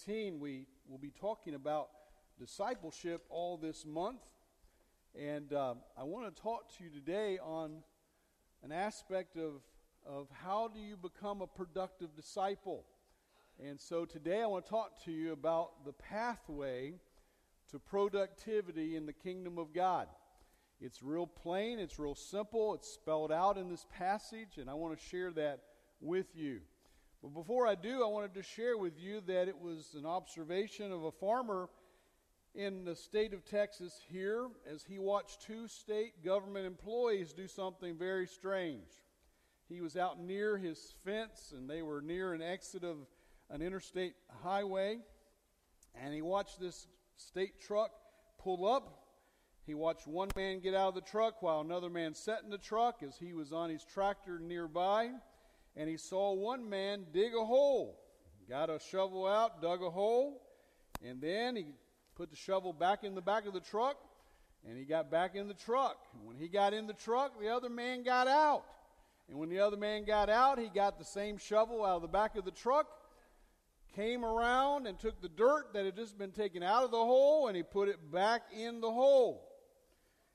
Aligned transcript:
15. 0.00 0.40
We 0.40 0.66
will 0.88 0.98
be 0.98 1.10
talking 1.10 1.54
about 1.54 1.88
discipleship 2.38 3.22
all 3.28 3.56
this 3.56 3.84
month. 3.84 4.22
And 5.18 5.52
uh, 5.52 5.74
I 5.98 6.04
want 6.04 6.34
to 6.34 6.42
talk 6.42 6.74
to 6.76 6.84
you 6.84 6.90
today 6.90 7.38
on 7.38 7.82
an 8.62 8.72
aspect 8.72 9.36
of, 9.36 9.62
of 10.06 10.28
how 10.32 10.68
do 10.68 10.80
you 10.80 10.96
become 10.96 11.42
a 11.42 11.46
productive 11.46 12.14
disciple. 12.14 12.84
And 13.62 13.78
so 13.78 14.04
today 14.04 14.40
I 14.40 14.46
want 14.46 14.64
to 14.64 14.70
talk 14.70 15.04
to 15.04 15.12
you 15.12 15.32
about 15.32 15.84
the 15.84 15.92
pathway 15.92 16.94
to 17.70 17.78
productivity 17.78 18.96
in 18.96 19.06
the 19.06 19.12
kingdom 19.12 19.58
of 19.58 19.74
God. 19.74 20.06
It's 20.80 21.02
real 21.02 21.26
plain, 21.26 21.78
it's 21.78 21.98
real 21.98 22.14
simple, 22.14 22.74
it's 22.74 22.88
spelled 22.88 23.32
out 23.32 23.58
in 23.58 23.68
this 23.68 23.86
passage, 23.98 24.56
and 24.56 24.70
I 24.70 24.74
want 24.74 24.98
to 24.98 25.04
share 25.04 25.30
that 25.32 25.60
with 26.00 26.34
you. 26.34 26.60
But 27.22 27.34
before 27.34 27.66
I 27.66 27.74
do, 27.74 28.02
I 28.02 28.06
wanted 28.06 28.34
to 28.34 28.42
share 28.42 28.78
with 28.78 28.98
you 28.98 29.20
that 29.26 29.46
it 29.46 29.60
was 29.60 29.94
an 29.94 30.06
observation 30.06 30.90
of 30.90 31.04
a 31.04 31.12
farmer 31.12 31.68
in 32.54 32.84
the 32.84 32.96
state 32.96 33.34
of 33.34 33.44
Texas 33.44 34.00
here 34.08 34.48
as 34.72 34.84
he 34.84 34.98
watched 34.98 35.42
two 35.42 35.68
state 35.68 36.24
government 36.24 36.66
employees 36.66 37.32
do 37.34 37.46
something 37.46 37.96
very 37.96 38.26
strange. 38.26 38.88
He 39.68 39.82
was 39.82 39.96
out 39.96 40.18
near 40.18 40.56
his 40.56 40.94
fence 41.04 41.52
and 41.54 41.68
they 41.68 41.82
were 41.82 42.00
near 42.00 42.32
an 42.32 42.42
exit 42.42 42.84
of 42.84 42.96
an 43.50 43.60
interstate 43.60 44.14
highway 44.42 44.98
and 45.94 46.14
he 46.14 46.22
watched 46.22 46.58
this 46.58 46.86
state 47.16 47.60
truck 47.60 47.90
pull 48.38 48.66
up. 48.66 48.96
He 49.66 49.74
watched 49.74 50.06
one 50.06 50.30
man 50.34 50.60
get 50.60 50.74
out 50.74 50.88
of 50.88 50.94
the 50.94 51.02
truck 51.02 51.42
while 51.42 51.60
another 51.60 51.90
man 51.90 52.14
sat 52.14 52.42
in 52.42 52.50
the 52.50 52.58
truck 52.58 53.02
as 53.02 53.18
he 53.18 53.34
was 53.34 53.52
on 53.52 53.68
his 53.68 53.84
tractor 53.84 54.38
nearby 54.38 55.10
and 55.76 55.88
he 55.88 55.96
saw 55.96 56.32
one 56.32 56.68
man 56.68 57.06
dig 57.12 57.34
a 57.34 57.44
hole. 57.44 57.98
Got 58.48 58.70
a 58.70 58.78
shovel 58.90 59.26
out, 59.26 59.62
dug 59.62 59.82
a 59.82 59.90
hole, 59.90 60.42
and 61.04 61.20
then 61.20 61.54
he 61.56 61.66
put 62.16 62.30
the 62.30 62.36
shovel 62.36 62.72
back 62.72 63.04
in 63.04 63.14
the 63.14 63.22
back 63.22 63.46
of 63.46 63.52
the 63.52 63.60
truck, 63.60 63.96
and 64.68 64.76
he 64.76 64.84
got 64.84 65.10
back 65.10 65.34
in 65.34 65.48
the 65.48 65.54
truck. 65.54 65.96
And 66.14 66.26
when 66.26 66.36
he 66.36 66.48
got 66.48 66.74
in 66.74 66.86
the 66.86 66.92
truck, 66.92 67.40
the 67.40 67.48
other 67.48 67.68
man 67.68 68.02
got 68.02 68.26
out. 68.26 68.64
And 69.28 69.38
when 69.38 69.48
the 69.48 69.60
other 69.60 69.76
man 69.76 70.04
got 70.04 70.28
out, 70.28 70.58
he 70.58 70.68
got 70.68 70.98
the 70.98 71.04
same 71.04 71.38
shovel 71.38 71.84
out 71.84 71.96
of 71.96 72.02
the 72.02 72.08
back 72.08 72.36
of 72.36 72.44
the 72.44 72.50
truck, 72.50 72.88
came 73.94 74.24
around 74.24 74.86
and 74.86 74.98
took 74.98 75.20
the 75.22 75.28
dirt 75.28 75.72
that 75.74 75.84
had 75.84 75.94
just 75.94 76.18
been 76.18 76.32
taken 76.32 76.62
out 76.62 76.82
of 76.82 76.90
the 76.90 76.96
hole, 76.96 77.46
and 77.46 77.56
he 77.56 77.62
put 77.62 77.88
it 77.88 78.10
back 78.10 78.42
in 78.52 78.80
the 78.80 78.90
hole. 78.90 79.49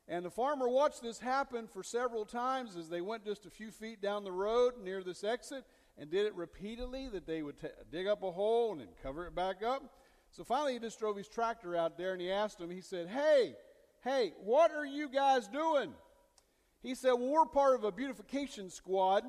And 0.07 0.23
the 0.23 0.29
farmer 0.29 0.69
watched 0.69 1.01
this 1.01 1.19
happen 1.19 1.67
for 1.67 1.81
several 1.83 2.25
times 2.25 2.75
as 2.75 2.89
they 2.89 3.01
went 3.01 3.25
just 3.25 3.45
a 3.45 3.49
few 3.49 3.71
feet 3.71 4.01
down 4.01 4.23
the 4.23 4.31
road 4.31 4.73
near 4.83 5.03
this 5.03 5.23
exit 5.23 5.65
and 5.97 6.11
did 6.11 6.25
it 6.25 6.35
repeatedly 6.35 7.07
that 7.09 7.25
they 7.25 7.41
would 7.41 7.59
t- 7.59 7.67
dig 7.91 8.05
up 8.05 8.21
a 8.21 8.31
hole 8.31 8.71
and 8.71 8.81
then 8.81 8.89
cover 9.01 9.25
it 9.25 9.35
back 9.35 9.63
up. 9.63 9.83
So 10.31 10.43
finally, 10.43 10.73
he 10.73 10.79
just 10.79 10.99
drove 10.99 11.17
his 11.17 11.27
tractor 11.27 11.75
out 11.75 11.97
there 11.97 12.11
and 12.11 12.21
he 12.21 12.31
asked 12.31 12.59
them, 12.59 12.69
he 12.69 12.81
said, 12.81 13.07
Hey, 13.07 13.55
hey, 14.03 14.33
what 14.43 14.71
are 14.71 14.85
you 14.85 15.09
guys 15.09 15.47
doing? 15.47 15.93
He 16.83 16.93
said, 16.93 17.13
Well, 17.13 17.31
we're 17.31 17.45
part 17.45 17.75
of 17.75 17.83
a 17.83 17.91
beautification 17.91 18.69
squad 18.69 19.23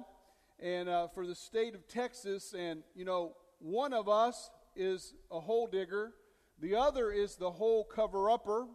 and 0.58 0.88
uh, 0.88 1.08
for 1.08 1.26
the 1.26 1.34
state 1.34 1.74
of 1.74 1.86
Texas, 1.86 2.54
and 2.58 2.82
you 2.94 3.04
know, 3.04 3.32
one 3.58 3.92
of 3.92 4.08
us 4.08 4.50
is 4.74 5.14
a 5.30 5.40
hole 5.40 5.66
digger, 5.66 6.12
the 6.60 6.74
other 6.74 7.10
is 7.10 7.36
the 7.36 7.50
hole 7.50 7.84
cover 7.84 8.30
upper. 8.30 8.66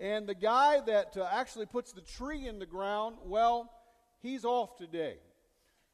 And 0.00 0.28
the 0.28 0.34
guy 0.34 0.80
that 0.86 1.16
uh, 1.16 1.28
actually 1.32 1.66
puts 1.66 1.92
the 1.92 2.00
tree 2.00 2.46
in 2.46 2.58
the 2.58 2.66
ground, 2.66 3.16
well, 3.24 3.70
he's 4.20 4.44
off 4.44 4.76
today. 4.76 5.16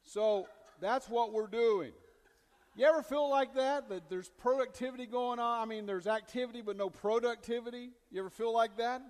So 0.03 0.47
that's 0.79 1.09
what 1.09 1.33
we're 1.33 1.47
doing. 1.47 1.91
You 2.75 2.85
ever 2.85 3.01
feel 3.01 3.29
like 3.29 3.55
that? 3.55 3.89
That 3.89 4.09
there's 4.09 4.29
productivity 4.29 5.05
going 5.05 5.39
on? 5.39 5.61
I 5.61 5.65
mean, 5.65 5.85
there's 5.85 6.07
activity 6.07 6.61
but 6.61 6.77
no 6.77 6.89
productivity? 6.89 7.91
You 8.11 8.19
ever 8.19 8.29
feel 8.29 8.53
like 8.53 8.77
that? 8.77 9.01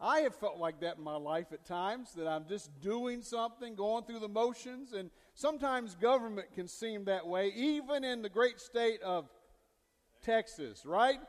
I 0.00 0.20
have 0.20 0.34
felt 0.34 0.58
like 0.58 0.80
that 0.80 0.96
in 0.96 1.04
my 1.04 1.16
life 1.16 1.52
at 1.52 1.64
times, 1.66 2.14
that 2.16 2.26
I'm 2.26 2.46
just 2.46 2.70
doing 2.80 3.20
something, 3.20 3.74
going 3.74 4.04
through 4.04 4.20
the 4.20 4.28
motions, 4.28 4.94
and 4.94 5.10
sometimes 5.34 5.94
government 5.94 6.52
can 6.54 6.68
seem 6.68 7.04
that 7.04 7.26
way, 7.26 7.48
even 7.54 8.02
in 8.02 8.22
the 8.22 8.30
great 8.30 8.60
state 8.60 9.02
of 9.02 9.28
Texas, 10.22 10.86
right? 10.86 11.20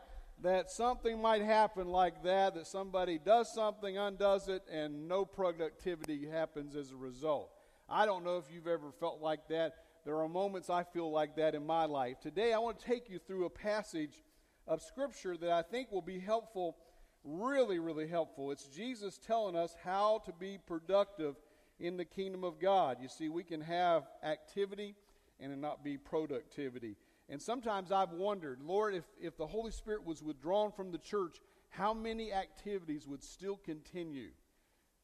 That 0.41 0.71
something 0.71 1.21
might 1.21 1.43
happen 1.43 1.87
like 1.87 2.23
that, 2.23 2.55
that 2.55 2.67
somebody 2.67 3.19
does 3.19 3.53
something, 3.53 3.97
undoes 3.97 4.47
it, 4.47 4.63
and 4.71 5.07
no 5.07 5.23
productivity 5.23 6.27
happens 6.27 6.75
as 6.75 6.91
a 6.91 6.95
result. 6.95 7.51
I 7.87 8.05
don't 8.05 8.23
know 8.23 8.37
if 8.37 8.45
you've 8.51 8.67
ever 8.67 8.91
felt 8.99 9.21
like 9.21 9.47
that. 9.49 9.73
There 10.03 10.17
are 10.17 10.27
moments 10.27 10.69
I 10.69 10.83
feel 10.83 11.11
like 11.11 11.35
that 11.35 11.53
in 11.53 11.65
my 11.65 11.85
life. 11.85 12.19
Today, 12.19 12.53
I 12.53 12.57
want 12.57 12.79
to 12.79 12.85
take 12.85 13.09
you 13.09 13.19
through 13.19 13.45
a 13.45 13.49
passage 13.51 14.23
of 14.67 14.81
Scripture 14.81 15.37
that 15.37 15.51
I 15.51 15.61
think 15.61 15.91
will 15.91 16.01
be 16.01 16.19
helpful, 16.19 16.77
really, 17.23 17.77
really 17.77 18.07
helpful. 18.07 18.51
It's 18.51 18.65
Jesus 18.65 19.19
telling 19.19 19.55
us 19.55 19.75
how 19.83 20.21
to 20.25 20.33
be 20.33 20.57
productive 20.65 21.35
in 21.79 21.97
the 21.97 22.05
kingdom 22.05 22.43
of 22.43 22.59
God. 22.59 22.97
You 22.99 23.09
see, 23.09 23.29
we 23.29 23.43
can 23.43 23.61
have 23.61 24.07
activity 24.23 24.95
and 25.39 25.51
it 25.51 25.57
not 25.57 25.83
be 25.83 25.97
productivity. 25.97 26.95
And 27.29 27.41
sometimes 27.41 27.91
I've 27.91 28.11
wondered, 28.11 28.59
Lord, 28.61 28.93
if, 28.93 29.05
if 29.19 29.37
the 29.37 29.47
Holy 29.47 29.71
Spirit 29.71 30.05
was 30.05 30.21
withdrawn 30.21 30.71
from 30.71 30.91
the 30.91 30.97
church, 30.97 31.39
how 31.69 31.93
many 31.93 32.33
activities 32.33 33.07
would 33.07 33.23
still 33.23 33.55
continue? 33.55 34.31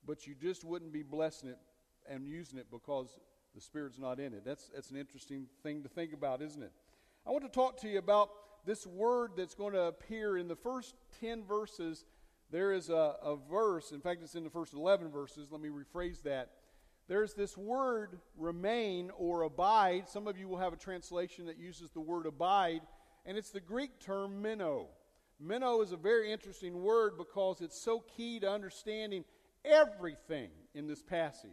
But 0.05 0.27
you 0.27 0.35
just 0.35 0.63
wouldn't 0.63 0.91
be 0.91 1.03
blessing 1.03 1.49
it 1.49 1.57
and 2.09 2.27
using 2.27 2.59
it 2.59 2.67
because 2.71 3.19
the 3.55 3.61
Spirit's 3.61 3.97
not 3.97 4.19
in 4.19 4.33
it. 4.33 4.43
That's, 4.45 4.69
that's 4.73 4.91
an 4.91 4.97
interesting 4.97 5.47
thing 5.63 5.83
to 5.83 5.89
think 5.89 6.13
about, 6.13 6.41
isn't 6.41 6.61
it? 6.61 6.71
I 7.25 7.31
want 7.31 7.43
to 7.43 7.49
talk 7.49 7.79
to 7.81 7.87
you 7.87 7.97
about 7.97 8.29
this 8.65 8.85
word 8.85 9.31
that's 9.37 9.55
going 9.55 9.73
to 9.73 9.83
appear 9.83 10.37
in 10.37 10.47
the 10.47 10.55
first 10.55 10.95
10 11.21 11.43
verses. 11.45 12.05
There 12.51 12.73
is 12.73 12.89
a, 12.89 13.15
a 13.23 13.37
verse, 13.49 13.91
in 13.91 14.01
fact, 14.01 14.21
it's 14.21 14.35
in 14.35 14.43
the 14.43 14.49
first 14.49 14.73
11 14.73 15.09
verses. 15.09 15.51
Let 15.51 15.61
me 15.61 15.69
rephrase 15.69 16.21
that 16.23 16.51
there's 17.07 17.33
this 17.33 17.57
word 17.57 18.19
remain 18.37 19.11
or 19.17 19.43
abide. 19.43 20.09
Some 20.09 20.27
of 20.27 20.37
you 20.37 20.47
will 20.47 20.57
have 20.57 20.73
a 20.73 20.77
translation 20.77 21.45
that 21.45 21.57
uses 21.57 21.91
the 21.91 22.01
word 22.01 22.25
abide, 22.25 22.81
and 23.25 23.37
it's 23.37 23.51
the 23.51 23.61
Greek 23.61 23.99
term 23.99 24.41
meno. 24.41 24.87
Meno 25.39 25.81
is 25.81 25.91
a 25.91 25.97
very 25.97 26.31
interesting 26.31 26.81
word 26.81 27.13
because 27.17 27.61
it's 27.61 27.79
so 27.79 28.03
key 28.15 28.39
to 28.39 28.51
understanding 28.51 29.23
everything 29.63 30.49
in 30.73 30.87
this 30.87 31.01
passage. 31.01 31.51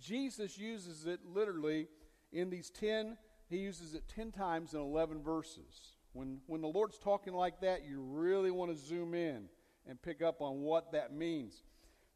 Jesus 0.00 0.58
uses 0.58 1.06
it 1.06 1.20
literally 1.24 1.88
in 2.32 2.50
these 2.50 2.70
10, 2.70 3.16
he 3.48 3.58
uses 3.58 3.94
it 3.94 4.02
10 4.08 4.32
times 4.32 4.74
in 4.74 4.80
11 4.80 5.22
verses. 5.22 5.96
When, 6.12 6.40
when 6.46 6.60
the 6.60 6.68
Lord's 6.68 6.98
talking 6.98 7.32
like 7.32 7.60
that, 7.60 7.84
you 7.84 8.00
really 8.00 8.50
want 8.50 8.72
to 8.72 8.76
zoom 8.76 9.14
in 9.14 9.44
and 9.86 10.00
pick 10.02 10.22
up 10.22 10.40
on 10.40 10.60
what 10.60 10.92
that 10.92 11.14
means. 11.14 11.62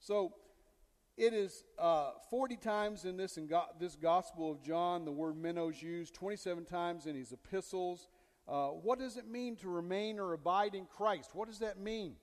So, 0.01 0.35
it 1.19 1.35
is 1.35 1.65
uh, 1.79 2.13
40 2.31 2.57
times 2.57 3.05
in 3.05 3.17
this, 3.17 3.39
in 3.39 3.49
go- 3.49 3.67
this 3.81 3.97
Gospel 3.97 4.53
of 4.53 4.63
John, 4.63 5.05
the 5.05 5.11
word 5.11 5.35
menos 5.35 5.83
used, 5.83 6.15
27 6.15 6.65
times 6.65 7.07
in 7.07 7.17
his 7.17 7.33
epistles. 7.33 8.09
Uh, 8.47 8.69
what 8.69 9.01
does 9.01 9.17
it 9.17 9.29
mean 9.29 9.57
to 9.57 9.69
remain 9.69 10.21
or 10.21 10.33
abide 10.33 10.77
in 10.77 10.87
Christ? 10.87 11.31
What 11.35 11.49
does 11.49 11.59
that 11.59 11.79
mean? 11.79 12.15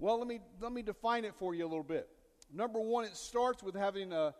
Well, 0.00 0.18
let 0.18 0.26
me, 0.26 0.40
let 0.60 0.72
me 0.72 0.82
define 0.82 1.24
it 1.24 1.34
for 1.36 1.54
you 1.54 1.64
a 1.64 1.68
little 1.68 1.84
bit. 1.84 2.08
Number 2.52 2.80
one, 2.80 3.04
it 3.04 3.16
starts 3.16 3.62
with 3.62 3.76
having 3.76 4.12
a, 4.12 4.34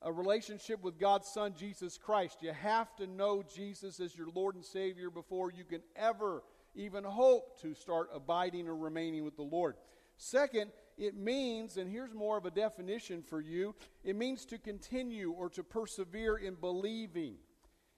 a 0.00 0.10
relationship 0.10 0.82
with 0.82 0.98
God's 0.98 1.28
Son, 1.28 1.52
Jesus 1.54 1.98
Christ. 1.98 2.38
You 2.40 2.52
have 2.52 2.96
to 2.96 3.06
know 3.06 3.44
Jesus 3.54 4.00
as 4.00 4.16
your 4.16 4.28
Lord 4.34 4.54
and 4.54 4.64
Savior 4.64 5.10
before 5.10 5.52
you 5.52 5.64
can 5.64 5.82
ever 5.96 6.42
even 6.74 7.04
hope 7.04 7.60
to 7.60 7.74
start 7.74 8.08
abiding 8.12 8.68
or 8.68 8.74
remaining 8.74 9.22
with 9.22 9.36
the 9.36 9.42
Lord. 9.42 9.76
Second, 10.16 10.70
it 10.96 11.16
means, 11.16 11.76
and 11.76 11.90
here's 11.90 12.14
more 12.14 12.38
of 12.38 12.46
a 12.46 12.50
definition 12.50 13.22
for 13.22 13.40
you 13.40 13.74
it 14.04 14.16
means 14.16 14.44
to 14.46 14.58
continue 14.58 15.32
or 15.32 15.48
to 15.50 15.64
persevere 15.64 16.36
in 16.36 16.54
believing. 16.54 17.36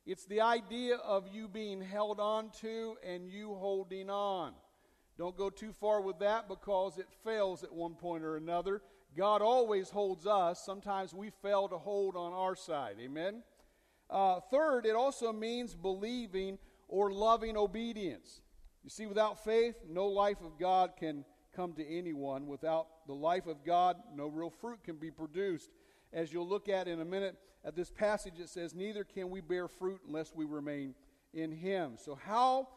It's 0.06 0.24
the 0.24 0.40
idea 0.40 0.96
of 0.96 1.28
you 1.32 1.48
being 1.48 1.82
held 1.82 2.20
on 2.20 2.50
to 2.60 2.96
and 3.04 3.28
you 3.28 3.54
holding 3.54 4.08
on. 4.08 4.52
Don't 5.18 5.36
go 5.36 5.50
too 5.50 5.72
far 5.72 6.00
with 6.00 6.20
that 6.20 6.48
because 6.48 6.98
it 6.98 7.08
fails 7.24 7.64
at 7.64 7.72
one 7.72 7.94
point 7.94 8.22
or 8.22 8.36
another. 8.36 8.82
God 9.16 9.42
always 9.42 9.88
holds 9.88 10.26
us. 10.26 10.64
Sometimes 10.64 11.12
we 11.12 11.30
fail 11.42 11.68
to 11.68 11.78
hold 11.78 12.16
on 12.16 12.32
our 12.32 12.54
side. 12.54 12.96
Amen? 13.00 13.42
Uh, 14.08 14.40
third, 14.50 14.86
it 14.86 14.94
also 14.94 15.32
means 15.32 15.74
believing 15.74 16.58
or 16.86 17.10
loving 17.10 17.56
obedience. 17.56 18.42
You 18.84 18.90
see, 18.90 19.06
without 19.06 19.42
faith, 19.42 19.74
no 19.88 20.06
life 20.06 20.40
of 20.44 20.58
God 20.60 20.92
can 20.96 21.24
come 21.56 21.72
to 21.72 21.86
anyone. 21.88 22.46
Without 22.46 22.86
the 23.06 23.14
life 23.14 23.46
of 23.46 23.64
God, 23.64 23.96
no 24.14 24.26
real 24.26 24.50
fruit 24.50 24.84
can 24.84 24.96
be 24.96 25.10
produced. 25.10 25.70
As 26.12 26.32
you'll 26.32 26.48
look 26.48 26.68
at 26.68 26.86
in 26.86 27.00
a 27.00 27.04
minute, 27.04 27.36
at 27.64 27.74
this 27.74 27.90
passage, 27.90 28.34
it 28.38 28.48
says, 28.48 28.74
Neither 28.74 29.02
can 29.02 29.30
we 29.30 29.40
bear 29.40 29.66
fruit 29.66 30.00
unless 30.06 30.32
we 30.34 30.44
remain 30.44 30.94
in 31.34 31.50
Him. 31.50 31.94
So, 31.96 32.14
how 32.14 32.68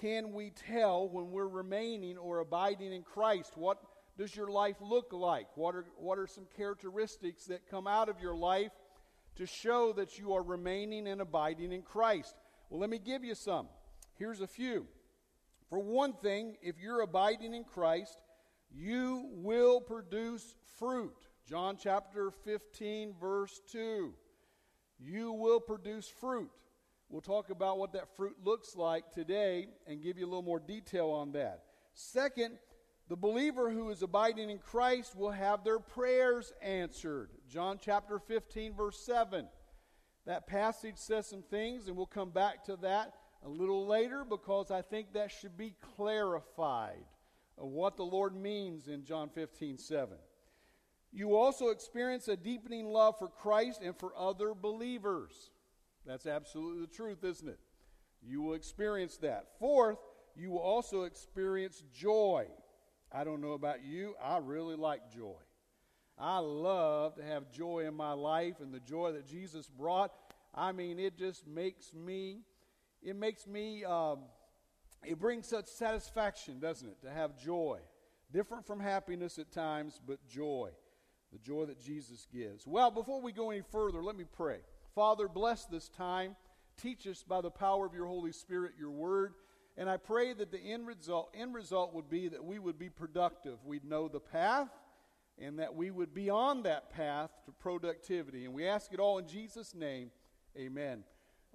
can 0.00 0.32
we 0.32 0.50
tell 0.50 1.08
when 1.08 1.30
we're 1.30 1.48
remaining 1.48 2.18
or 2.18 2.40
abiding 2.40 2.92
in 2.92 3.02
Christ? 3.02 3.52
What 3.56 3.78
does 4.16 4.34
your 4.36 4.50
life 4.50 4.76
look 4.80 5.12
like? 5.12 5.48
What 5.56 5.74
are, 5.74 5.86
what 5.96 6.18
are 6.18 6.26
some 6.26 6.46
characteristics 6.56 7.46
that 7.46 7.68
come 7.68 7.86
out 7.86 8.08
of 8.08 8.20
your 8.20 8.36
life 8.36 8.72
to 9.36 9.46
show 9.46 9.92
that 9.94 10.18
you 10.18 10.32
are 10.34 10.42
remaining 10.42 11.08
and 11.08 11.20
abiding 11.20 11.72
in 11.72 11.82
Christ? 11.82 12.34
Well, 12.70 12.80
let 12.80 12.90
me 12.90 12.98
give 12.98 13.24
you 13.24 13.34
some. 13.34 13.68
Here's 14.16 14.40
a 14.40 14.46
few. 14.46 14.86
For 15.68 15.78
one 15.78 16.12
thing, 16.12 16.56
if 16.62 16.78
you're 16.78 17.00
abiding 17.00 17.54
in 17.54 17.64
Christ, 17.64 18.18
you 18.70 19.28
will 19.32 19.80
produce 19.80 20.56
fruit. 20.78 21.14
John 21.48 21.76
chapter 21.80 22.30
15, 22.30 23.14
verse 23.20 23.60
2. 23.70 24.12
You 24.98 25.32
will 25.32 25.60
produce 25.60 26.08
fruit. 26.08 26.50
We'll 27.08 27.20
talk 27.20 27.50
about 27.50 27.78
what 27.78 27.92
that 27.92 28.16
fruit 28.16 28.36
looks 28.42 28.76
like 28.76 29.10
today 29.12 29.66
and 29.86 30.02
give 30.02 30.18
you 30.18 30.24
a 30.24 30.28
little 30.28 30.42
more 30.42 30.60
detail 30.60 31.10
on 31.10 31.32
that. 31.32 31.64
Second, 31.92 32.58
the 33.08 33.16
believer 33.16 33.70
who 33.70 33.90
is 33.90 34.02
abiding 34.02 34.50
in 34.50 34.58
Christ 34.58 35.14
will 35.14 35.30
have 35.30 35.62
their 35.62 35.78
prayers 35.78 36.52
answered. 36.62 37.30
John 37.48 37.78
chapter 37.80 38.18
15, 38.18 38.74
verse 38.74 38.98
7. 39.04 39.46
That 40.26 40.46
passage 40.46 40.96
says 40.96 41.26
some 41.26 41.42
things, 41.42 41.86
and 41.86 41.96
we'll 41.96 42.06
come 42.06 42.30
back 42.30 42.64
to 42.64 42.76
that 42.76 43.12
a 43.44 43.48
little 43.48 43.86
later 43.86 44.24
because 44.24 44.70
I 44.70 44.82
think 44.82 45.12
that 45.12 45.30
should 45.30 45.56
be 45.56 45.74
clarified 45.96 47.04
of 47.58 47.68
what 47.68 47.96
the 47.96 48.04
Lord 48.04 48.34
means 48.34 48.88
in 48.88 49.04
John 49.04 49.28
15, 49.28 49.78
7. 49.78 50.16
You 51.12 51.36
also 51.36 51.68
experience 51.68 52.26
a 52.26 52.36
deepening 52.36 52.86
love 52.86 53.18
for 53.18 53.28
Christ 53.28 53.80
and 53.82 53.96
for 53.96 54.12
other 54.16 54.54
believers. 54.54 55.50
That's 56.04 56.26
absolutely 56.26 56.82
the 56.82 56.92
truth, 56.92 57.22
isn't 57.22 57.48
it? 57.48 57.60
You 58.26 58.42
will 58.42 58.54
experience 58.54 59.16
that. 59.18 59.46
Fourth, 59.58 59.98
you 60.34 60.50
will 60.50 60.58
also 60.58 61.02
experience 61.02 61.82
joy. 61.92 62.46
I 63.12 63.22
don't 63.22 63.40
know 63.40 63.52
about 63.52 63.84
you, 63.84 64.14
I 64.20 64.38
really 64.38 64.76
like 64.76 65.12
joy. 65.12 65.36
I 66.18 66.38
love 66.38 67.16
to 67.16 67.22
have 67.22 67.50
joy 67.50 67.86
in 67.86 67.94
my 67.94 68.12
life 68.12 68.60
and 68.60 68.72
the 68.72 68.80
joy 68.80 69.12
that 69.12 69.26
Jesus 69.26 69.68
brought. 69.68 70.12
I 70.54 70.72
mean, 70.72 70.98
it 70.98 71.16
just 71.16 71.46
makes 71.46 71.92
me, 71.92 72.40
it 73.04 73.16
makes 73.16 73.46
me, 73.46 73.84
um, 73.84 74.20
it 75.04 75.20
brings 75.20 75.46
such 75.46 75.66
satisfaction, 75.66 76.58
doesn't 76.58 76.88
it, 76.88 77.02
to 77.02 77.10
have 77.10 77.38
joy. 77.38 77.78
Different 78.32 78.66
from 78.66 78.80
happiness 78.80 79.38
at 79.38 79.52
times, 79.52 80.00
but 80.04 80.26
joy. 80.26 80.70
The 81.32 81.38
joy 81.38 81.66
that 81.66 81.80
Jesus 81.80 82.26
gives. 82.32 82.66
Well, 82.66 82.90
before 82.90 83.20
we 83.20 83.32
go 83.32 83.50
any 83.50 83.62
further, 83.70 84.02
let 84.02 84.16
me 84.16 84.24
pray. 84.24 84.58
Father, 84.94 85.28
bless 85.28 85.66
this 85.66 85.88
time. 85.88 86.34
Teach 86.80 87.06
us 87.06 87.22
by 87.22 87.40
the 87.40 87.50
power 87.50 87.84
of 87.86 87.94
your 87.94 88.06
Holy 88.06 88.32
Spirit 88.32 88.72
your 88.78 88.90
word. 88.90 89.34
And 89.76 89.90
I 89.90 89.96
pray 89.96 90.32
that 90.32 90.50
the 90.50 90.58
end 90.60 90.86
result, 90.86 91.34
end 91.38 91.54
result 91.54 91.94
would 91.94 92.08
be 92.08 92.28
that 92.28 92.44
we 92.44 92.58
would 92.58 92.78
be 92.78 92.88
productive. 92.88 93.58
We'd 93.64 93.84
know 93.84 94.08
the 94.08 94.20
path 94.20 94.70
and 95.38 95.58
that 95.58 95.74
we 95.74 95.90
would 95.90 96.14
be 96.14 96.30
on 96.30 96.62
that 96.62 96.90
path 96.90 97.30
to 97.46 97.52
productivity. 97.52 98.44
And 98.44 98.54
we 98.54 98.66
ask 98.66 98.92
it 98.92 99.00
all 99.00 99.18
in 99.18 99.26
Jesus' 99.26 99.74
name. 99.74 100.10
Amen. 100.56 101.02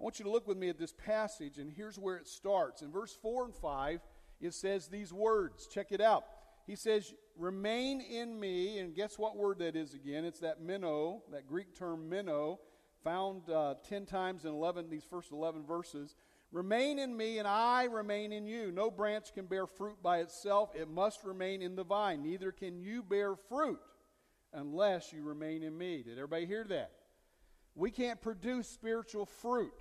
I 0.00 0.02
want 0.02 0.18
you 0.18 0.24
to 0.24 0.30
look 0.30 0.48
with 0.48 0.56
me 0.56 0.70
at 0.70 0.78
this 0.78 0.94
passage, 0.94 1.58
and 1.58 1.70
here's 1.70 1.98
where 1.98 2.16
it 2.16 2.26
starts. 2.26 2.80
In 2.80 2.90
verse 2.90 3.14
4 3.20 3.44
and 3.44 3.54
5, 3.54 4.00
it 4.40 4.54
says 4.54 4.88
these 4.88 5.12
words. 5.12 5.66
Check 5.66 5.88
it 5.90 6.00
out. 6.00 6.24
He 6.66 6.74
says, 6.74 7.12
Remain 7.36 8.00
in 8.00 8.38
me, 8.40 8.78
and 8.78 8.94
guess 8.94 9.18
what 9.18 9.36
word 9.36 9.58
that 9.58 9.76
is 9.76 9.92
again? 9.92 10.24
It's 10.24 10.40
that 10.40 10.62
meno, 10.62 11.22
that 11.32 11.46
Greek 11.46 11.74
term 11.74 12.08
meno, 12.08 12.60
found 13.04 13.50
uh, 13.50 13.74
10 13.88 14.06
times 14.06 14.46
in 14.46 14.52
11, 14.52 14.88
these 14.88 15.04
first 15.04 15.32
11 15.32 15.66
verses. 15.66 16.16
Remain 16.50 16.98
in 16.98 17.14
me, 17.14 17.38
and 17.38 17.46
I 17.46 17.84
remain 17.84 18.32
in 18.32 18.46
you. 18.46 18.72
No 18.72 18.90
branch 18.90 19.34
can 19.34 19.44
bear 19.44 19.66
fruit 19.66 20.02
by 20.02 20.20
itself, 20.20 20.70
it 20.74 20.88
must 20.88 21.24
remain 21.24 21.60
in 21.60 21.76
the 21.76 21.84
vine. 21.84 22.22
Neither 22.22 22.52
can 22.52 22.80
you 22.80 23.02
bear 23.02 23.36
fruit 23.36 23.80
unless 24.54 25.12
you 25.12 25.22
remain 25.22 25.62
in 25.62 25.76
me. 25.76 26.02
Did 26.02 26.16
everybody 26.16 26.46
hear 26.46 26.64
that? 26.64 26.92
We 27.74 27.90
can't 27.90 28.20
produce 28.20 28.68
spiritual 28.68 29.26
fruit. 29.26 29.72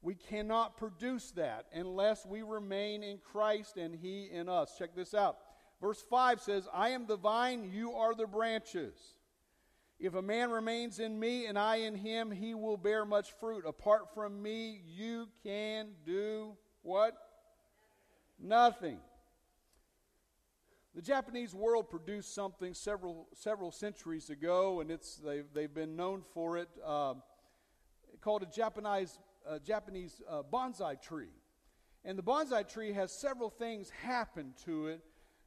We 0.00 0.14
cannot 0.14 0.76
produce 0.76 1.32
that 1.32 1.66
unless 1.72 2.24
we 2.24 2.42
remain 2.42 3.02
in 3.02 3.18
Christ 3.18 3.76
and 3.76 3.94
He 3.94 4.28
in 4.32 4.48
us. 4.48 4.76
Check 4.78 4.94
this 4.94 5.14
out. 5.14 5.38
Verse 5.80 6.02
5 6.08 6.40
says, 6.40 6.68
I 6.72 6.90
am 6.90 7.06
the 7.06 7.16
vine, 7.16 7.70
you 7.72 7.92
are 7.92 8.14
the 8.14 8.26
branches. 8.26 8.94
If 10.00 10.14
a 10.14 10.22
man 10.22 10.50
remains 10.50 11.00
in 11.00 11.18
me 11.18 11.46
and 11.46 11.58
I 11.58 11.76
in 11.76 11.94
him, 11.94 12.30
he 12.30 12.54
will 12.54 12.76
bear 12.76 13.04
much 13.04 13.32
fruit. 13.40 13.64
Apart 13.66 14.14
from 14.14 14.40
me, 14.40 14.80
you 14.86 15.28
can 15.42 15.88
do 16.06 16.56
what? 16.82 17.16
Nothing. 18.38 18.98
The 20.94 21.02
Japanese 21.02 21.52
world 21.52 21.90
produced 21.90 22.34
something 22.34 22.74
several 22.74 23.28
several 23.34 23.70
centuries 23.70 24.30
ago, 24.30 24.80
and 24.80 24.90
it's 24.90 25.16
they've, 25.16 25.46
they've 25.52 25.72
been 25.72 25.96
known 25.96 26.22
for 26.32 26.58
it, 26.58 26.68
uh, 26.84 27.14
called 28.20 28.42
a 28.42 28.46
Japanese 28.46 29.18
uh, 29.48 29.58
Japanese 29.58 30.20
uh, 30.28 30.42
bonsai 30.42 31.00
tree. 31.00 31.32
And 32.04 32.18
the 32.18 32.22
bonsai 32.22 32.68
tree 32.68 32.92
has 32.92 33.12
several 33.12 33.50
things 33.50 33.90
happen 34.02 34.54
to 34.64 34.88
it 34.88 35.02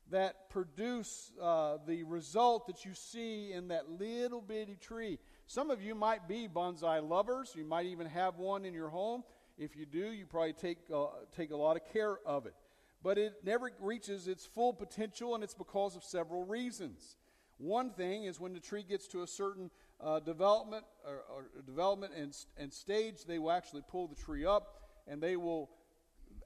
that 0.09 0.50
produce 0.50 1.31
uh, 1.42 1.77
the 1.88 2.03
result 2.03 2.68
that 2.68 2.83
you 2.86 2.94
see 2.94 3.53
in 3.53 3.69
that 3.69 3.89
little 3.89 4.42
bitty 4.42 4.75
tree. 4.75 5.19
Some 5.48 5.69
of 5.71 5.81
you 5.81 5.95
might 5.95 6.27
be 6.27 6.48
bonsai 6.53 7.07
lovers. 7.07 7.53
You 7.56 7.65
might 7.65 7.86
even 7.86 8.07
have 8.07 8.38
one 8.38 8.65
in 8.65 8.74
your 8.74 8.89
home. 8.89 9.24
If 9.57 9.75
you 9.75 9.86
do, 9.86 10.12
you 10.12 10.25
probably 10.25 10.53
take, 10.53 10.80
uh, 10.94 11.06
take 11.36 11.51
a 11.51 11.57
lot 11.57 11.77
of 11.77 11.86
care 11.94 12.18
of 12.25 12.45
it. 12.45 12.56
But 13.03 13.18
it 13.18 13.36
never 13.44 13.71
reaches 13.80 14.27
its 14.27 14.45
full 14.45 14.74
potential, 14.74 15.33
and 15.33 15.44
it's 15.44 15.53
because 15.53 15.95
of 15.95 16.03
several 16.03 16.45
reasons. 16.45 17.18
One 17.57 17.92
thing 17.92 18.25
is 18.25 18.39
when 18.39 18.53
the 18.53 18.59
tree 18.59 18.83
gets 18.83 19.07
to 19.09 19.21
a 19.21 19.27
certain 19.27 19.71
uh, 20.03 20.19
development 20.19 20.83
or, 21.06 21.21
or 21.33 21.62
development 21.65 22.13
and, 22.15 22.36
and 22.57 22.74
stage, 22.74 23.25
they 23.27 23.39
will 23.39 23.51
actually 23.51 23.83
pull 23.88 24.07
the 24.07 24.15
tree 24.15 24.45
up 24.45 24.81
and 25.07 25.21
they 25.21 25.36
will 25.36 25.69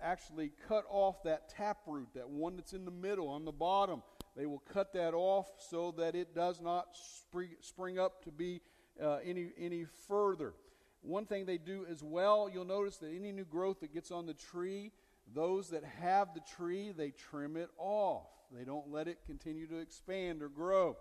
actually 0.01 0.51
cut 0.67 0.83
off 0.89 1.23
that 1.23 1.49
taproot, 1.49 2.07
that 2.13 2.29
one 2.29 2.55
that's 2.55 2.73
in 2.73 2.85
the 2.85 2.91
middle 2.91 3.27
on 3.27 3.45
the 3.45 3.51
bottom. 3.51 4.01
They 4.35 4.45
will 4.45 4.63
cut 4.71 4.93
that 4.93 5.13
off 5.13 5.47
so 5.69 5.93
that 5.97 6.15
it 6.15 6.35
does 6.35 6.61
not 6.61 6.87
spring, 6.93 7.49
spring 7.61 7.97
up 7.97 8.23
to 8.25 8.31
be 8.31 8.61
uh, 9.01 9.17
any, 9.23 9.49
any 9.57 9.85
further. 10.07 10.53
One 11.01 11.25
thing 11.25 11.45
they 11.45 11.57
do 11.57 11.85
as 11.89 12.03
well, 12.03 12.49
you'll 12.51 12.65
notice 12.65 12.97
that 12.97 13.13
any 13.13 13.31
new 13.31 13.45
growth 13.45 13.79
that 13.81 13.93
gets 13.93 14.11
on 14.11 14.25
the 14.25 14.33
tree, 14.33 14.91
those 15.33 15.69
that 15.69 15.83
have 16.01 16.33
the 16.33 16.41
tree, 16.55 16.91
they 16.91 17.11
trim 17.11 17.55
it 17.55 17.69
off. 17.77 18.27
They 18.51 18.63
don't 18.63 18.91
let 18.91 19.07
it 19.07 19.19
continue 19.25 19.67
to 19.67 19.77
expand 19.77 20.41
or 20.41 20.49
grow. 20.49 20.97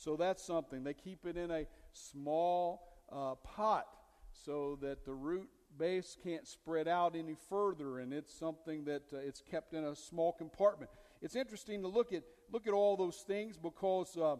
So 0.00 0.16
that's 0.16 0.42
something. 0.42 0.82
They 0.82 0.94
keep 0.94 1.26
it 1.26 1.36
in 1.36 1.50
a 1.50 1.66
small 1.92 2.88
uh, 3.12 3.34
pot 3.34 3.86
so 4.32 4.78
that 4.80 5.04
the 5.04 5.12
root 5.12 5.48
base 5.78 6.16
can't 6.24 6.48
spread 6.48 6.88
out 6.88 7.14
any 7.14 7.36
further, 7.50 7.98
and 7.98 8.10
it's 8.12 8.32
something 8.34 8.84
that 8.86 9.02
uh, 9.12 9.18
it's 9.18 9.42
kept 9.42 9.74
in 9.74 9.84
a 9.84 9.94
small 9.94 10.32
compartment. 10.32 10.90
It's 11.20 11.36
interesting 11.36 11.82
to 11.82 11.88
look 11.88 12.14
at 12.14 12.22
look 12.50 12.66
at 12.66 12.72
all 12.72 12.96
those 12.96 13.18
things 13.26 13.58
because 13.58 14.16
uh, 14.16 14.36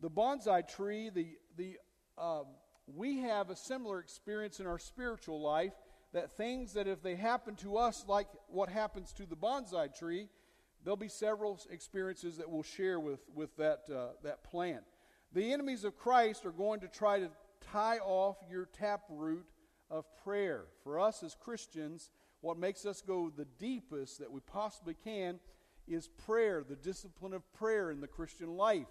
the 0.00 0.08
bonsai 0.08 0.66
tree, 0.66 1.10
the 1.10 1.36
the 1.58 1.76
uh, 2.16 2.44
we 2.86 3.20
have 3.20 3.50
a 3.50 3.56
similar 3.56 4.00
experience 4.00 4.58
in 4.58 4.66
our 4.66 4.78
spiritual 4.78 5.40
life. 5.40 5.74
That 6.14 6.34
things 6.36 6.72
that 6.74 6.86
if 6.86 7.02
they 7.02 7.16
happen 7.16 7.56
to 7.56 7.76
us 7.76 8.04
like 8.08 8.28
what 8.48 8.70
happens 8.70 9.12
to 9.14 9.26
the 9.26 9.36
bonsai 9.36 9.94
tree, 9.94 10.28
there'll 10.82 10.96
be 10.96 11.08
several 11.08 11.60
experiences 11.70 12.38
that 12.38 12.48
we'll 12.48 12.62
share 12.62 12.98
with 12.98 13.20
with 13.34 13.54
that 13.58 13.80
uh, 13.94 14.12
that 14.22 14.44
plant. 14.44 14.84
The 15.34 15.52
enemies 15.52 15.82
of 15.82 15.98
Christ 15.98 16.46
are 16.46 16.52
going 16.52 16.78
to 16.80 16.88
try 16.88 17.18
to 17.18 17.28
tie 17.72 17.98
off 17.98 18.36
your 18.48 18.66
taproot 18.66 19.44
of 19.90 20.04
prayer. 20.22 20.66
For 20.84 21.00
us 21.00 21.24
as 21.24 21.34
Christians, 21.34 22.10
what 22.40 22.56
makes 22.56 22.86
us 22.86 23.02
go 23.02 23.32
the 23.36 23.48
deepest 23.58 24.20
that 24.20 24.30
we 24.30 24.38
possibly 24.40 24.94
can 24.94 25.40
is 25.88 26.06
prayer, 26.06 26.62
the 26.62 26.76
discipline 26.76 27.32
of 27.32 27.52
prayer 27.52 27.90
in 27.90 28.00
the 28.00 28.06
Christian 28.06 28.56
life. 28.56 28.86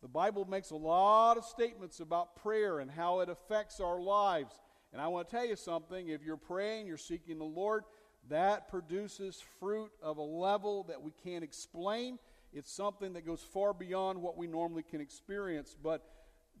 The 0.00 0.06
Bible 0.06 0.44
makes 0.44 0.70
a 0.70 0.76
lot 0.76 1.36
of 1.36 1.44
statements 1.44 1.98
about 1.98 2.36
prayer 2.36 2.78
and 2.78 2.88
how 2.88 3.18
it 3.18 3.28
affects 3.28 3.80
our 3.80 4.00
lives. 4.00 4.54
And 4.92 5.02
I 5.02 5.08
want 5.08 5.28
to 5.28 5.36
tell 5.36 5.44
you 5.44 5.56
something 5.56 6.08
if 6.08 6.22
you're 6.22 6.36
praying, 6.36 6.86
you're 6.86 6.98
seeking 6.98 7.38
the 7.38 7.44
Lord, 7.44 7.82
that 8.28 8.68
produces 8.68 9.42
fruit 9.58 9.90
of 10.00 10.18
a 10.18 10.22
level 10.22 10.84
that 10.84 11.02
we 11.02 11.10
can't 11.24 11.42
explain. 11.42 12.20
It's 12.52 12.72
something 12.72 13.12
that 13.12 13.26
goes 13.26 13.42
far 13.42 13.72
beyond 13.72 14.20
what 14.20 14.36
we 14.36 14.46
normally 14.46 14.82
can 14.82 15.00
experience. 15.00 15.76
But 15.80 16.02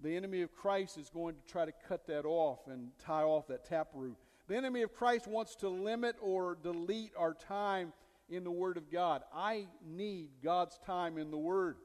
the 0.02 0.16
enemy 0.16 0.42
of 0.42 0.54
Christ 0.54 0.98
is 0.98 1.10
going 1.10 1.34
to 1.34 1.52
try 1.52 1.64
to 1.64 1.72
cut 1.88 2.06
that 2.06 2.24
off 2.24 2.66
and 2.68 2.90
tie 2.98 3.22
off 3.22 3.48
that 3.48 3.64
taproot. 3.64 4.16
The 4.48 4.56
enemy 4.56 4.82
of 4.82 4.94
Christ 4.94 5.26
wants 5.26 5.54
to 5.56 5.68
limit 5.68 6.16
or 6.20 6.56
delete 6.62 7.12
our 7.16 7.34
time 7.34 7.92
in 8.28 8.44
the 8.44 8.50
Word 8.50 8.76
of 8.76 8.90
God. 8.90 9.22
I 9.34 9.66
need 9.86 10.30
God's 10.42 10.78
time 10.86 11.18
in 11.18 11.30
the 11.30 11.38
Word. 11.38 11.76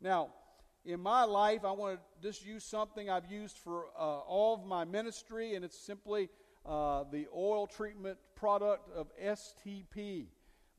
Now, 0.00 0.30
in 0.84 1.00
my 1.00 1.24
life, 1.24 1.64
I 1.64 1.72
want 1.72 1.98
to 1.98 2.28
just 2.28 2.44
use 2.44 2.64
something 2.64 3.10
I've 3.10 3.30
used 3.30 3.58
for 3.58 3.86
uh, 3.98 4.20
all 4.20 4.54
of 4.54 4.64
my 4.64 4.84
ministry, 4.84 5.54
and 5.54 5.64
it's 5.64 5.78
simply 5.78 6.30
uh, 6.64 7.04
the 7.10 7.26
oil 7.34 7.66
treatment 7.66 8.18
product 8.34 8.88
of 8.94 9.08
STP. 9.22 10.26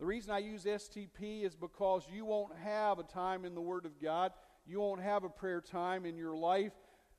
The 0.02 0.06
reason 0.06 0.32
I 0.32 0.40
use 0.40 0.66
STP 0.66 1.46
is 1.46 1.56
because 1.56 2.06
you 2.12 2.26
won't 2.26 2.58
have 2.58 3.00
a 3.00 3.04
time 3.04 3.46
in 3.46 3.56
the 3.56 3.62
Word 3.62 3.86
of 3.86 4.02
God 4.02 4.34
you 4.66 4.80
won't 4.80 5.02
have 5.02 5.24
a 5.24 5.30
prayer 5.30 5.62
time 5.62 6.06
in 6.06 6.18
your 6.18 6.36
life. 6.36 6.74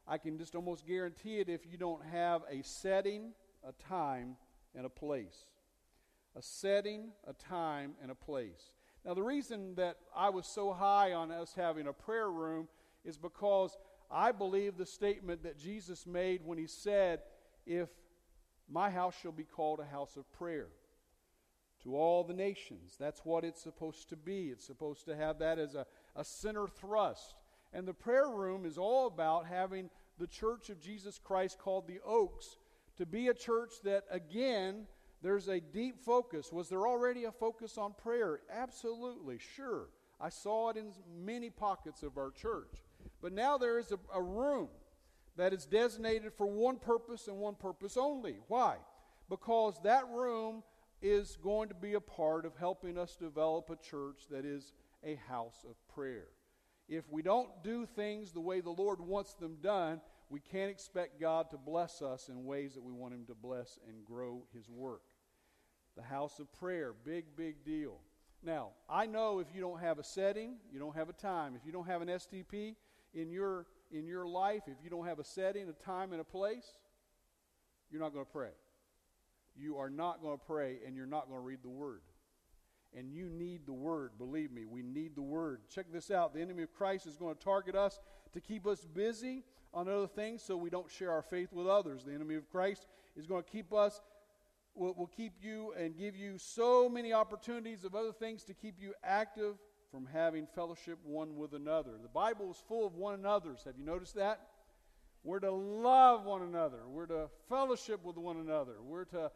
I 0.07 0.19
can 0.19 0.39
just 0.39 0.55
almost 0.55 0.87
guarantee 0.87 1.39
it 1.39 1.49
if 1.49 1.67
you 1.71 1.77
don't 1.77 2.05
have 2.07 2.43
a 2.51 2.63
setting, 2.63 3.33
a 3.67 3.73
time, 3.73 4.37
and 4.75 4.87
a 4.87 4.91
place. 4.91 5.47
a 6.35 6.41
setting, 6.41 7.11
a 7.27 7.35
time, 7.35 7.93
and 8.01 8.11
a 8.11 8.15
place. 8.15 8.73
Now, 9.05 9.13
the 9.13 9.23
reason 9.23 9.75
that 9.75 9.99
I 10.17 10.31
was 10.31 10.47
so 10.47 10.73
high 10.73 11.13
on 11.13 11.31
us 11.31 11.53
having 11.55 11.89
a 11.89 11.93
prayer 11.93 12.31
room 12.31 12.69
is 13.05 13.19
because 13.19 13.77
I 14.11 14.33
believe 14.33 14.79
the 14.79 14.87
statement 14.87 15.43
that 15.43 15.59
Jesus 15.59 16.07
made 16.07 16.41
when 16.43 16.57
he 16.57 16.67
said, 16.67 17.21
If 17.67 17.91
my 18.67 18.89
house 18.89 19.15
shall 19.21 19.33
be 19.33 19.45
called 19.45 19.81
a 19.81 19.85
house 19.85 20.17
of 20.17 20.31
prayer 20.33 20.69
to 21.83 21.97
all 21.97 22.25
the 22.25 22.35
nations. 22.35 22.97
That's 22.99 23.21
what 23.25 23.45
it's 23.45 23.63
supposed 23.63 24.09
to 24.11 24.17
be. 24.17 24.49
It's 24.49 24.67
supposed 24.67 25.05
to 25.07 25.17
have 25.17 25.39
that 25.41 25.59
as 25.59 25.75
a, 25.75 25.87
a 26.17 26.25
center 26.25 26.67
thrust. 26.67 27.35
And 27.73 27.87
the 27.87 27.95
prayer 27.95 28.29
room 28.29 28.65
is 28.65 28.79
all 28.79 29.07
about 29.07 29.47
having 29.47 29.91
the 30.19 30.27
church 30.27 30.71
of 30.71 30.81
Jesus 30.81 31.19
Christ 31.19 31.59
called 31.59 31.87
the 31.87 32.01
Oaks 32.07 32.57
to 32.99 33.07
be 33.07 33.29
a 33.29 33.35
church 33.35 33.73
that, 33.85 34.05
again, 34.11 34.87
there's 35.23 35.49
a 35.49 35.61
deep 35.61 36.05
focus. 36.05 36.53
Was 36.53 36.69
there 36.69 36.87
already 36.87 37.25
a 37.25 37.33
focus 37.33 37.79
on 37.79 37.95
prayer? 37.95 38.41
Absolutely, 38.53 39.39
sure. 39.39 39.87
I 40.21 40.29
saw 40.29 40.71
it 40.71 40.77
in 40.77 40.93
many 41.25 41.51
pockets 41.51 42.03
of 42.03 42.19
our 42.19 42.31
church. 42.31 42.85
But 43.21 43.33
now 43.33 43.57
there 43.57 43.79
is 43.79 43.93
a, 43.93 43.99
a 44.15 44.23
room 44.23 44.69
that 45.37 45.53
is 45.53 45.65
designated 45.65 46.33
for 46.35 46.47
one 46.47 46.77
purpose 46.77 47.29
and 47.29 47.39
one 47.39 47.55
purpose 47.55 47.97
only. 47.97 48.37
Why? 48.49 48.77
Because 49.29 49.81
that 49.83 50.09
room 50.11 50.63
is 51.03 51.37
going 51.43 51.69
to 51.69 51.75
be 51.75 51.95
a 51.95 52.01
part 52.01 52.47
of 52.47 52.57
helping 52.57 52.97
us 52.97 53.17
develop 53.17 53.69
a 53.71 53.77
church 53.77 54.23
that 54.31 54.45
is 54.45 54.73
a 55.05 55.17
house 55.29 55.65
of 55.69 55.77
prayer. 55.95 56.29
If 56.89 57.11
we 57.11 57.23
don't 57.23 57.51
do 57.63 57.87
things 57.87 58.33
the 58.33 58.41
way 58.41 58.61
the 58.61 58.71
Lord 58.71 59.01
wants 59.01 59.35
them 59.35 59.57
done, 59.63 60.01
we 60.29 60.41
can't 60.41 60.71
expect 60.71 61.21
God 61.21 61.51
to 61.51 61.59
bless 61.59 62.03
us 62.03 62.29
in 62.29 62.45
ways 62.45 62.75
that 62.75 62.83
we 62.83 62.93
want 62.93 63.15
Him 63.15 63.25
to 63.27 63.35
bless 63.35 63.79
and 63.89 64.05
grow 64.05 64.45
His 64.55 64.69
work. 64.69 65.03
The 65.97 66.03
house 66.03 66.39
of 66.39 66.53
prayer, 66.53 66.95
big, 67.05 67.25
big 67.37 67.65
deal. 67.65 67.99
Now, 68.43 68.71
I 68.89 69.07
know 69.07 69.41
if 69.41 69.49
you 69.55 69.61
don't 69.61 69.81
have 69.81 69.99
a 69.99 70.05
setting, 70.05 70.57
you 70.73 70.79
don't 70.79 70.97
have 70.97 71.09
a 71.09 71.13
time. 71.13 71.55
If 71.55 71.67
you 71.67 71.73
don't 71.73 71.87
have 71.87 72.03
an 72.03 72.09
STP 72.09 72.75
in 73.15 73.31
your 73.31 73.67
in 73.91 74.07
your 74.07 74.27
life, 74.27 74.63
if 74.67 74.83
you 74.83 74.89
don't 74.89 75.07
have 75.07 75.19
a 75.19 75.25
setting, 75.25 75.69
a 75.69 75.85
time, 75.85 76.13
and 76.13 76.21
a 76.21 76.25
place, 76.25 76.67
you're 77.91 78.01
not 78.01 78.15
going 78.15 78.25
to 78.25 78.31
pray. 78.31 78.53
You 79.57 79.77
are 79.79 79.91
not 79.91 80.23
going 80.23 80.39
to 80.39 80.45
pray, 80.45 80.79
and 80.87 80.97
you're 80.97 81.07
not 81.07 81.29
going 81.29 81.41
to 81.41 81.45
read 81.45 81.63
the 81.63 81.69
Word. 81.69 82.01
And 82.97 83.11
you 83.11 83.29
need 83.29 83.67
the 83.67 83.73
Word. 83.73 84.13
Believe 84.19 84.53
me, 84.53 84.65
we 84.65 84.83
need 84.83 85.15
the 85.15 85.23
Word. 85.23 85.61
Check 85.69 85.87
this 85.93 86.11
out 86.11 86.35
the 86.35 86.41
enemy 86.41 86.63
of 86.63 86.75
Christ 86.75 87.07
is 87.07 87.17
going 87.17 87.35
to 87.35 87.41
target 87.43 87.75
us 87.75 88.01
to 88.33 88.41
keep 88.41 88.67
us 88.67 88.85
busy 88.85 89.45
on 89.75 89.89
other 89.89 90.07
things 90.07 90.43
so 90.43 90.57
we 90.57 90.71
don't 90.71 90.91
share 90.91 91.11
our 91.11 91.23
faith 91.23 91.53
with 91.53 91.67
others. 91.67 92.05
The 92.05 92.13
enemy 92.13 92.35
of 92.35 92.51
Christ 92.51 92.87
is 93.17 93.27
going 93.27 93.43
to 93.45 93.51
keep 93.51 93.73
us 93.73 94.03
will, 94.75 94.95
will 94.95 95.07
keep 95.07 95.35
you 95.41 95.73
and 95.79 95.97
give 95.97 96.17
you 96.17 96.39
so 96.39 96.89
many 96.89 97.13
opportunities 97.13 97.85
of 97.85 97.95
other 97.95 98.13
things 98.13 98.45
to 98.45 98.55
keep 98.55 98.77
you 98.79 98.93
active 99.03 99.57
from 99.91 100.07
having 100.13 100.47
fellowship 100.55 100.99
one 101.05 101.37
with 101.37 101.53
another. 101.53 101.93
The 102.01 102.09
Bible 102.09 102.51
is 102.51 102.63
full 102.67 102.87
of 102.87 102.95
one 102.95 103.15
another's. 103.15 103.65
Have 103.65 103.79
you 103.79 103.85
noticed 103.85 104.15
that? 104.15 104.41
We're 105.25 105.41
to 105.41 105.53
love 105.53 106.25
one 106.25 106.43
another. 106.43 106.89
We're 106.89 107.07
to 107.07 107.29
fellowship 107.49 108.03
with 108.03 108.17
one 108.17 108.39
another. 108.39 108.83
We're 108.83 109.05
to 109.07 109.31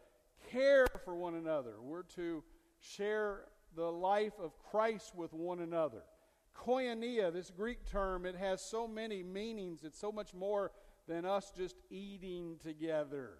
care 0.46 0.86
for 1.04 1.14
one 1.14 1.34
another. 1.34 1.74
We're 1.80 2.02
to 2.16 2.42
share 2.80 3.44
the 3.74 3.90
life 3.90 4.32
of 4.42 4.52
Christ 4.70 5.14
with 5.14 5.32
one 5.32 5.60
another. 5.60 6.02
Koinonia, 6.56 7.32
this 7.32 7.50
Greek 7.50 7.84
term, 7.84 8.24
it 8.24 8.36
has 8.36 8.62
so 8.62 8.88
many 8.88 9.22
meanings. 9.22 9.84
It's 9.84 9.98
so 9.98 10.10
much 10.10 10.32
more 10.32 10.72
than 11.06 11.24
us 11.24 11.52
just 11.56 11.76
eating 11.90 12.56
together. 12.62 13.34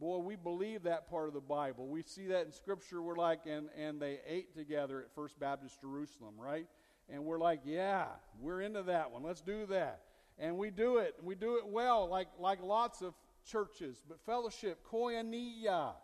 Boy, 0.00 0.18
we 0.18 0.36
believe 0.36 0.84
that 0.84 1.10
part 1.10 1.26
of 1.26 1.34
the 1.34 1.40
Bible. 1.40 1.88
We 1.88 2.02
see 2.02 2.28
that 2.28 2.46
in 2.46 2.52
Scripture. 2.52 3.02
We're 3.02 3.16
like, 3.16 3.40
and, 3.46 3.68
and 3.76 4.00
they 4.00 4.20
ate 4.26 4.54
together 4.54 5.00
at 5.00 5.12
First 5.14 5.40
Baptist 5.40 5.80
Jerusalem, 5.80 6.34
right? 6.38 6.66
And 7.08 7.24
we're 7.24 7.40
like, 7.40 7.60
yeah, 7.64 8.06
we're 8.40 8.60
into 8.60 8.82
that 8.84 9.10
one. 9.10 9.24
Let's 9.24 9.40
do 9.40 9.66
that. 9.66 10.02
And 10.38 10.56
we 10.56 10.70
do 10.70 10.98
it. 10.98 11.16
We 11.20 11.34
do 11.34 11.56
it 11.56 11.66
well, 11.66 12.08
like, 12.08 12.28
like 12.38 12.62
lots 12.62 13.02
of 13.02 13.14
churches. 13.44 14.04
But 14.08 14.20
fellowship, 14.20 14.86
koinonia, 14.88 15.94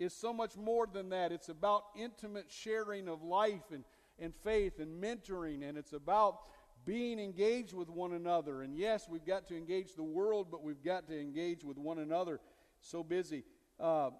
is 0.00 0.14
so 0.14 0.32
much 0.32 0.56
more 0.56 0.86
than 0.86 1.10
that. 1.10 1.30
It's 1.30 1.50
about 1.50 1.84
intimate 1.94 2.46
sharing 2.50 3.06
of 3.06 3.22
life 3.22 3.70
and, 3.70 3.84
and 4.18 4.34
faith 4.34 4.80
and 4.80 5.02
mentoring, 5.02 5.68
and 5.68 5.76
it's 5.76 5.92
about 5.92 6.38
being 6.86 7.20
engaged 7.20 7.74
with 7.74 7.90
one 7.90 8.14
another. 8.14 8.62
And 8.62 8.74
yes, 8.74 9.06
we've 9.08 9.26
got 9.26 9.46
to 9.48 9.56
engage 9.56 9.94
the 9.94 10.02
world, 10.02 10.48
but 10.50 10.62
we've 10.62 10.82
got 10.82 11.06
to 11.08 11.20
engage 11.20 11.62
with 11.62 11.76
one 11.76 11.98
another 11.98 12.40
so 12.80 13.04
busy. 13.04 13.44
Uh, 13.78 14.10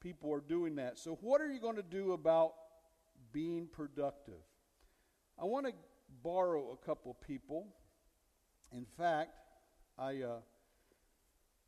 people 0.00 0.32
are 0.32 0.40
doing 0.40 0.76
that. 0.76 0.96
So, 0.96 1.18
what 1.20 1.40
are 1.40 1.50
you 1.50 1.60
going 1.60 1.76
to 1.76 1.82
do 1.82 2.12
about 2.12 2.52
being 3.32 3.66
productive? 3.66 4.44
I 5.40 5.44
want 5.44 5.66
to 5.66 5.72
borrow 6.22 6.70
a 6.70 6.86
couple 6.86 7.14
people. 7.14 7.66
In 8.72 8.86
fact, 8.96 9.32
I, 9.98 10.22
uh, 10.22 10.38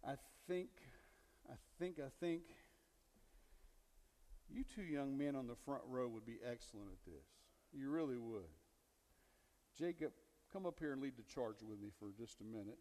I 0.06 0.14
think, 0.46 0.68
I 1.50 1.54
think, 1.78 1.98
I 1.98 2.10
think 2.20 2.42
you 4.50 4.64
two 4.64 4.82
young 4.82 5.16
men 5.16 5.36
on 5.36 5.46
the 5.46 5.56
front 5.64 5.82
row 5.88 6.08
would 6.08 6.26
be 6.26 6.38
excellent 6.44 6.88
at 6.92 7.04
this. 7.04 7.26
You 7.72 7.90
really 7.90 8.16
would. 8.16 8.48
Jacob, 9.78 10.12
come 10.52 10.66
up 10.66 10.78
here 10.78 10.92
and 10.92 11.02
lead 11.02 11.16
the 11.16 11.22
charge 11.22 11.62
with 11.62 11.80
me 11.80 11.90
for 11.98 12.10
just 12.18 12.40
a 12.40 12.44
minute. 12.44 12.78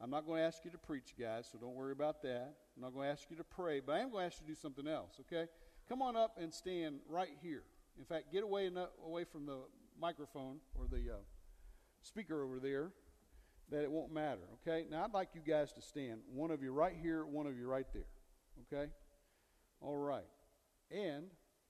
I'm 0.00 0.10
not 0.10 0.26
going 0.26 0.38
to 0.38 0.46
ask 0.46 0.64
you 0.64 0.70
to 0.70 0.78
preach, 0.78 1.14
guys, 1.18 1.48
so 1.50 1.58
don't 1.58 1.74
worry 1.74 1.92
about 1.92 2.22
that. 2.22 2.54
I'm 2.76 2.82
not 2.82 2.94
going 2.94 3.06
to 3.06 3.12
ask 3.12 3.24
you 3.30 3.36
to 3.36 3.44
pray, 3.44 3.80
but 3.80 3.92
I 3.92 4.00
am 4.00 4.10
going 4.10 4.22
to 4.22 4.26
ask 4.26 4.40
you 4.40 4.46
to 4.46 4.52
do 4.52 4.58
something 4.58 4.88
else, 4.88 5.20
okay? 5.20 5.46
Come 5.88 6.00
on 6.00 6.16
up 6.16 6.38
and 6.40 6.52
stand 6.52 7.00
right 7.08 7.30
here. 7.42 7.64
In 7.98 8.04
fact, 8.04 8.32
get 8.32 8.42
away, 8.42 8.70
away 9.04 9.24
from 9.24 9.44
the 9.44 9.58
microphone 10.00 10.56
or 10.74 10.86
the 10.90 11.12
uh, 11.12 11.18
speaker 12.00 12.42
over 12.42 12.58
there 12.58 12.92
that 13.70 13.82
it 13.82 13.90
won't 13.90 14.12
matter, 14.12 14.40
okay? 14.66 14.86
Now, 14.90 15.04
I'd 15.04 15.12
like 15.12 15.30
you 15.34 15.42
guys 15.46 15.72
to 15.74 15.82
stand. 15.82 16.20
One 16.32 16.50
of 16.50 16.62
you 16.62 16.72
right 16.72 16.94
here, 17.00 17.26
one 17.26 17.46
of 17.46 17.58
you 17.58 17.66
right 17.66 17.86
there, 17.92 18.08
okay? 18.72 18.90
All 19.82 19.96
right. 19.96 20.24
And 20.90 21.26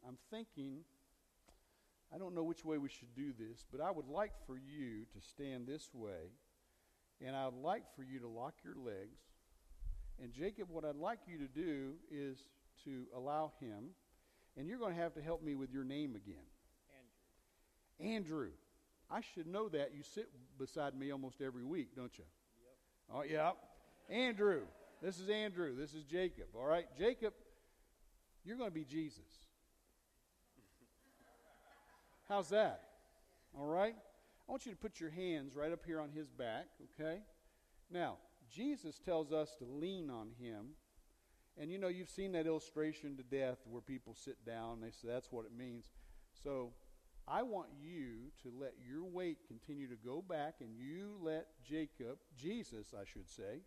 I'm 0.07 0.17
thinking, 0.31 0.79
I 2.15 2.19
don't 2.19 2.35
know 2.35 2.43
which 2.43 2.65
way 2.65 2.79
we 2.79 2.89
should 2.89 3.15
do 3.15 3.33
this, 3.39 3.65
but 3.71 3.81
I 3.81 3.91
would 3.91 4.09
like 4.09 4.33
for 4.47 4.57
you 4.57 5.05
to 5.15 5.21
stand 5.21 5.67
this 5.67 5.91
way 5.93 6.33
and 7.25 7.37
I'd 7.37 7.55
like 7.63 7.85
for 7.95 8.03
you 8.03 8.19
to 8.21 8.29
lock 8.29 8.55
your 8.65 8.75
legs. 8.75 9.19
And 10.23 10.33
Jacob, 10.33 10.69
what 10.71 10.85
I'd 10.85 10.97
like 10.97 11.21
you 11.27 11.39
to 11.39 11.47
do 11.47 11.95
is 12.11 12.39
to 12.85 13.05
allow 13.15 13.53
him, 13.61 13.91
and 14.57 14.67
you're 14.67 14.79
going 14.79 14.95
to 14.95 15.01
have 15.01 15.15
to 15.15 15.23
help 15.23 15.43
me 15.43 15.55
with 15.55 15.71
your 15.71 15.85
name 15.85 16.17
again. 16.17 16.47
Andrew. 18.01 18.15
Andrew. 18.15 18.51
I 19.11 19.21
should 19.35 19.47
know 19.47 19.69
that. 19.69 19.93
You 19.95 20.03
sit 20.03 20.29
beside 20.59 20.95
me 20.95 21.11
almost 21.11 21.41
every 21.41 21.65
week, 21.65 21.97
don't 21.97 22.17
you? 22.17 22.25
Yep. 23.11 23.17
Oh, 23.17 23.23
yeah. 23.23 23.53
Andrew. 24.15 24.63
This 25.03 25.19
is 25.19 25.29
Andrew. 25.29 25.75
This 25.75 25.95
is 25.95 26.05
Jacob. 26.05 26.47
All 26.55 26.67
right. 26.67 26.87
Jacob, 26.99 27.33
you're 28.45 28.57
going 28.57 28.71
to 28.71 28.75
be 28.75 28.85
Jesus. 28.85 29.41
How's 32.29 32.49
that? 32.51 32.83
All 33.59 33.67
right. 33.67 33.95
I 34.49 34.53
want 34.53 34.67
you 34.67 34.73
to 34.73 34.79
put 34.79 35.01
your 35.01 35.11
hands 35.11 35.55
right 35.55 35.73
up 35.73 35.85
here 35.87 36.01
on 36.01 36.11
his 36.11 36.31
back, 36.31 36.67
okay? 37.01 37.21
Now, 37.91 38.19
Jesus 38.53 38.99
tells 38.99 39.33
us 39.33 39.55
to 39.59 39.65
lean 39.65 40.11
on 40.11 40.31
him. 40.41 40.71
And 41.59 41.71
you 41.71 41.79
know, 41.79 41.89
you've 41.89 42.09
seen 42.09 42.33
that 42.33 42.47
illustration 42.47 43.17
to 43.17 43.23
death 43.23 43.59
where 43.69 43.83
people 43.83 44.15
sit 44.15 44.45
down 44.47 44.75
and 44.75 44.83
they 44.83 44.91
say 44.91 45.09
that's 45.09 45.31
what 45.31 45.45
it 45.45 45.53
means. 45.57 45.91
So 46.43 46.73
I 47.29 47.43
want 47.43 47.69
you 47.81 48.33
to 48.43 48.53
let 48.59 48.75
your 48.85 49.05
weight 49.05 49.39
continue 49.47 49.89
to 49.89 49.97
go 49.97 50.23
back 50.23 50.57
and 50.61 50.71
you 50.77 51.17
let 51.21 51.47
Jacob, 51.63 52.19
Jesus, 52.37 52.95
I 52.95 53.05
should 53.05 53.29
say, 53.29 53.63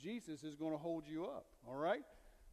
Jesus 0.00 0.44
is 0.44 0.54
going 0.54 0.72
to 0.72 0.78
hold 0.78 1.04
you 1.08 1.24
up, 1.24 1.46
all 1.66 1.76
right? 1.76 2.02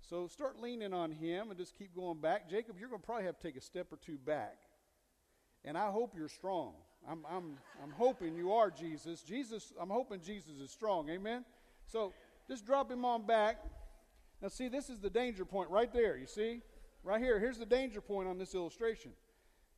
So 0.10 0.28
start 0.28 0.60
leaning 0.62 0.94
on 0.94 1.12
him 1.12 1.50
and 1.50 1.58
just 1.58 1.78
keep 1.78 1.96
going 1.96 2.20
back. 2.20 2.50
Jacob, 2.50 2.76
you're 2.80 2.90
going 2.90 3.02
to 3.02 3.06
probably 3.06 3.26
have 3.26 3.38
to 3.38 3.44
take 3.44 3.56
a 3.56 3.62
step 3.62 3.88
or 3.92 3.98
two 3.98 4.18
back. 4.18 4.58
And 5.64 5.78
I 5.78 5.90
hope 5.90 6.14
you're 6.16 6.28
strong. 6.28 6.74
I'm, 7.10 7.26
I'm, 7.30 7.58
I'm 7.82 7.92
hoping 7.92 8.36
you 8.36 8.52
are 8.52 8.70
Jesus. 8.70 9.22
Jesus, 9.22 9.72
I'm 9.80 9.90
hoping 9.90 10.20
Jesus 10.22 10.60
is 10.60 10.72
strong. 10.72 11.10
Amen? 11.10 11.46
So 11.88 12.14
just 12.48 12.66
drop 12.66 12.92
him 12.92 13.06
on 13.06 13.26
back. 13.26 13.58
Now, 14.42 14.50
see, 14.50 14.68
this 14.68 14.90
is 14.90 15.00
the 15.00 15.10
danger 15.10 15.46
point 15.46 15.70
right 15.70 15.92
there. 15.94 16.18
You 16.18 16.28
see? 16.28 16.62
Right 17.04 17.22
here. 17.22 17.40
Here's 17.40 17.58
the 17.58 17.66
danger 17.66 18.02
point 18.02 18.28
on 18.28 18.38
this 18.38 18.56
illustration. 18.56 19.12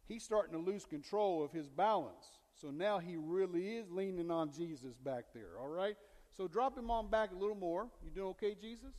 He's 0.08 0.24
starting 0.24 0.54
to 0.54 0.60
lose 0.60 0.86
control 0.86 1.44
of 1.44 1.52
his 1.52 1.70
balance. 1.70 2.26
So 2.60 2.72
now 2.72 3.00
he 3.00 3.16
really 3.16 3.76
is 3.76 3.92
leaning 3.92 4.32
on 4.32 4.52
Jesus 4.52 4.96
back 5.04 5.26
there. 5.34 5.60
All 5.60 5.68
right? 5.68 5.96
So 6.36 6.48
drop 6.48 6.78
him 6.78 6.90
on 6.90 7.10
back 7.10 7.32
a 7.32 7.36
little 7.36 7.56
more. 7.56 7.88
You 8.04 8.10
doing 8.10 8.28
okay, 8.30 8.56
Jesus? 8.60 8.94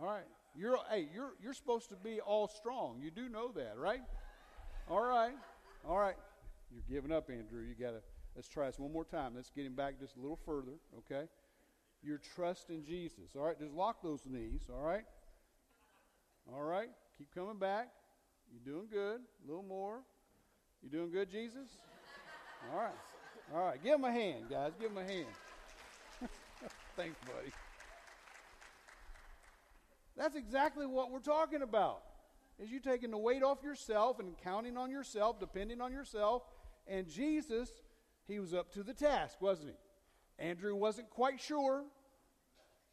All 0.00 0.06
right. 0.06 0.24
You're 0.54 0.78
hey, 0.90 1.08
you're 1.12 1.32
you're 1.42 1.54
supposed 1.54 1.90
to 1.90 1.96
be 1.96 2.20
all 2.20 2.48
strong. 2.48 3.00
You 3.00 3.10
do 3.10 3.28
know 3.28 3.52
that, 3.52 3.74
right? 3.76 4.02
All 4.88 5.02
right. 5.02 5.34
All 5.88 5.98
right. 5.98 6.16
You're 6.72 6.84
giving 6.88 7.12
up, 7.12 7.30
Andrew. 7.30 7.62
You 7.62 7.74
got 7.74 7.92
to, 7.92 8.02
let's 8.34 8.48
try 8.48 8.66
this 8.66 8.78
one 8.78 8.92
more 8.92 9.04
time. 9.04 9.32
Let's 9.34 9.50
get 9.50 9.66
him 9.66 9.74
back 9.74 9.98
just 10.00 10.16
a 10.16 10.20
little 10.20 10.38
further, 10.44 10.78
okay? 10.98 11.28
Your 12.02 12.18
trust 12.34 12.70
in 12.70 12.84
Jesus, 12.84 13.34
all 13.36 13.44
right? 13.44 13.58
Just 13.58 13.72
lock 13.72 14.02
those 14.02 14.20
knees, 14.26 14.62
all 14.72 14.82
right? 14.82 15.04
All 16.52 16.62
right? 16.62 16.88
Keep 17.18 17.34
coming 17.34 17.58
back. 17.58 17.88
You're 18.52 18.74
doing 18.74 18.88
good. 18.90 19.20
A 19.20 19.46
little 19.46 19.64
more. 19.64 20.00
You 20.82 20.90
doing 20.90 21.10
good, 21.10 21.30
Jesus? 21.30 21.68
All 22.72 22.78
right. 22.78 22.94
All 23.54 23.64
right. 23.64 23.82
Give 23.82 23.94
him 23.94 24.04
a 24.04 24.12
hand, 24.12 24.44
guys. 24.50 24.72
Give 24.80 24.90
him 24.90 24.98
a 24.98 25.04
hand. 25.04 25.26
Thanks, 26.96 27.16
buddy. 27.26 27.52
That's 30.16 30.36
exactly 30.36 30.86
what 30.86 31.10
we're 31.10 31.18
talking 31.18 31.62
about. 31.62 32.02
Is 32.58 32.70
you 32.70 32.80
taking 32.80 33.10
the 33.10 33.18
weight 33.18 33.42
off 33.42 33.62
yourself 33.62 34.18
and 34.18 34.36
counting 34.42 34.76
on 34.76 34.90
yourself, 34.90 35.38
depending 35.38 35.80
on 35.80 35.92
yourself. 35.92 36.42
And 36.86 37.06
Jesus, 37.06 37.68
he 38.26 38.38
was 38.38 38.54
up 38.54 38.72
to 38.72 38.82
the 38.82 38.94
task, 38.94 39.40
wasn't 39.40 39.70
he? 39.70 40.44
Andrew 40.44 40.74
wasn't 40.74 41.10
quite 41.10 41.40
sure 41.40 41.84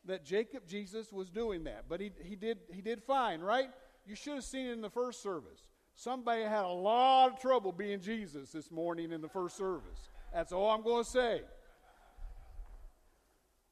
that 0.05 0.25
Jacob 0.25 0.67
Jesus 0.67 1.13
was 1.13 1.29
doing 1.29 1.63
that, 1.63 1.85
but 1.87 2.01
he, 2.01 2.11
he 2.21 2.35
did 2.35 2.57
he 2.71 2.81
did 2.81 3.01
fine, 3.03 3.39
right? 3.39 3.69
You 4.05 4.15
should 4.15 4.35
have 4.35 4.43
seen 4.43 4.67
it 4.67 4.73
in 4.73 4.81
the 4.81 4.89
first 4.89 5.23
service. 5.23 5.63
Somebody 5.95 6.43
had 6.43 6.65
a 6.65 6.67
lot 6.67 7.31
of 7.31 7.39
trouble 7.39 7.71
being 7.71 8.01
Jesus 8.01 8.51
this 8.51 8.71
morning 8.71 9.11
in 9.11 9.21
the 9.21 9.29
first 9.29 9.55
service. 9.55 10.09
That's 10.33 10.51
all 10.51 10.71
I'm 10.71 10.83
going 10.83 11.03
to 11.03 11.09
say. 11.09 11.41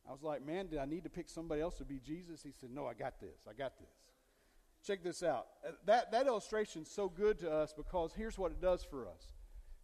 I 0.07 0.11
was 0.11 0.23
like, 0.23 0.45
man, 0.45 0.67
did 0.67 0.79
I 0.79 0.85
need 0.85 1.03
to 1.03 1.09
pick 1.09 1.29
somebody 1.29 1.61
else 1.61 1.77
to 1.77 1.85
be 1.85 1.99
Jesus? 1.99 2.41
He 2.43 2.51
said, 2.51 2.71
no, 2.71 2.85
I 2.87 2.93
got 2.93 3.19
this. 3.19 3.47
I 3.49 3.53
got 3.53 3.77
this. 3.79 3.89
Check 4.85 5.03
this 5.03 5.21
out. 5.21 5.47
Uh, 5.65 5.71
that, 5.85 6.11
that 6.11 6.25
illustration 6.25 6.81
is 6.81 6.89
so 6.89 7.07
good 7.07 7.37
to 7.39 7.51
us 7.51 7.73
because 7.75 8.13
here's 8.13 8.37
what 8.37 8.51
it 8.51 8.59
does 8.59 8.83
for 8.83 9.07
us. 9.07 9.31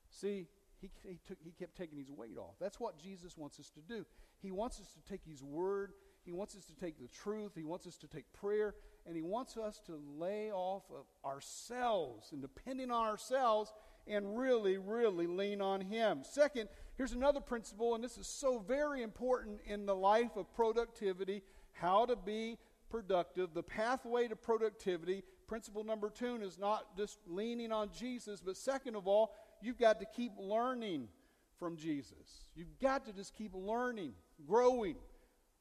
See, 0.10 0.48
he, 0.82 0.90
he, 1.04 1.20
took, 1.28 1.38
he 1.44 1.52
kept 1.52 1.78
taking 1.78 1.98
his 1.98 2.12
weight 2.12 2.38
off. 2.38 2.56
That's 2.60 2.80
what 2.80 2.98
Jesus 2.98 3.38
wants 3.38 3.60
us 3.60 3.70
to 3.72 3.82
do. 3.82 4.06
He 4.40 4.52
wants 4.52 4.80
us 4.80 4.88
to 4.94 5.12
take 5.12 5.24
his 5.24 5.44
word, 5.44 5.94
he 6.24 6.32
wants 6.32 6.56
us 6.56 6.66
to 6.66 6.76
take 6.76 7.00
the 7.00 7.08
truth, 7.08 7.54
he 7.56 7.64
wants 7.64 7.88
us 7.88 7.98
to 7.98 8.08
take 8.08 8.32
prayer, 8.34 8.76
and 9.06 9.16
he 9.16 9.22
wants 9.22 9.56
us 9.56 9.80
to 9.86 10.00
lay 10.18 10.52
off 10.52 10.84
of 10.92 11.06
ourselves 11.26 12.32
and 12.32 12.42
depending 12.42 12.92
on 12.92 13.08
ourselves 13.08 13.72
and 14.08 14.38
really, 14.38 14.78
really 14.78 15.28
lean 15.28 15.62
on 15.62 15.82
him. 15.82 16.24
Second, 16.24 16.70
here's 16.98 17.14
another 17.14 17.40
principle, 17.40 17.96
and 17.96 18.04
this 18.04 18.18
is 18.18 18.28
so 18.28 18.60
very 18.60 19.04
important 19.04 19.60
in 19.66 19.86
the 19.86 19.96
life 19.96 20.36
of 20.36 20.54
productivity 20.54 21.44
how 21.74 22.06
to 22.06 22.16
be 22.16 22.58
productive. 22.90 23.54
The 23.54 23.64
pathway 23.64 24.28
to 24.28 24.36
productivity, 24.36 25.24
principle 25.48 25.84
number 25.84 26.10
two, 26.10 26.38
is 26.42 26.58
not 26.58 26.98
just 26.98 27.20
leaning 27.28 27.72
on 27.72 27.90
Jesus, 27.98 28.42
but 28.42 28.58
second 28.58 28.96
of 28.96 29.08
all, 29.08 29.34
you've 29.62 29.78
got 29.78 30.00
to 30.00 30.06
keep 30.06 30.32
learning 30.38 31.08
from 31.60 31.78
Jesus. 31.78 32.46
You've 32.56 32.80
got 32.82 33.06
to 33.06 33.14
just 33.14 33.36
keep 33.36 33.52
learning, 33.54 34.14
growing, 34.48 34.96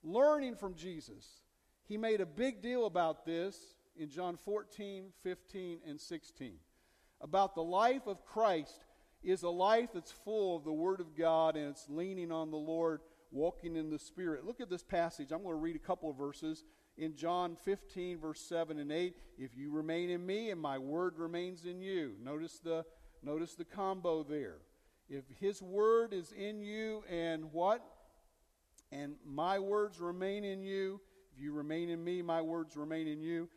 learning 0.02 0.56
from 0.56 0.74
Jesus. 0.74 1.42
He 1.84 1.96
made 1.96 2.20
a 2.20 2.26
big 2.26 2.62
deal 2.62 2.86
about 2.86 3.24
this 3.24 3.56
in 3.96 4.10
John 4.10 4.36
14, 4.36 5.12
15, 5.22 5.78
and 5.86 6.00
16. 6.00 6.54
About 7.20 7.54
the 7.54 7.62
life 7.62 8.06
of 8.06 8.24
Christ 8.24 8.84
is 9.26 9.42
a 9.42 9.50
life 9.50 9.90
that's 9.92 10.12
full 10.12 10.56
of 10.56 10.64
the 10.64 10.72
Word 10.72 11.00
of 11.00 11.16
God 11.16 11.56
and 11.56 11.68
it's 11.68 11.88
leaning 11.88 12.30
on 12.30 12.52
the 12.52 12.56
Lord, 12.56 13.00
walking 13.32 13.74
in 13.74 13.90
the 13.90 13.98
Spirit. 13.98 14.46
Look 14.46 14.60
at 14.60 14.70
this 14.70 14.84
passage. 14.84 15.32
I'm 15.32 15.42
going 15.42 15.56
to 15.56 15.60
read 15.60 15.74
a 15.74 15.80
couple 15.80 16.08
of 16.08 16.16
verses 16.16 16.64
in 16.96 17.16
John 17.16 17.56
15, 17.64 18.20
verse 18.20 18.40
7 18.40 18.78
and 18.78 18.92
8. 18.92 19.16
If 19.36 19.56
you 19.56 19.72
remain 19.72 20.10
in 20.10 20.24
me 20.24 20.50
and 20.50 20.60
my 20.60 20.78
word 20.78 21.18
remains 21.18 21.64
in 21.64 21.80
you. 21.80 22.12
Notice 22.22 22.60
the, 22.60 22.84
notice 23.20 23.56
the 23.56 23.64
combo 23.64 24.22
there. 24.22 24.58
If 25.08 25.24
his 25.40 25.60
word 25.60 26.12
is 26.12 26.30
in 26.30 26.60
you 26.60 27.02
and 27.10 27.52
what? 27.52 27.84
And 28.92 29.16
my 29.26 29.58
words 29.58 30.00
remain 30.00 30.44
in 30.44 30.62
you, 30.62 31.00
if 31.34 31.42
you 31.42 31.52
remain 31.52 31.88
in 31.90 32.02
me, 32.02 32.22
my 32.22 32.40
words 32.40 32.76
remain 32.76 33.08
in 33.08 33.20
you. 33.20 33.48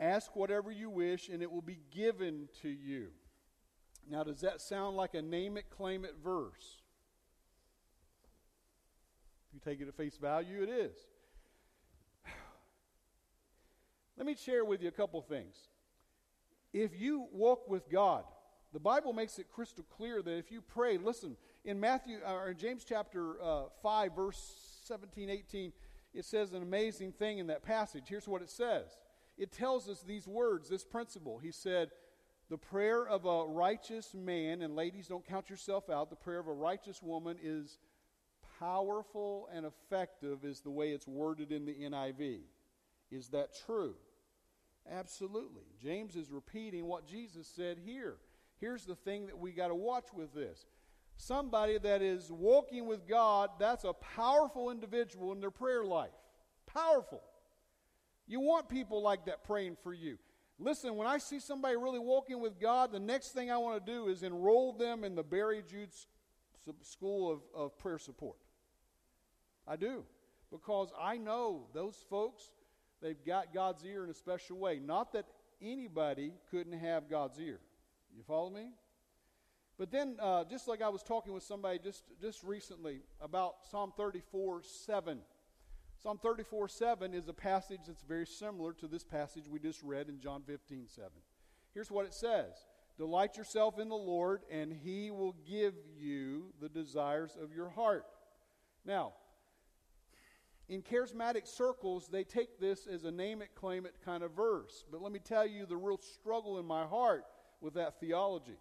Ask 0.00 0.34
whatever 0.34 0.72
you 0.72 0.90
wish, 0.90 1.28
and 1.28 1.42
it 1.42 1.50
will 1.50 1.62
be 1.62 1.78
given 1.90 2.48
to 2.62 2.68
you. 2.68 3.08
Now, 4.08 4.22
does 4.22 4.40
that 4.40 4.60
sound 4.60 4.96
like 4.96 5.14
a 5.14 5.22
name 5.22 5.56
it, 5.56 5.68
claim 5.68 6.04
it 6.04 6.14
verse? 6.22 6.80
If 9.48 9.54
you 9.54 9.60
take 9.64 9.80
it 9.80 9.88
at 9.88 9.96
face 9.96 10.16
value, 10.16 10.62
it 10.62 10.68
is. 10.68 10.96
Let 14.16 14.26
me 14.26 14.36
share 14.36 14.64
with 14.64 14.80
you 14.82 14.88
a 14.88 14.92
couple 14.92 15.20
things. 15.22 15.56
If 16.72 17.00
you 17.00 17.26
walk 17.32 17.68
with 17.68 17.90
God, 17.90 18.24
the 18.72 18.80
Bible 18.80 19.12
makes 19.12 19.38
it 19.38 19.46
crystal 19.50 19.84
clear 19.96 20.22
that 20.22 20.36
if 20.36 20.52
you 20.52 20.60
pray, 20.60 20.98
listen, 20.98 21.36
in 21.64 21.80
Matthew 21.80 22.18
or 22.26 22.50
in 22.50 22.58
James 22.58 22.84
chapter 22.84 23.42
uh, 23.42 23.64
5, 23.82 24.14
verse 24.14 24.82
17, 24.84 25.30
18, 25.30 25.72
it 26.14 26.24
says 26.24 26.52
an 26.52 26.62
amazing 26.62 27.12
thing 27.12 27.38
in 27.38 27.46
that 27.48 27.62
passage. 27.62 28.04
Here's 28.06 28.28
what 28.28 28.42
it 28.42 28.50
says 28.50 28.96
it 29.38 29.52
tells 29.52 29.88
us 29.88 30.02
these 30.02 30.26
words, 30.26 30.68
this 30.68 30.84
principle. 30.84 31.38
He 31.38 31.50
said, 31.50 31.90
The 32.48 32.58
prayer 32.58 33.06
of 33.06 33.24
a 33.24 33.44
righteous 33.46 34.14
man, 34.14 34.62
and 34.62 34.76
ladies, 34.76 35.08
don't 35.08 35.26
count 35.26 35.50
yourself 35.50 35.90
out, 35.90 36.10
the 36.10 36.16
prayer 36.16 36.38
of 36.38 36.46
a 36.46 36.52
righteous 36.52 37.02
woman 37.02 37.36
is 37.42 37.78
powerful 38.60 39.48
and 39.52 39.66
effective, 39.66 40.44
is 40.44 40.60
the 40.60 40.70
way 40.70 40.90
it's 40.90 41.08
worded 41.08 41.50
in 41.50 41.64
the 41.64 41.74
NIV. 41.74 42.40
Is 43.10 43.28
that 43.28 43.50
true? 43.66 43.96
Absolutely. 44.90 45.64
James 45.82 46.14
is 46.14 46.30
repeating 46.30 46.86
what 46.86 47.06
Jesus 47.06 47.48
said 47.48 47.78
here. 47.84 48.16
Here's 48.60 48.84
the 48.84 48.94
thing 48.94 49.26
that 49.26 49.38
we 49.38 49.52
got 49.52 49.68
to 49.68 49.74
watch 49.74 50.06
with 50.14 50.32
this 50.32 50.66
somebody 51.18 51.78
that 51.78 52.02
is 52.02 52.30
walking 52.30 52.86
with 52.86 53.08
God, 53.08 53.50
that's 53.58 53.84
a 53.84 53.92
powerful 53.94 54.70
individual 54.70 55.32
in 55.32 55.40
their 55.40 55.50
prayer 55.50 55.84
life. 55.84 56.10
Powerful. 56.66 57.22
You 58.26 58.40
want 58.40 58.68
people 58.68 59.02
like 59.02 59.26
that 59.26 59.44
praying 59.44 59.76
for 59.82 59.94
you. 59.94 60.18
Listen, 60.58 60.96
when 60.96 61.06
I 61.06 61.18
see 61.18 61.38
somebody 61.38 61.76
really 61.76 61.98
walking 61.98 62.40
with 62.40 62.58
God, 62.58 62.90
the 62.90 62.98
next 62.98 63.32
thing 63.32 63.50
I 63.50 63.58
want 63.58 63.84
to 63.84 63.92
do 63.92 64.08
is 64.08 64.22
enroll 64.22 64.72
them 64.72 65.04
in 65.04 65.14
the 65.14 65.22
Barry 65.22 65.62
Jude 65.68 65.90
School 66.82 67.30
of, 67.30 67.40
of 67.54 67.78
Prayer 67.78 67.98
Support. 67.98 68.38
I 69.68 69.76
do. 69.76 70.04
Because 70.50 70.90
I 70.98 71.18
know 71.18 71.66
those 71.74 71.96
folks, 72.08 72.42
they've 73.02 73.22
got 73.26 73.52
God's 73.52 73.84
ear 73.84 74.04
in 74.04 74.10
a 74.10 74.14
special 74.14 74.56
way. 74.56 74.78
Not 74.78 75.12
that 75.12 75.26
anybody 75.60 76.32
couldn't 76.50 76.78
have 76.78 77.10
God's 77.10 77.38
ear. 77.38 77.60
You 78.16 78.22
follow 78.22 78.50
me? 78.50 78.68
But 79.78 79.90
then, 79.90 80.16
uh, 80.20 80.44
just 80.44 80.68
like 80.68 80.80
I 80.80 80.88
was 80.88 81.02
talking 81.02 81.34
with 81.34 81.42
somebody 81.42 81.78
just, 81.78 82.04
just 82.20 82.42
recently 82.42 83.00
about 83.20 83.56
Psalm 83.70 83.92
34 83.94 84.62
7. 84.62 85.18
Psalm 86.02 86.18
34 86.22 86.68
7 86.68 87.14
is 87.14 87.28
a 87.28 87.32
passage 87.32 87.80
that's 87.86 88.02
very 88.02 88.26
similar 88.26 88.72
to 88.74 88.86
this 88.86 89.04
passage 89.04 89.48
we 89.48 89.58
just 89.58 89.82
read 89.82 90.08
in 90.08 90.20
John 90.20 90.42
15 90.46 90.86
7. 90.88 91.10
Here's 91.72 91.90
what 91.90 92.06
it 92.06 92.14
says 92.14 92.66
Delight 92.98 93.36
yourself 93.36 93.78
in 93.78 93.88
the 93.88 93.94
Lord, 93.94 94.42
and 94.50 94.72
he 94.72 95.10
will 95.10 95.34
give 95.48 95.74
you 95.98 96.52
the 96.60 96.68
desires 96.68 97.36
of 97.40 97.54
your 97.54 97.70
heart. 97.70 98.04
Now, 98.84 99.14
in 100.68 100.82
charismatic 100.82 101.46
circles, 101.46 102.08
they 102.08 102.24
take 102.24 102.58
this 102.58 102.86
as 102.86 103.04
a 103.04 103.10
name 103.10 103.40
it, 103.40 103.54
claim 103.54 103.86
it 103.86 103.94
kind 104.04 104.22
of 104.22 104.32
verse. 104.32 104.84
But 104.90 105.02
let 105.02 105.12
me 105.12 105.18
tell 105.18 105.46
you 105.46 105.64
the 105.64 105.76
real 105.76 105.98
struggle 105.98 106.58
in 106.58 106.66
my 106.66 106.84
heart 106.84 107.24
with 107.60 107.74
that 107.74 108.00
theology. 108.00 108.58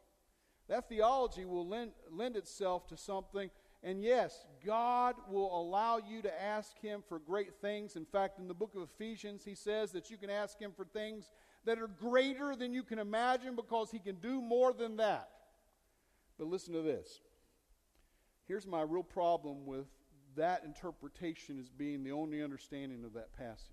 That 0.68 0.88
theology 0.90 1.46
will 1.46 1.68
lend, 1.68 1.92
lend 2.12 2.36
itself 2.36 2.88
to 2.88 2.98
something. 2.98 3.50
And 3.86 4.04
yes, 4.04 4.48
God 4.66 5.14
will 5.30 5.62
allow 5.62 6.00
you 6.00 6.24
to 6.24 6.44
ask 6.44 6.76
Him 6.82 7.04
for 7.08 7.20
great 7.20 7.54
things. 7.62 7.96
In 7.96 8.04
fact, 8.04 8.40
in 8.40 8.48
the 8.48 8.54
book 8.54 8.72
of 8.76 8.82
Ephesians, 8.82 9.46
He 9.46 9.54
says 9.54 9.92
that 9.92 10.10
you 10.10 10.18
can 10.18 10.32
ask 10.32 10.60
Him 10.60 10.72
for 10.76 10.86
things 10.86 11.30
that 11.66 11.78
are 11.78 11.88
greater 11.88 12.56
than 12.56 12.74
you 12.74 12.82
can 12.82 12.98
imagine 12.98 13.56
because 13.56 13.92
He 13.92 14.00
can 14.00 14.16
do 14.16 14.42
more 14.42 14.74
than 14.74 14.98
that. 14.98 15.30
But 16.40 16.48
listen 16.48 16.74
to 16.74 16.82
this. 16.82 17.22
Here's 18.48 18.66
my 18.66 18.82
real 18.82 19.04
problem 19.04 19.68
with 19.68 19.86
that 20.36 20.64
interpretation 20.66 21.60
as 21.60 21.70
being 21.70 22.04
the 22.04 22.12
only 22.12 22.42
understanding 22.42 23.06
of 23.06 23.14
that 23.14 23.38
passage. 23.38 23.70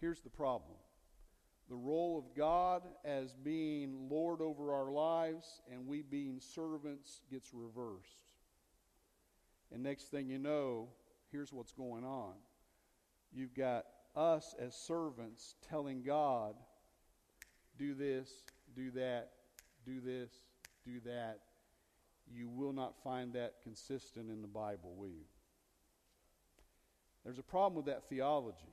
Here's 0.00 0.20
the 0.20 0.30
problem 0.30 0.76
the 1.68 1.74
role 1.74 2.16
of 2.16 2.36
God 2.36 2.82
as 3.04 3.34
being 3.34 4.08
Lord 4.08 4.40
over 4.40 4.72
our 4.72 4.92
lives 4.92 5.62
and 5.72 5.84
we 5.84 6.02
being 6.02 6.38
servants 6.40 7.22
gets 7.28 7.52
reversed. 7.52 8.25
And 9.72 9.82
next 9.82 10.10
thing 10.10 10.28
you 10.28 10.38
know, 10.38 10.88
here's 11.30 11.52
what's 11.52 11.72
going 11.72 12.04
on. 12.04 12.34
You've 13.32 13.54
got 13.54 13.86
us 14.14 14.54
as 14.58 14.74
servants 14.74 15.56
telling 15.68 16.02
God, 16.02 16.54
do 17.78 17.94
this, 17.94 18.30
do 18.74 18.90
that, 18.92 19.30
do 19.84 20.00
this, 20.00 20.30
do 20.84 21.00
that. 21.04 21.40
You 22.32 22.48
will 22.48 22.72
not 22.72 22.94
find 23.02 23.32
that 23.34 23.54
consistent 23.62 24.30
in 24.30 24.42
the 24.42 24.48
Bible, 24.48 24.94
will 24.96 25.08
you? 25.08 25.26
There's 27.24 27.38
a 27.38 27.42
problem 27.42 27.74
with 27.74 27.86
that 27.86 28.08
theology. 28.08 28.72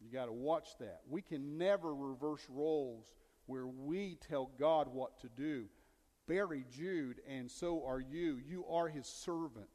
You 0.00 0.10
got 0.12 0.26
to 0.26 0.32
watch 0.32 0.70
that. 0.80 1.02
We 1.08 1.22
can 1.22 1.56
never 1.56 1.94
reverse 1.94 2.44
roles 2.48 3.14
where 3.46 3.66
we 3.66 4.18
tell 4.28 4.50
God 4.58 4.88
what 4.88 5.20
to 5.20 5.28
do. 5.28 5.66
Barry 6.26 6.64
Jude, 6.70 7.20
and 7.28 7.50
so 7.50 7.84
are 7.86 8.00
you. 8.00 8.40
You 8.48 8.64
are 8.66 8.88
his 8.88 9.06
servant. 9.06 9.68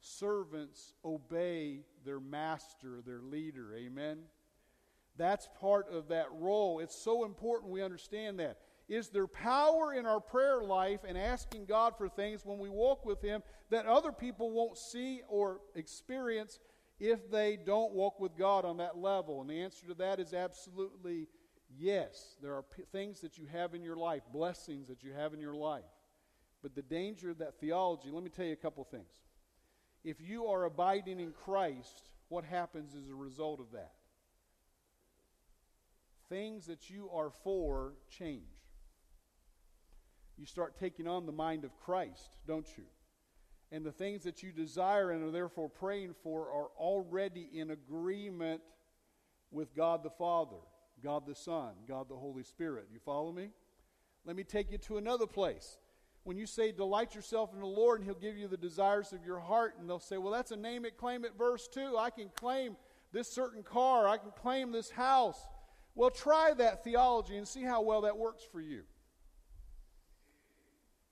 Servants 0.00 0.94
obey 1.04 1.80
their 2.04 2.20
master, 2.20 3.00
their 3.04 3.20
leader. 3.20 3.74
Amen. 3.74 4.18
That's 5.16 5.48
part 5.60 5.92
of 5.92 6.08
that 6.08 6.28
role. 6.32 6.78
It's 6.78 6.94
so 6.94 7.24
important 7.24 7.72
we 7.72 7.82
understand 7.82 8.38
that. 8.38 8.58
Is 8.88 9.08
there 9.08 9.26
power 9.26 9.92
in 9.92 10.06
our 10.06 10.20
prayer 10.20 10.62
life 10.62 11.00
and 11.06 11.18
asking 11.18 11.66
God 11.66 11.94
for 11.98 12.08
things 12.08 12.44
when 12.44 12.58
we 12.58 12.70
walk 12.70 13.04
with 13.04 13.20
Him 13.20 13.42
that 13.70 13.84
other 13.84 14.12
people 14.12 14.50
won't 14.50 14.78
see 14.78 15.20
or 15.28 15.60
experience 15.74 16.58
if 16.98 17.30
they 17.30 17.56
don't 17.56 17.92
walk 17.92 18.18
with 18.18 18.36
God 18.36 18.64
on 18.64 18.78
that 18.78 18.96
level? 18.96 19.42
And 19.42 19.50
the 19.50 19.60
answer 19.60 19.86
to 19.88 19.94
that 19.94 20.20
is 20.20 20.32
absolutely 20.32 21.26
yes. 21.76 22.36
There 22.40 22.54
are 22.54 22.62
p- 22.62 22.84
things 22.90 23.20
that 23.20 23.36
you 23.36 23.46
have 23.52 23.74
in 23.74 23.82
your 23.82 23.96
life, 23.96 24.22
blessings 24.32 24.88
that 24.88 25.02
you 25.02 25.12
have 25.12 25.34
in 25.34 25.40
your 25.40 25.54
life. 25.54 25.84
But 26.62 26.74
the 26.74 26.82
danger 26.82 27.30
of 27.30 27.38
that 27.38 27.60
theology, 27.60 28.08
let 28.10 28.24
me 28.24 28.30
tell 28.30 28.46
you 28.46 28.52
a 28.52 28.56
couple 28.56 28.84
things. 28.84 29.22
If 30.08 30.22
you 30.22 30.46
are 30.46 30.64
abiding 30.64 31.20
in 31.20 31.32
Christ, 31.32 32.08
what 32.30 32.42
happens 32.42 32.94
as 32.94 33.10
a 33.10 33.14
result 33.14 33.60
of 33.60 33.72
that? 33.72 33.92
Things 36.30 36.64
that 36.64 36.88
you 36.88 37.10
are 37.12 37.28
for 37.28 37.92
change. 38.08 38.40
You 40.38 40.46
start 40.46 40.78
taking 40.80 41.06
on 41.06 41.26
the 41.26 41.32
mind 41.32 41.62
of 41.64 41.76
Christ, 41.76 42.38
don't 42.46 42.66
you? 42.78 42.84
And 43.70 43.84
the 43.84 43.92
things 43.92 44.22
that 44.22 44.42
you 44.42 44.50
desire 44.50 45.10
and 45.10 45.22
are 45.22 45.30
therefore 45.30 45.68
praying 45.68 46.14
for 46.22 46.50
are 46.50 46.70
already 46.78 47.46
in 47.52 47.70
agreement 47.70 48.62
with 49.50 49.76
God 49.76 50.02
the 50.02 50.08
Father, 50.08 50.56
God 51.04 51.26
the 51.26 51.34
Son, 51.34 51.72
God 51.86 52.08
the 52.08 52.16
Holy 52.16 52.44
Spirit. 52.44 52.86
You 52.90 52.98
follow 52.98 53.30
me? 53.30 53.50
Let 54.24 54.36
me 54.36 54.44
take 54.44 54.72
you 54.72 54.78
to 54.78 54.96
another 54.96 55.26
place 55.26 55.76
when 56.28 56.36
you 56.36 56.44
say, 56.44 56.72
Delight 56.72 57.14
yourself 57.14 57.54
in 57.54 57.60
the 57.60 57.66
Lord, 57.66 58.00
and 58.00 58.04
He'll 58.04 58.14
give 58.14 58.36
you 58.36 58.48
the 58.48 58.58
desires 58.58 59.14
of 59.14 59.24
your 59.24 59.38
heart, 59.38 59.76
and 59.80 59.88
they'll 59.88 59.98
say, 59.98 60.18
Well, 60.18 60.30
that's 60.30 60.50
a 60.50 60.56
name 60.56 60.84
it, 60.84 60.98
claim 60.98 61.24
it 61.24 61.32
verse 61.38 61.66
2. 61.68 61.96
I 61.96 62.10
can 62.10 62.28
claim 62.36 62.76
this 63.12 63.32
certain 63.32 63.62
car, 63.62 64.06
I 64.06 64.18
can 64.18 64.32
claim 64.32 64.70
this 64.70 64.90
house. 64.90 65.40
Well, 65.94 66.10
try 66.10 66.52
that 66.58 66.84
theology 66.84 67.38
and 67.38 67.48
see 67.48 67.62
how 67.62 67.80
well 67.80 68.02
that 68.02 68.18
works 68.18 68.42
for 68.52 68.60
you. 68.60 68.82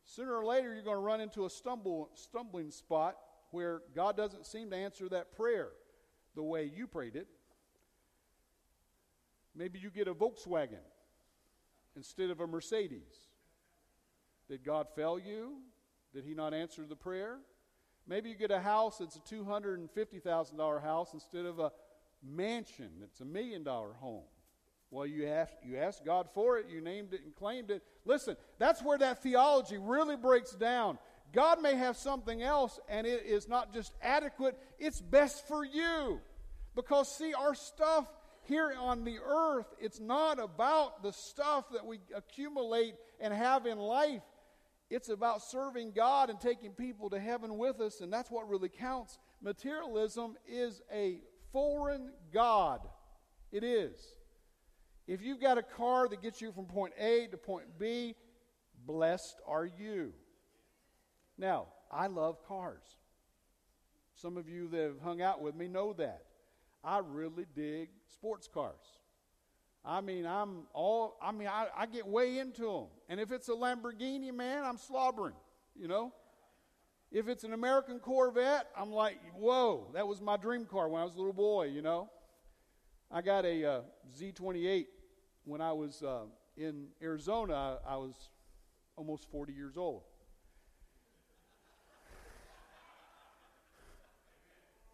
Sooner 0.05 0.37
or 0.37 0.45
later, 0.45 0.75
you're 0.75 0.85
going 0.85 0.97
to 0.97 1.01
run 1.01 1.23
into 1.23 1.47
a 1.47 1.51
stumble, 1.51 2.11
stumbling 2.13 2.71
spot 2.71 3.17
where 3.53 3.81
God 3.95 4.19
doesn't 4.19 4.45
seem 4.45 4.69
to 4.69 4.77
answer 4.77 5.09
that 5.09 5.33
prayer 5.35 5.71
the 6.35 6.43
way 6.43 6.71
you 6.77 6.87
prayed 6.87 7.17
it. 7.17 7.27
Maybe 9.55 9.79
you 9.79 9.91
get 9.91 10.09
a 10.09 10.15
Volkswagen 10.15 10.85
instead 11.97 12.29
of 12.29 12.41
a 12.41 12.47
Mercedes. 12.47 13.26
Did 14.49 14.65
God 14.65 14.87
fail 14.95 15.19
you? 15.19 15.59
Did 16.15 16.25
He 16.25 16.35
not 16.35 16.55
answer 16.55 16.85
the 16.89 16.97
prayer? 16.97 17.39
Maybe 18.09 18.29
you 18.29 18.37
get 18.37 18.51
a 18.51 18.61
house 18.61 18.99
that's 18.99 19.17
a 19.17 19.35
$250,000 19.35 20.83
house 20.83 21.15
instead 21.15 21.45
of 21.45 21.59
a 21.59 21.73
mansion 22.23 22.91
that's 23.01 23.21
a 23.21 23.25
million 23.25 23.65
dollar 23.65 23.93
home. 23.95 24.25
Well, 24.91 25.07
you 25.07 25.27
asked, 25.27 25.57
you 25.65 25.77
asked 25.79 26.05
God 26.05 26.29
for 26.33 26.59
it, 26.59 26.67
you 26.69 26.81
named 26.81 27.13
it 27.13 27.23
and 27.25 27.35
claimed 27.35 27.71
it. 27.71 27.83
Listen, 28.05 28.37
that's 28.59 28.83
where 28.83 28.99
that 28.99 29.23
theology 29.23 29.79
really 29.79 30.17
breaks 30.17 30.53
down. 30.53 30.99
God 31.33 31.61
may 31.61 31.75
have 31.75 31.97
something 31.97 32.43
else, 32.43 32.79
and 32.89 33.07
it 33.07 33.25
is 33.27 33.49
not 33.49 33.75
just 33.75 33.93
adequate, 34.01 34.57
it's 34.79 35.01
best 35.01 35.47
for 35.49 35.65
you. 35.65 36.21
Because, 36.77 37.15
see, 37.15 37.35
our 37.35 37.55
stuff 37.55 38.07
here 38.45 38.73
on 38.79 39.05
the 39.05 39.19
earth, 39.25 39.67
it's 39.81 39.99
not 39.99 40.39
about 40.39 41.03
the 41.03 41.13
stuff 41.13 41.65
that 41.73 41.85
we 41.85 41.99
accumulate 42.15 42.95
and 43.21 43.35
have 43.35 43.67
in 43.67 43.79
life. 43.79 44.23
It's 44.89 45.09
about 45.09 45.43
serving 45.43 45.93
God 45.93 46.31
and 46.31 46.41
taking 46.41 46.71
people 46.73 47.11
to 47.11 47.19
heaven 47.19 47.59
with 47.59 47.81
us, 47.81 48.01
and 48.01 48.13
that's 48.13 48.31
what 48.31 48.49
really 48.49 48.69
counts. 48.69 49.19
Materialism 49.43 50.37
is 50.47 50.81
a 50.93 51.21
foreign 51.53 52.13
God. 52.33 52.81
It 53.51 53.65
is. 53.65 54.01
If 55.07 55.23
you've 55.23 55.41
got 55.41 55.59
a 55.59 55.63
car 55.63 56.09
that 56.09 56.23
gets 56.23 56.41
you 56.41 56.53
from 56.53 56.67
point 56.67 56.93
A 56.99 57.27
to 57.31 57.37
point 57.37 57.79
B, 57.79 58.15
blessed 58.87 59.41
are 59.47 59.67
you. 59.67 60.13
Now, 61.39 61.67
I 61.91 62.07
love 62.07 62.45
cars. 62.47 62.85
Some 64.15 64.37
of 64.37 64.49
you 64.49 64.69
that 64.69 64.81
have 64.81 65.01
hung 65.01 65.21
out 65.21 65.43
with 65.43 65.55
me 65.55 65.69
know 65.69 65.93
that. 65.95 66.23
I 66.83 66.99
really 66.99 67.47
dig 67.55 67.89
sports 68.07 68.49
cars. 68.53 69.01
I 69.87 70.01
mean, 70.01 70.27
I'm 70.27 70.65
all, 70.75 71.17
I 71.23 71.31
mean, 71.31 71.47
I, 71.47 71.69
I 71.77 71.87
get 71.87 72.07
way 72.07 72.39
into 72.39 72.63
them. 72.63 72.87
And 73.09 73.21
if 73.21 73.31
it's 73.31 73.49
a 73.49 73.53
Lamborghini, 73.53 74.35
man, 74.35 74.65
I'm 74.65 74.79
slobbering, 74.79 75.37
you 75.77 75.87
know? 75.87 76.13
If 77.13 77.29
it's 77.29 77.45
an 77.45 77.53
American 77.53 78.01
Corvette, 78.01 78.67
I'm 78.77 78.91
like, 78.91 79.19
whoa, 79.37 79.87
that 79.95 80.09
was 80.09 80.21
my 80.21 80.37
dream 80.37 80.65
car 80.65 80.89
when 80.89 81.01
I 81.01 81.05
was 81.05 81.15
a 81.15 81.19
little 81.19 81.33
boy, 81.33 81.67
you 81.69 81.83
know? 81.83 82.11
I 83.13 83.23
got 83.23 83.45
a 83.45 83.65
uh, 83.65 83.81
Z28 84.19 84.87
when 85.45 85.61
I 85.61 85.73
was 85.73 86.03
uh, 86.03 86.25
in 86.57 86.89
Arizona. 87.01 87.79
I, 87.87 87.95
I 87.95 87.97
was 87.97 88.31
almost 88.97 89.31
40 89.31 89.53
years 89.53 89.77
old. 89.77 90.03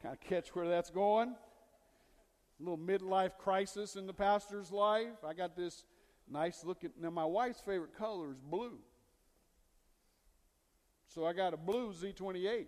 Kind 0.02 0.14
of 0.14 0.20
catch 0.20 0.55
where 0.55 0.68
that's 0.68 0.90
going? 0.90 1.35
Little 2.62 2.79
midlife 2.79 3.37
crisis 3.38 3.96
in 3.96 4.07
the 4.07 4.12
pastor's 4.12 4.70
life. 4.70 5.25
I 5.27 5.35
got 5.35 5.57
this 5.57 5.85
nice 6.31 6.64
looking. 6.64 6.90
Now, 7.01 7.11
my 7.11 7.25
wife's 7.25 7.61
favorite 7.61 7.96
color 7.96 8.31
is 8.31 8.40
blue. 8.40 8.79
So 11.09 11.27
I 11.27 11.33
got 11.33 11.53
a 11.53 11.57
blue 11.57 11.92
Z28. 11.92 12.66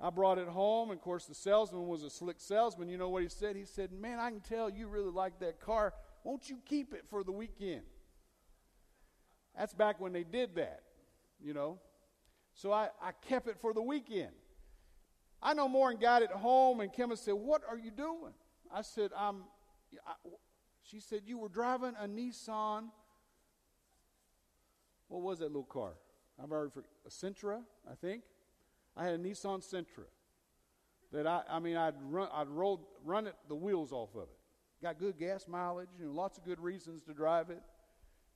I 0.00 0.10
brought 0.10 0.38
it 0.38 0.48
home, 0.48 0.90
and 0.90 0.98
of 0.98 1.04
course, 1.04 1.26
the 1.26 1.34
salesman 1.34 1.86
was 1.86 2.02
a 2.02 2.10
slick 2.10 2.36
salesman. 2.38 2.88
You 2.88 2.98
know 2.98 3.08
what 3.08 3.22
he 3.22 3.28
said? 3.28 3.56
He 3.56 3.64
said, 3.64 3.92
Man, 3.92 4.18
I 4.18 4.30
can 4.30 4.40
tell 4.40 4.68
you 4.68 4.88
really 4.88 5.10
like 5.10 5.38
that 5.40 5.60
car. 5.60 5.94
Won't 6.24 6.50
you 6.50 6.58
keep 6.66 6.92
it 6.92 7.04
for 7.08 7.24
the 7.24 7.32
weekend? 7.32 7.82
That's 9.56 9.72
back 9.72 10.00
when 10.00 10.12
they 10.12 10.24
did 10.24 10.56
that, 10.56 10.80
you 11.40 11.54
know. 11.54 11.78
So 12.54 12.72
I, 12.72 12.88
I 13.00 13.12
kept 13.28 13.48
it 13.48 13.56
for 13.60 13.72
the 13.72 13.82
weekend. 13.82 14.32
I 15.44 15.52
no 15.52 15.68
more 15.68 15.90
and 15.90 16.00
got 16.00 16.22
it 16.22 16.30
home, 16.30 16.80
and 16.80 16.90
Kim 16.90 17.14
said, 17.14 17.34
What 17.34 17.62
are 17.68 17.76
you 17.76 17.90
doing? 17.90 18.32
I 18.72 18.80
said, 18.80 19.10
I'm. 19.16 19.44
I, 20.06 20.14
she 20.82 21.00
said, 21.00 21.20
You 21.26 21.36
were 21.36 21.50
driving 21.50 21.92
a 22.00 22.08
Nissan. 22.08 22.88
What 25.08 25.20
was 25.20 25.40
that 25.40 25.48
little 25.48 25.62
car? 25.62 25.92
I've 26.42 26.50
already. 26.50 26.72
A 27.06 27.10
Sentra, 27.10 27.60
I 27.88 27.94
think. 27.94 28.22
I 28.96 29.04
had 29.04 29.14
a 29.14 29.18
Nissan 29.18 29.62
Sentra 29.62 30.06
that 31.12 31.26
I, 31.26 31.42
I 31.48 31.58
mean, 31.60 31.76
I'd 31.76 31.94
run, 32.02 32.28
I'd 32.32 32.48
roll, 32.48 32.88
run 33.04 33.26
it, 33.26 33.34
the 33.48 33.54
wheels 33.54 33.92
off 33.92 34.14
of 34.14 34.22
it. 34.22 34.82
Got 34.82 34.98
good 34.98 35.18
gas 35.18 35.46
mileage, 35.46 35.88
you 35.98 36.06
know, 36.06 36.12
lots 36.12 36.38
of 36.38 36.44
good 36.44 36.58
reasons 36.58 37.02
to 37.02 37.12
drive 37.12 37.50
it. 37.50 37.60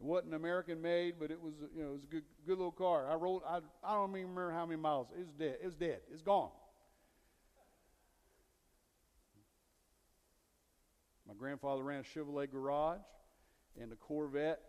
It 0.01 0.07
wasn't 0.07 0.35
American 0.35 0.81
made, 0.81 1.14
but 1.18 1.31
it 1.31 1.40
was, 1.40 1.55
you 1.75 1.83
know, 1.83 1.88
it 1.88 1.92
was 1.92 2.05
a 2.05 2.07
good, 2.07 2.25
good 2.47 2.59
little 2.59 2.71
car. 2.71 3.11
I 3.11 3.14
rolled, 3.14 3.42
I, 3.49 3.61
I 3.83 3.94
don't 3.94 4.11
even 4.11 4.23
remember 4.23 4.53
how 4.53 4.66
many 4.66 4.81
miles. 4.81 5.09
It 5.16 5.21
was 5.21 5.33
dead. 5.33 5.57
It 5.61 5.66
was 5.66 5.75
dead. 5.75 6.01
It's 6.12 6.23
gone. 6.23 6.51
Grandfather 11.38 11.83
ran 11.83 12.01
a 12.01 12.03
Chevrolet 12.03 12.51
garage 12.51 13.01
and 13.81 13.92
a 13.92 13.96
Corvette 13.96 14.61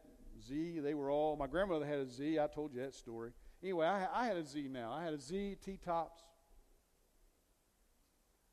Z. 0.47 0.79
They 0.79 0.93
were 0.93 1.11
all, 1.11 1.35
my 1.35 1.47
grandmother 1.47 1.85
had 1.85 1.99
a 1.99 2.07
Z. 2.07 2.39
I 2.39 2.47
told 2.47 2.73
you 2.73 2.81
that 2.81 2.93
story. 2.93 3.31
Anyway, 3.61 3.85
I, 3.85 4.07
I 4.13 4.25
had 4.25 4.37
a 4.37 4.45
Z 4.45 4.69
now. 4.71 4.91
I 4.91 5.03
had 5.03 5.13
a 5.13 5.19
Z, 5.19 5.57
T 5.63 5.77
tops. 5.83 6.21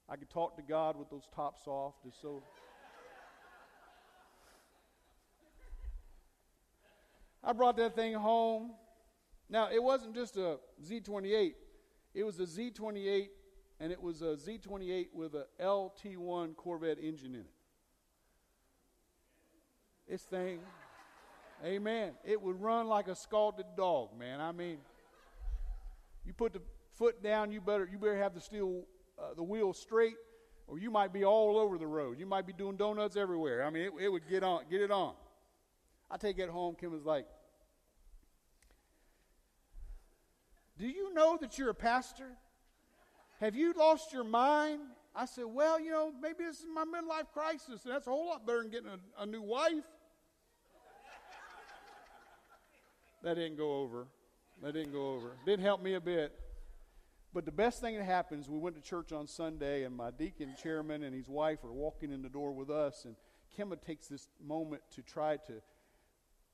I 0.09 0.16
could 0.16 0.31
talk 0.31 0.57
to 0.57 0.62
God 0.62 0.96
with 0.96 1.11
those 1.11 1.29
tops 1.35 1.66
off, 1.66 1.94
just 2.05 2.20
so. 2.20 2.42
I 7.42 7.52
brought 7.52 7.76
that 7.76 7.94
thing 7.94 8.14
home. 8.14 8.72
Now, 9.48 9.68
it 9.72 9.83
wasn't 9.83 10.14
just 10.14 10.37
a 10.37 10.59
Z28, 10.85 11.55
it 12.14 12.24
was 12.24 12.40
a 12.40 12.46
Z28, 12.46 13.29
and 13.79 13.92
it 13.92 14.02
was 14.02 14.22
a 14.22 14.37
Z28 14.37 15.09
with 15.12 15.35
a 15.35 15.46
LT1 15.62 16.57
Corvette 16.57 16.98
engine 16.98 17.35
in 17.35 17.42
it. 17.42 17.56
This 20.09 20.23
thing, 20.23 20.61
amen, 21.64 22.12
it 22.25 22.40
would 22.40 22.61
run 22.61 22.87
like 22.87 23.09
a 23.09 23.16
scalded 23.16 23.66
dog, 23.77 24.16
man. 24.16 24.40
I 24.40 24.53
mean, 24.53 24.79
you 26.25 26.33
put 26.33 26.53
the 26.53 26.62
foot 26.95 27.23
down, 27.23 27.51
you 27.51 27.61
better 27.61 27.88
you 27.90 27.99
better 27.99 28.16
have 28.16 28.33
the 28.33 28.40
steel 28.40 28.85
uh, 29.19 29.35
the 29.35 29.42
wheel 29.42 29.73
straight, 29.73 30.16
or 30.69 30.79
you 30.79 30.90
might 30.90 31.12
be 31.12 31.25
all 31.25 31.59
over 31.59 31.77
the 31.77 31.87
road. 31.87 32.21
You 32.21 32.27
might 32.27 32.47
be 32.47 32.53
doing 32.53 32.77
donuts 32.77 33.16
everywhere. 33.16 33.64
I 33.64 33.71
mean, 33.71 33.85
it, 33.85 33.92
it 34.01 34.09
would 34.09 34.29
get 34.29 34.42
on, 34.45 34.62
get 34.71 34.81
it 34.81 34.90
on. 34.92 35.14
I 36.09 36.19
take 36.19 36.38
it 36.38 36.49
home. 36.49 36.77
Kim 36.79 36.92
was 36.92 37.05
like, 37.05 37.27
"Do 40.79 40.87
you 40.87 41.12
know 41.14 41.37
that 41.40 41.59
you're 41.59 41.71
a 41.71 41.75
pastor? 41.75 42.29
Have 43.40 43.57
you 43.57 43.73
lost 43.73 44.12
your 44.12 44.25
mind?" 44.25 44.83
I 45.16 45.25
said, 45.25 45.47
"Well, 45.47 45.81
you 45.81 45.90
know, 45.90 46.12
maybe 46.23 46.45
this 46.45 46.61
is 46.61 46.66
my 46.73 46.85
midlife 46.85 47.33
crisis, 47.33 47.85
and 47.85 47.92
that's 47.92 48.07
a 48.07 48.11
whole 48.11 48.27
lot 48.27 48.47
better 48.47 48.62
than 48.62 48.71
getting 48.71 48.88
a, 48.88 49.23
a 49.23 49.27
new 49.27 49.42
wife." 49.42 49.85
That 53.22 53.35
didn't 53.35 53.57
go 53.57 53.81
over. 53.81 54.07
That 54.62 54.74
didn't 54.74 54.92
go 54.92 55.14
over. 55.14 55.33
Didn't 55.44 55.64
help 55.64 55.83
me 55.83 55.94
a 55.94 56.00
bit. 56.00 56.33
But 57.35 57.44
the 57.44 57.52
best 57.52 57.81
thing 57.81 57.96
that 57.98 58.05
happens, 58.05 58.48
we 58.48 58.59
went 58.59 58.76
to 58.76 58.83
church 58.83 59.12
on 59.12 59.26
Sunday, 59.26 59.85
and 59.85 59.94
my 59.94 60.11
deacon 60.11 60.55
chairman 60.62 61.02
and 61.02 61.14
his 61.14 61.29
wife 61.29 61.64
are 61.64 61.72
walking 61.72 62.11
in 62.11 62.22
the 62.22 62.31
door 62.31 62.52
with 62.52 62.70
us, 62.70 63.05
and 63.05 63.14
Kimma 63.57 63.81
takes 63.81 64.09
this 64.09 64.29
moment 64.44 64.83
to 64.92 65.02
try 65.02 65.37
to 65.48 65.61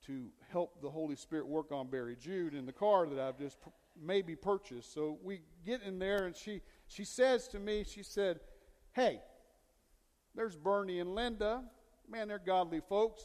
to 0.07 0.27
help 0.51 0.83
the 0.83 0.90
Holy 0.90 1.14
Spirit 1.14 1.46
work 1.46 1.70
on 1.70 1.87
Barry 1.87 2.16
Jude 2.16 2.55
in 2.55 2.66
the 2.66 2.72
car 2.72 3.07
that 3.07 3.20
I've 3.20 3.38
just 3.38 3.57
maybe 4.01 4.35
purchased. 4.35 4.92
So 4.92 5.18
we 5.22 5.42
get 5.64 5.83
in 5.83 6.01
there, 6.01 6.27
and 6.27 6.37
she 6.37 6.61
she 6.88 7.05
says 7.05 7.46
to 7.48 7.61
me, 7.61 7.85
she 7.85 8.03
said, 8.03 8.40
"Hey, 8.92 9.20
there's 10.35 10.57
Bernie 10.57 10.98
and 10.98 11.14
Linda. 11.14 11.62
Man, 12.11 12.29
they're 12.29 12.38
godly 12.38 12.81
folks. 12.81 13.22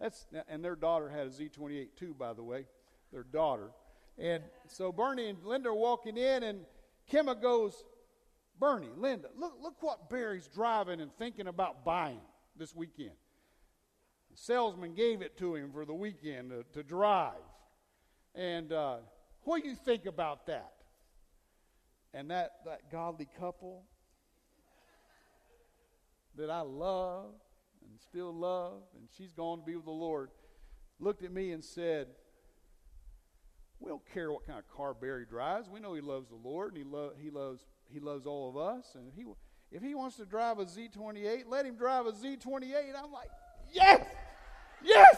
That's 0.00 0.26
and 0.48 0.64
their 0.64 0.76
daughter 0.76 1.08
had 1.08 1.26
a 1.26 1.30
Z28 1.30 1.88
too, 1.96 2.14
by 2.18 2.32
the 2.32 2.42
way. 2.42 2.66
Their 3.12 3.24
daughter." 3.24 3.70
And 4.18 4.42
so 4.66 4.92
Bernie 4.92 5.28
and 5.28 5.38
Linda 5.44 5.70
are 5.70 5.74
walking 5.74 6.16
in, 6.16 6.42
and 6.42 6.60
Kimma 7.10 7.40
goes, 7.40 7.84
Bernie, 8.60 8.90
Linda, 8.98 9.28
look, 9.38 9.54
look 9.62 9.82
what 9.82 10.10
Barry's 10.10 10.46
driving 10.46 11.00
and 11.00 11.10
thinking 11.16 11.46
about 11.46 11.84
buying 11.84 12.20
this 12.56 12.76
weekend. 12.76 13.16
The 14.30 14.36
salesman 14.36 14.94
gave 14.94 15.22
it 15.22 15.38
to 15.38 15.54
him 15.54 15.72
for 15.72 15.86
the 15.86 15.94
weekend 15.94 16.50
to, 16.50 16.64
to 16.74 16.82
drive. 16.82 17.32
And 18.34 18.70
uh, 18.70 18.98
what 19.44 19.62
do 19.62 19.68
you 19.68 19.74
think 19.74 20.04
about 20.04 20.46
that? 20.46 20.72
And 22.12 22.30
that, 22.30 22.50
that 22.66 22.92
godly 22.92 23.28
couple 23.38 23.84
that 26.36 26.50
I 26.50 26.60
love 26.60 27.32
and 27.90 28.00
still 28.00 28.32
love, 28.32 28.82
and 28.96 29.08
she's 29.16 29.32
gone 29.32 29.60
to 29.60 29.64
be 29.64 29.76
with 29.76 29.84
the 29.84 29.90
Lord, 29.90 30.30
looked 30.98 31.24
at 31.24 31.32
me 31.32 31.50
and 31.52 31.64
said, 31.64 32.06
we 33.80 33.88
don't 33.88 34.02
care 34.12 34.30
what 34.30 34.46
kind 34.46 34.58
of 34.58 34.68
car 34.68 34.94
Barry 34.94 35.24
drives. 35.24 35.68
We 35.68 35.80
know 35.80 35.94
he 35.94 36.02
loves 36.02 36.28
the 36.28 36.36
Lord 36.36 36.74
and 36.74 36.84
he, 36.84 36.84
lo- 36.84 37.12
he, 37.18 37.30
loves, 37.30 37.66
he 37.88 37.98
loves 37.98 38.26
all 38.26 38.50
of 38.50 38.56
us. 38.56 38.94
And 38.94 39.08
if 39.08 39.14
he, 39.14 39.24
if 39.72 39.82
he 39.82 39.94
wants 39.94 40.16
to 40.16 40.26
drive 40.26 40.58
a 40.58 40.66
Z28, 40.66 41.44
let 41.48 41.64
him 41.64 41.76
drive 41.76 42.06
a 42.06 42.12
Z28. 42.12 42.74
I'm 43.02 43.10
like, 43.10 43.30
yes, 43.72 44.04
yes. 44.84 45.16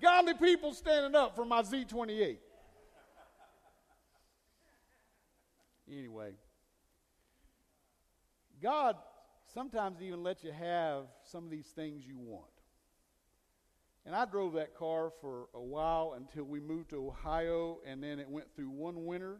Godly 0.00 0.34
people 0.34 0.72
standing 0.72 1.14
up 1.14 1.36
for 1.36 1.44
my 1.44 1.62
Z28. 1.62 2.38
Anyway, 5.86 6.30
God 8.62 8.96
sometimes 9.54 10.02
even 10.02 10.22
let 10.22 10.42
you 10.42 10.52
have 10.52 11.04
some 11.22 11.44
of 11.44 11.50
these 11.50 11.68
things 11.68 12.04
you 12.04 12.18
want. 12.18 12.50
And 14.04 14.14
I 14.14 14.26
drove 14.26 14.54
that 14.54 14.74
car 14.74 15.12
for 15.20 15.46
a 15.54 15.62
while 15.62 16.14
until 16.16 16.44
we 16.44 16.60
moved 16.60 16.90
to 16.90 17.06
Ohio, 17.06 17.78
and 17.86 18.02
then 18.02 18.18
it 18.18 18.28
went 18.28 18.48
through 18.54 18.68
one 18.68 19.06
winter. 19.06 19.38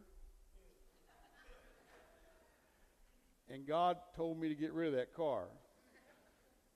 And 3.50 3.66
God 3.66 3.98
told 4.16 4.40
me 4.40 4.48
to 4.48 4.55
get 4.55 4.72
rid 4.72 4.88
of 4.88 4.94
that 4.94 5.12
car. 5.12 5.48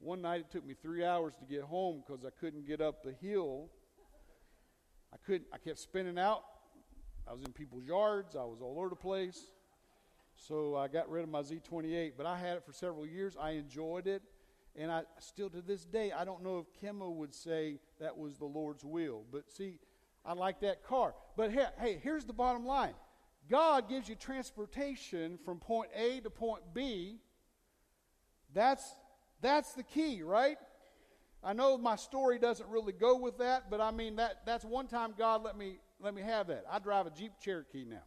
One 0.00 0.20
night 0.20 0.40
it 0.40 0.50
took 0.50 0.66
me 0.66 0.74
three 0.80 1.04
hours 1.04 1.34
to 1.40 1.46
get 1.46 1.62
home 1.62 2.02
because 2.06 2.24
I 2.24 2.30
couldn't 2.38 2.66
get 2.66 2.80
up 2.80 3.02
the 3.02 3.14
hill. 3.26 3.70
I 5.12 5.16
couldn't. 5.24 5.46
I 5.52 5.58
kept 5.58 5.78
spinning 5.78 6.18
out. 6.18 6.42
I 7.26 7.32
was 7.32 7.42
in 7.42 7.52
people's 7.52 7.84
yards. 7.84 8.36
I 8.36 8.44
was 8.44 8.58
all 8.60 8.76
over 8.78 8.90
the 8.90 8.96
place. 8.96 9.46
So 10.46 10.76
I 10.76 10.88
got 10.88 11.10
rid 11.10 11.24
of 11.24 11.28
my 11.28 11.42
Z28, 11.42 12.12
but 12.16 12.24
I 12.24 12.38
had 12.38 12.56
it 12.56 12.64
for 12.64 12.72
several 12.72 13.06
years. 13.06 13.36
I 13.38 13.50
enjoyed 13.50 14.06
it. 14.06 14.22
And 14.76 14.92
I 14.92 15.02
still 15.18 15.50
to 15.50 15.60
this 15.60 15.84
day, 15.84 16.12
I 16.12 16.24
don't 16.24 16.42
know 16.44 16.58
if 16.58 16.80
Kimmo 16.80 17.10
would 17.10 17.34
say 17.34 17.80
that 18.00 18.16
was 18.16 18.38
the 18.38 18.44
Lord's 18.44 18.84
will. 18.84 19.24
But 19.32 19.50
see, 19.50 19.80
I 20.24 20.34
like 20.34 20.60
that 20.60 20.84
car. 20.84 21.14
But 21.36 21.50
hey, 21.50 21.66
hey, 21.80 22.00
here's 22.02 22.24
the 22.24 22.32
bottom 22.32 22.64
line 22.64 22.94
God 23.50 23.88
gives 23.88 24.08
you 24.08 24.14
transportation 24.14 25.38
from 25.44 25.58
point 25.58 25.90
A 25.96 26.20
to 26.20 26.30
point 26.30 26.62
B. 26.72 27.18
That's, 28.54 28.96
that's 29.42 29.72
the 29.72 29.82
key, 29.82 30.22
right? 30.22 30.58
I 31.42 31.52
know 31.52 31.76
my 31.76 31.96
story 31.96 32.38
doesn't 32.38 32.68
really 32.68 32.92
go 32.92 33.16
with 33.16 33.38
that, 33.38 33.70
but 33.70 33.80
I 33.80 33.90
mean 33.90 34.16
that 34.16 34.44
that's 34.44 34.64
one 34.64 34.86
time 34.86 35.14
God 35.16 35.44
let 35.44 35.56
me 35.56 35.78
let 36.00 36.14
me 36.14 36.22
have 36.22 36.48
that. 36.48 36.64
I 36.70 36.78
drive 36.78 37.06
a 37.06 37.10
Jeep 37.10 37.32
Cherokee 37.40 37.84
now. 37.84 38.02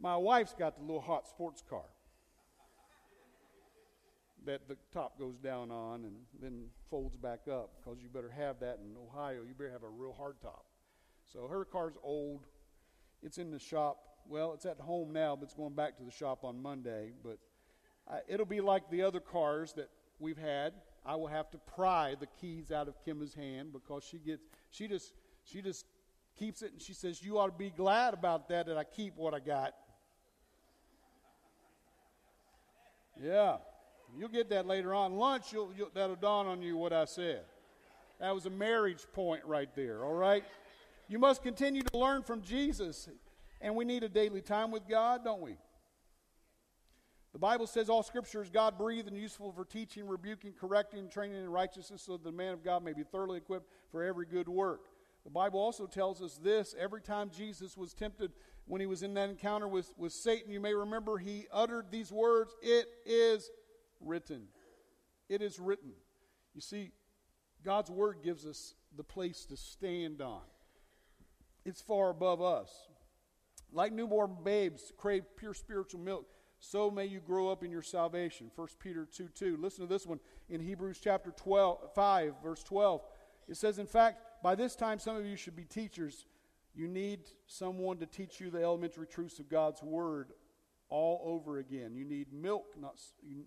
My 0.00 0.16
wife's 0.16 0.54
got 0.54 0.76
the 0.76 0.82
little 0.82 1.00
hot 1.00 1.28
sports 1.28 1.62
car 1.68 1.84
that 4.46 4.66
the 4.68 4.76
top 4.92 5.18
goes 5.18 5.36
down 5.36 5.70
on 5.70 6.04
and 6.04 6.14
then 6.40 6.64
folds 6.90 7.16
back 7.16 7.40
up 7.50 7.72
because 7.76 8.00
you 8.02 8.08
better 8.08 8.30
have 8.30 8.58
that 8.60 8.78
in 8.82 8.96
Ohio. 8.96 9.42
You 9.46 9.54
better 9.56 9.70
have 9.70 9.82
a 9.82 9.88
real 9.88 10.14
hard 10.14 10.36
top. 10.40 10.64
So 11.32 11.46
her 11.46 11.64
car's 11.64 11.94
old. 12.02 12.46
It's 13.22 13.38
in 13.38 13.50
the 13.50 13.58
shop. 13.58 13.98
Well, 14.26 14.54
it's 14.54 14.64
at 14.64 14.78
home 14.80 15.12
now, 15.12 15.36
but 15.36 15.44
it's 15.44 15.54
going 15.54 15.74
back 15.74 15.96
to 15.98 16.02
the 16.02 16.10
shop 16.10 16.44
on 16.44 16.62
Monday. 16.62 17.12
But 17.22 17.38
I, 18.08 18.20
it'll 18.28 18.46
be 18.46 18.60
like 18.60 18.90
the 18.90 19.02
other 19.02 19.20
cars 19.20 19.74
that 19.74 19.90
we've 20.18 20.38
had. 20.38 20.72
I 21.04 21.16
will 21.16 21.26
have 21.26 21.50
to 21.50 21.58
pry 21.58 22.14
the 22.18 22.26
keys 22.40 22.72
out 22.72 22.88
of 22.88 22.94
Kim's 23.04 23.34
hand 23.34 23.72
because 23.72 24.04
she 24.04 24.18
gets 24.18 24.42
she 24.70 24.88
just 24.88 25.12
she 25.44 25.62
just 25.62 25.86
keeps 26.38 26.62
it 26.62 26.72
and 26.72 26.80
she 26.80 26.92
says 26.92 27.22
you 27.22 27.38
ought 27.38 27.46
to 27.46 27.58
be 27.58 27.70
glad 27.70 28.14
about 28.14 28.48
that 28.48 28.66
that 28.66 28.76
I 28.76 28.84
keep 28.84 29.16
what 29.16 29.34
I 29.34 29.40
got. 29.40 29.74
Yeah. 33.22 33.56
You'll 34.18 34.28
get 34.28 34.50
that 34.50 34.66
later 34.66 34.94
on. 34.94 35.14
Lunch, 35.14 35.52
you'll, 35.52 35.70
you'll, 35.76 35.90
that'll 35.94 36.16
dawn 36.16 36.46
on 36.46 36.62
you 36.62 36.76
what 36.76 36.92
I 36.92 37.04
said. 37.04 37.42
That 38.18 38.34
was 38.34 38.46
a 38.46 38.50
marriage 38.50 39.06
point 39.12 39.44
right 39.44 39.68
there, 39.74 40.04
all 40.04 40.14
right? 40.14 40.44
You 41.08 41.18
must 41.18 41.42
continue 41.42 41.82
to 41.82 41.98
learn 41.98 42.22
from 42.22 42.42
Jesus. 42.42 43.08
And 43.60 43.76
we 43.76 43.84
need 43.84 44.02
a 44.02 44.08
daily 44.08 44.40
time 44.40 44.70
with 44.70 44.88
God, 44.88 45.24
don't 45.24 45.40
we? 45.40 45.56
The 47.32 47.38
Bible 47.38 47.66
says 47.66 47.88
all 47.88 48.02
scripture 48.02 48.42
is 48.42 48.50
God 48.50 48.76
breathed 48.76 49.06
and 49.06 49.16
useful 49.16 49.52
for 49.52 49.64
teaching, 49.64 50.08
rebuking, 50.08 50.52
correcting, 50.52 51.08
training 51.08 51.36
in 51.36 51.48
righteousness, 51.48 52.02
so 52.02 52.12
that 52.12 52.24
the 52.24 52.32
man 52.32 52.52
of 52.52 52.64
God 52.64 52.82
may 52.82 52.92
be 52.92 53.04
thoroughly 53.04 53.38
equipped 53.38 53.70
for 53.92 54.02
every 54.02 54.26
good 54.26 54.48
work. 54.48 54.86
The 55.24 55.30
Bible 55.30 55.60
also 55.60 55.86
tells 55.86 56.22
us 56.22 56.40
this 56.42 56.74
every 56.78 57.00
time 57.00 57.30
Jesus 57.30 57.76
was 57.76 57.92
tempted 57.92 58.32
when 58.70 58.80
he 58.80 58.86
was 58.86 59.02
in 59.02 59.14
that 59.14 59.28
encounter 59.28 59.66
with, 59.66 59.92
with 59.96 60.12
Satan, 60.12 60.52
you 60.52 60.60
may 60.60 60.72
remember 60.72 61.18
he 61.18 61.48
uttered 61.52 61.86
these 61.90 62.12
words 62.12 62.54
It 62.62 62.86
is 63.04 63.50
written. 64.00 64.44
It 65.28 65.42
is 65.42 65.58
written. 65.58 65.90
You 66.54 66.60
see, 66.60 66.92
God's 67.64 67.90
word 67.90 68.18
gives 68.22 68.46
us 68.46 68.74
the 68.96 69.02
place 69.02 69.44
to 69.46 69.56
stand 69.56 70.22
on. 70.22 70.42
It's 71.64 71.80
far 71.80 72.10
above 72.10 72.40
us. 72.40 72.70
Like 73.72 73.92
newborn 73.92 74.36
babes 74.44 74.92
crave 74.96 75.24
pure 75.36 75.54
spiritual 75.54 76.00
milk, 76.00 76.26
so 76.60 76.92
may 76.92 77.06
you 77.06 77.18
grow 77.18 77.50
up 77.50 77.64
in 77.64 77.72
your 77.72 77.82
salvation. 77.82 78.52
1 78.54 78.68
Peter 78.78 79.04
2 79.04 79.30
2. 79.34 79.56
Listen 79.60 79.84
to 79.84 79.92
this 79.92 80.06
one 80.06 80.20
in 80.48 80.60
Hebrews 80.60 81.00
chapter 81.02 81.32
12, 81.32 81.92
5, 81.92 82.34
verse 82.40 82.62
12. 82.62 83.02
It 83.48 83.56
says, 83.56 83.80
In 83.80 83.86
fact, 83.86 84.22
by 84.44 84.54
this 84.54 84.76
time 84.76 85.00
some 85.00 85.16
of 85.16 85.26
you 85.26 85.34
should 85.34 85.56
be 85.56 85.64
teachers. 85.64 86.24
You 86.74 86.88
need 86.88 87.20
someone 87.46 87.98
to 87.98 88.06
teach 88.06 88.40
you 88.40 88.50
the 88.50 88.62
elementary 88.62 89.06
truths 89.06 89.38
of 89.38 89.48
God's 89.48 89.82
word 89.82 90.32
all 90.88 91.22
over 91.24 91.58
again. 91.58 91.94
You 91.94 92.04
need 92.04 92.32
milk, 92.32 92.66
not, 92.80 92.96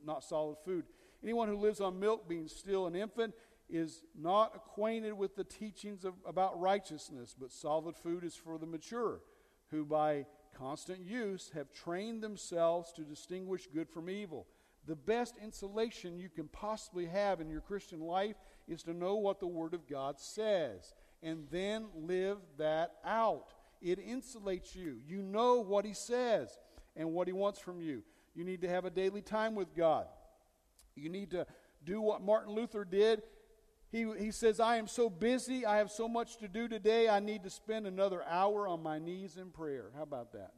not 0.06 0.24
solid 0.24 0.58
food. 0.64 0.86
Anyone 1.24 1.48
who 1.48 1.58
lives 1.58 1.80
on 1.82 2.00
milk, 2.00 2.28
being 2.28 2.48
still 2.48 2.88
an 2.88 2.96
infant, 2.96 3.34
is 3.70 4.04
not 4.20 4.54
acquainted 4.56 5.14
with 5.14 5.36
the 5.36 5.44
teachings 5.44 6.04
of, 6.04 6.14
about 6.28 6.60
righteousness, 6.60 7.36
but 7.40 7.52
solid 7.52 7.96
food 7.96 8.24
is 8.24 8.36
for 8.36 8.58
the 8.58 8.66
mature, 8.66 9.22
who 9.70 9.86
by 9.86 10.26
constant 10.58 11.00
use 11.02 11.52
have 11.54 11.72
trained 11.72 12.22
themselves 12.22 12.92
to 12.94 13.02
distinguish 13.02 13.68
good 13.74 13.90
from 13.90 14.10
evil. 14.10 14.48
The 14.86 14.96
best 14.96 15.36
insulation 15.42 16.20
you 16.20 16.30
can 16.30 16.50
possibly 16.50 17.06
have 17.06 17.40
in 17.40 17.50
your 17.50 17.62
Christian 17.62 18.02
life 18.02 18.36
is 18.68 18.84
to 18.84 18.94
know 18.94 19.16
what 19.16 19.40
the 19.40 19.48
Word 19.48 19.74
of 19.74 19.88
God 19.88 20.20
says 20.20 20.94
and 21.24 21.48
then 21.52 21.88
live 21.96 22.38
that 22.58 22.94
out. 23.06 23.54
It 23.82 24.00
insulates 24.00 24.76
you. 24.76 24.98
You 25.08 25.22
know 25.22 25.62
what 25.62 25.86
He 25.86 25.94
says 25.94 26.58
and 26.96 27.14
what 27.14 27.28
He 27.28 27.34
wants 27.34 27.60
from 27.60 27.82
you. 27.82 28.04
You 28.36 28.44
need 28.44 28.62
to 28.62 28.70
have 28.70 28.86
a 28.86 28.90
daily 28.90 29.22
time 29.22 29.56
with 29.56 29.76
God. 29.76 30.08
You 30.96 31.10
need 31.10 31.32
to 31.32 31.46
do 31.84 32.02
what 32.02 32.22
Martin 32.22 32.54
Luther 32.54 32.86
did. 32.86 33.24
He, 33.92 34.08
he 34.18 34.32
says, 34.32 34.60
I 34.60 34.78
am 34.78 34.88
so 34.88 35.10
busy. 35.10 35.66
I 35.66 35.78
have 35.78 35.92
so 35.92 36.08
much 36.08 36.38
to 36.38 36.48
do 36.48 36.68
today. 36.68 37.08
I 37.08 37.20
need 37.20 37.44
to 37.44 37.50
spend 37.50 37.86
another 37.86 38.24
hour 38.24 38.68
on 38.68 38.82
my 38.82 38.98
knees 38.98 39.38
in 39.38 39.52
prayer. 39.52 39.92
How 39.96 40.04
about 40.04 40.32
that? 40.34 40.52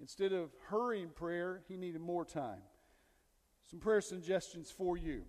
Instead 0.00 0.32
of 0.32 0.50
hurrying 0.68 1.08
prayer, 1.08 1.62
he 1.68 1.76
needed 1.76 2.00
more 2.00 2.24
time. 2.24 2.60
Some 3.70 3.80
prayer 3.80 4.00
suggestions 4.00 4.70
for 4.70 4.96
you 4.96 5.24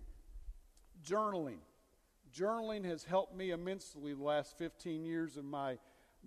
journaling. 1.06 1.60
Journaling 2.38 2.86
has 2.86 3.04
helped 3.04 3.36
me 3.36 3.52
immensely 3.52 4.14
the 4.14 4.24
last 4.24 4.58
15 4.58 5.04
years 5.04 5.38
of 5.38 5.46
my, 5.46 5.78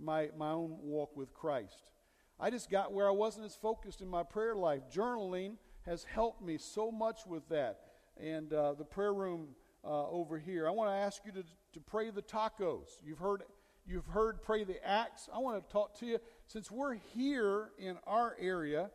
my, 0.01 0.31
my 0.37 0.51
own 0.51 0.77
walk 0.83 1.17
with 1.17 1.33
Christ. 1.33 1.91
I 2.39 2.51
just 2.51 2.69
got 2.69 2.93
where 2.93 3.07
I 3.07 3.13
wasn't 3.13 3.47
as 3.47 3.55
focused 3.55 4.01
in 4.01 4.09
my 4.09 4.25
prayer 4.25 4.57
life. 4.57 4.83
Journaling 4.93 5.57
has 5.87 6.05
helped 6.05 6.43
me 6.43 6.59
so 6.59 6.91
much 6.91 7.21
with 7.27 7.49
that. 7.51 7.81
And 8.21 8.53
uh, 8.53 8.75
the 8.75 8.85
prayer 8.85 9.15
room 9.15 9.49
uh, 9.85 10.09
over 10.09 10.39
here, 10.39 10.67
I 10.67 10.71
want 10.71 10.91
to 10.91 10.95
ask 10.95 11.23
you 11.25 11.33
to, 11.33 11.45
to 11.75 11.81
pray 11.81 12.11
the 12.11 12.23
tacos. 12.23 12.89
You've 13.05 13.19
heard 13.19 13.43
you've 13.87 14.07
heard 14.07 14.43
Pray 14.43 14.65
the 14.65 14.85
Acts, 14.87 15.29
I 15.35 15.39
want 15.39 15.65
to 15.65 15.73
talk 15.73 15.99
to 16.01 16.07
you. 16.07 16.19
Since 16.47 16.71
we're 16.71 16.95
here 16.95 17.71
in 17.79 17.97
our 18.07 18.37
area, 18.39 18.91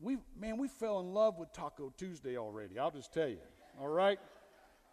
we 0.00 0.18
man, 0.38 0.58
we 0.58 0.68
fell 0.68 1.00
in 1.00 1.12
love 1.12 1.38
with 1.38 1.52
Taco 1.52 1.92
Tuesday 1.96 2.36
already. 2.36 2.78
I'll 2.78 2.90
just 2.90 3.12
tell 3.12 3.28
you. 3.28 3.38
All 3.80 3.88
right? 3.88 4.18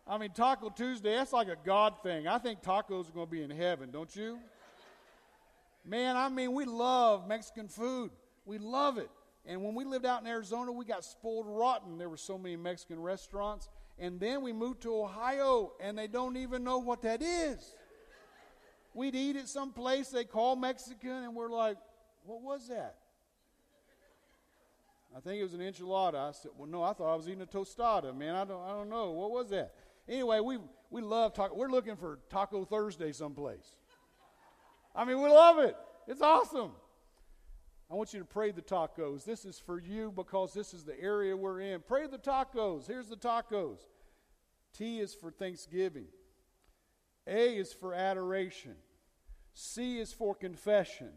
I 0.08 0.18
mean, 0.18 0.32
Taco 0.32 0.70
Tuesday, 0.70 1.16
that's 1.16 1.34
like 1.34 1.48
a 1.48 1.58
God 1.66 1.96
thing. 2.04 2.28
I 2.28 2.38
think 2.38 2.62
tacos 2.62 3.10
are 3.10 3.14
going 3.14 3.26
to 3.26 3.32
be 3.32 3.42
in 3.42 3.50
heaven, 3.50 3.90
don't 3.92 4.16
you? 4.16 4.38
Man, 5.84 6.16
I 6.16 6.30
mean, 6.30 6.54
we 6.54 6.66
love 6.66 7.28
Mexican 7.28 7.68
food. 7.68 8.12
We 8.46 8.60
love 8.60 8.98
it. 8.98 9.10
And 9.48 9.64
when 9.64 9.76
we 9.76 9.84
lived 9.84 10.06
out 10.06 10.22
in 10.22 10.28
Arizona, 10.28 10.72
we 10.72 10.86
got 10.86 11.04
spoiled 11.04 11.48
rotten. 11.48 11.98
There 11.98 12.10
were 12.10 12.18
so 12.18 12.38
many 12.38 12.56
Mexican 12.56 13.00
restaurants. 13.00 13.68
And 13.98 14.20
then 14.20 14.42
we 14.42 14.54
moved 14.54 14.82
to 14.82 14.94
Ohio, 14.96 15.74
and 15.80 15.98
they 15.98 16.08
don't 16.08 16.38
even 16.38 16.64
know 16.64 16.80
what 16.80 17.02
that 17.04 17.22
is. 17.22 17.76
We'd 18.94 19.16
eat 19.16 19.36
at 19.36 19.48
some 19.48 19.72
place 19.72 20.10
they 20.10 20.24
call 20.24 20.56
Mexican, 20.56 21.24
and 21.24 21.36
we're 21.36 21.50
like, 21.50 21.78
what 22.26 22.42
was 22.42 22.68
that? 22.70 22.96
I 25.16 25.20
think 25.20 25.40
it 25.40 25.44
was 25.44 25.54
an 25.54 25.62
enchilada. 25.62 26.16
I 26.16 26.32
said, 26.32 26.52
well, 26.58 26.68
no, 26.68 26.84
I 26.84 26.94
thought 26.94 27.14
I 27.14 27.16
was 27.16 27.28
eating 27.30 27.42
a 27.42 27.46
tostada, 27.46 28.16
man. 28.16 28.36
I 28.36 28.44
don't, 28.44 28.62
I 28.64 28.70
don't 28.70 28.90
know. 28.90 29.12
What 29.12 29.32
was 29.32 29.50
that? 29.52 29.74
Anyway, 30.08 30.40
we, 30.40 30.60
we 30.90 31.02
love 31.02 31.34
taco. 31.34 31.56
We're 31.56 31.70
looking 31.70 31.96
for 31.96 32.20
Taco 32.30 32.66
Thursday 32.66 33.12
someplace. 33.12 33.76
I 34.96 35.04
mean, 35.06 35.22
we 35.22 35.30
love 35.30 35.60
it. 35.60 35.76
It's 36.08 36.22
awesome. 36.22 36.72
I 37.90 37.96
want 37.96 38.14
you 38.14 38.20
to 38.20 38.26
pray 38.26 38.52
the 38.52 38.62
tacos. 38.62 39.26
This 39.26 39.46
is 39.46 39.60
for 39.60 39.80
you 39.80 40.12
because 40.16 40.54
this 40.54 40.74
is 40.74 40.84
the 40.84 41.00
area 41.00 41.36
we're 41.36 41.60
in. 41.60 41.82
Pray 41.82 42.08
the 42.08 42.18
tacos. 42.18 42.88
Here's 42.88 43.08
the 43.08 43.16
tacos. 43.16 43.80
T 44.74 45.00
is 45.00 45.14
for 45.14 45.32
thanksgiving. 45.32 46.08
A 47.28 47.58
is 47.58 47.74
for 47.74 47.94
adoration. 47.94 48.76
C 49.54 50.00
is 50.00 50.14
for 50.14 50.36
confession. 50.36 51.12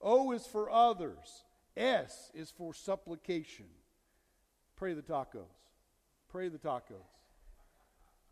O 0.00 0.32
is 0.32 0.46
for 0.46 0.70
others. 0.70 1.44
S 1.76 2.30
is 2.34 2.50
for 2.50 2.72
supplication. 2.74 3.66
Pray 4.76 4.94
the 4.94 5.02
tacos. 5.02 5.44
Pray 6.28 6.48
the 6.48 6.58
tacos. 6.58 7.15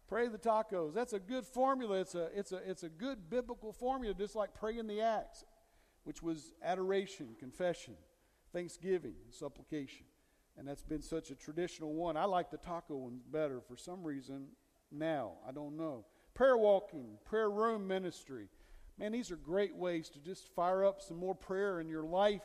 Pray 0.08 0.28
the 0.28 0.38
tacos. 0.38 0.94
That's 0.94 1.12
a 1.12 1.18
good 1.18 1.46
formula. 1.46 2.00
It's 2.00 2.14
a, 2.14 2.28
it's 2.34 2.52
a, 2.52 2.60
it's 2.68 2.82
a 2.82 2.88
good 2.88 3.30
biblical 3.30 3.72
formula, 3.72 4.14
just 4.14 4.36
like 4.36 4.54
praying 4.54 4.86
the 4.86 5.00
Acts 5.00 5.44
which 6.04 6.22
was 6.22 6.52
adoration, 6.62 7.34
confession, 7.38 7.94
thanksgiving, 8.52 9.14
supplication. 9.30 10.04
And 10.56 10.68
that's 10.68 10.82
been 10.82 11.02
such 11.02 11.30
a 11.30 11.34
traditional 11.34 11.94
one. 11.94 12.16
I 12.16 12.24
like 12.24 12.50
the 12.50 12.58
taco 12.58 12.96
one 12.96 13.20
better 13.32 13.60
for 13.60 13.76
some 13.76 14.04
reason 14.04 14.46
now. 14.92 15.32
I 15.48 15.50
don't 15.50 15.76
know. 15.76 16.04
Prayer 16.34 16.56
walking, 16.56 17.18
prayer 17.24 17.50
room 17.50 17.88
ministry. 17.88 18.48
Man, 18.98 19.12
these 19.12 19.32
are 19.32 19.36
great 19.36 19.74
ways 19.74 20.08
to 20.10 20.20
just 20.20 20.54
fire 20.54 20.84
up 20.84 21.00
some 21.00 21.16
more 21.16 21.34
prayer 21.34 21.80
in 21.80 21.88
your 21.88 22.04
life. 22.04 22.42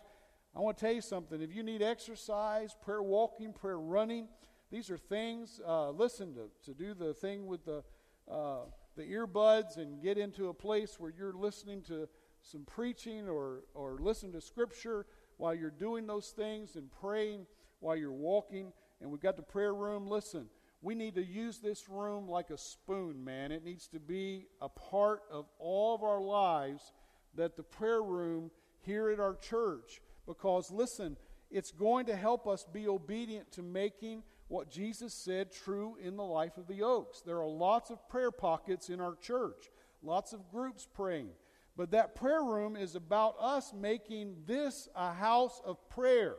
I 0.55 0.61
want 0.61 0.77
to 0.77 0.85
tell 0.85 0.93
you 0.93 1.01
something. 1.01 1.39
If 1.41 1.53
you 1.53 1.61
need 1.61 1.83
exercise, 1.83 2.75
prayer 2.81 3.03
walking, 3.03 3.53
prayer 3.53 3.77
running, 3.77 4.27
these 4.71 4.89
are 4.89 4.97
things. 4.97 5.59
Uh, 5.65 5.89
listen 5.91 6.33
to, 6.35 6.49
to 6.65 6.73
do 6.73 6.93
the 6.93 7.13
thing 7.13 7.47
with 7.47 7.65
the, 7.65 7.83
uh, 8.31 8.65
the 8.95 9.03
earbuds 9.03 9.77
and 9.77 10.01
get 10.01 10.17
into 10.17 10.49
a 10.49 10.53
place 10.53 10.99
where 10.99 11.11
you're 11.17 11.33
listening 11.33 11.81
to 11.83 12.07
some 12.41 12.63
preaching 12.65 13.27
or, 13.27 13.63
or 13.73 13.97
listen 13.99 14.31
to 14.31 14.41
scripture 14.41 15.05
while 15.37 15.55
you're 15.55 15.71
doing 15.71 16.05
those 16.05 16.33
things 16.35 16.75
and 16.75 16.89
praying 17.01 17.45
while 17.79 17.95
you're 17.95 18.11
walking. 18.11 18.71
And 19.01 19.09
we've 19.09 19.21
got 19.21 19.37
the 19.37 19.43
prayer 19.43 19.73
room. 19.73 20.07
Listen, 20.07 20.47
we 20.81 20.95
need 20.95 21.15
to 21.15 21.25
use 21.25 21.59
this 21.59 21.89
room 21.89 22.27
like 22.27 22.49
a 22.49 22.57
spoon, 22.57 23.23
man. 23.23 23.51
It 23.51 23.63
needs 23.63 23.87
to 23.89 23.99
be 23.99 24.47
a 24.61 24.69
part 24.69 25.21
of 25.31 25.45
all 25.57 25.95
of 25.95 26.03
our 26.03 26.21
lives 26.21 26.93
that 27.35 27.55
the 27.55 27.63
prayer 27.63 28.03
room 28.03 28.51
here 28.81 29.09
at 29.09 29.19
our 29.19 29.35
church, 29.35 30.01
because 30.25 30.71
listen, 30.71 31.17
it's 31.51 31.71
going 31.71 32.05
to 32.05 32.15
help 32.15 32.47
us 32.47 32.65
be 32.71 32.87
obedient 32.87 33.51
to 33.53 33.63
making 33.63 34.23
what 34.49 34.69
Jesus 34.69 35.13
said 35.13 35.51
true 35.51 35.95
in 36.03 36.17
the 36.17 36.23
life 36.23 36.57
of 36.57 36.67
the 36.67 36.81
Oaks. 36.81 37.21
There 37.21 37.37
are 37.37 37.47
lots 37.47 37.91
of 37.91 38.09
prayer 38.09 38.31
pockets 38.31 38.89
in 38.89 38.99
our 38.99 39.15
church, 39.15 39.69
lots 40.03 40.33
of 40.33 40.49
groups 40.51 40.87
praying. 40.93 41.29
But 41.77 41.91
that 41.91 42.15
prayer 42.15 42.43
room 42.43 42.75
is 42.75 42.95
about 42.95 43.35
us 43.39 43.73
making 43.73 44.35
this 44.45 44.89
a 44.95 45.13
house 45.13 45.61
of 45.63 45.77
prayer. 45.89 46.35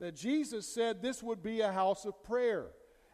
That 0.00 0.16
Jesus 0.16 0.66
said 0.66 1.00
this 1.00 1.22
would 1.22 1.42
be 1.42 1.60
a 1.60 1.70
house 1.70 2.04
of 2.04 2.24
prayer. 2.24 2.66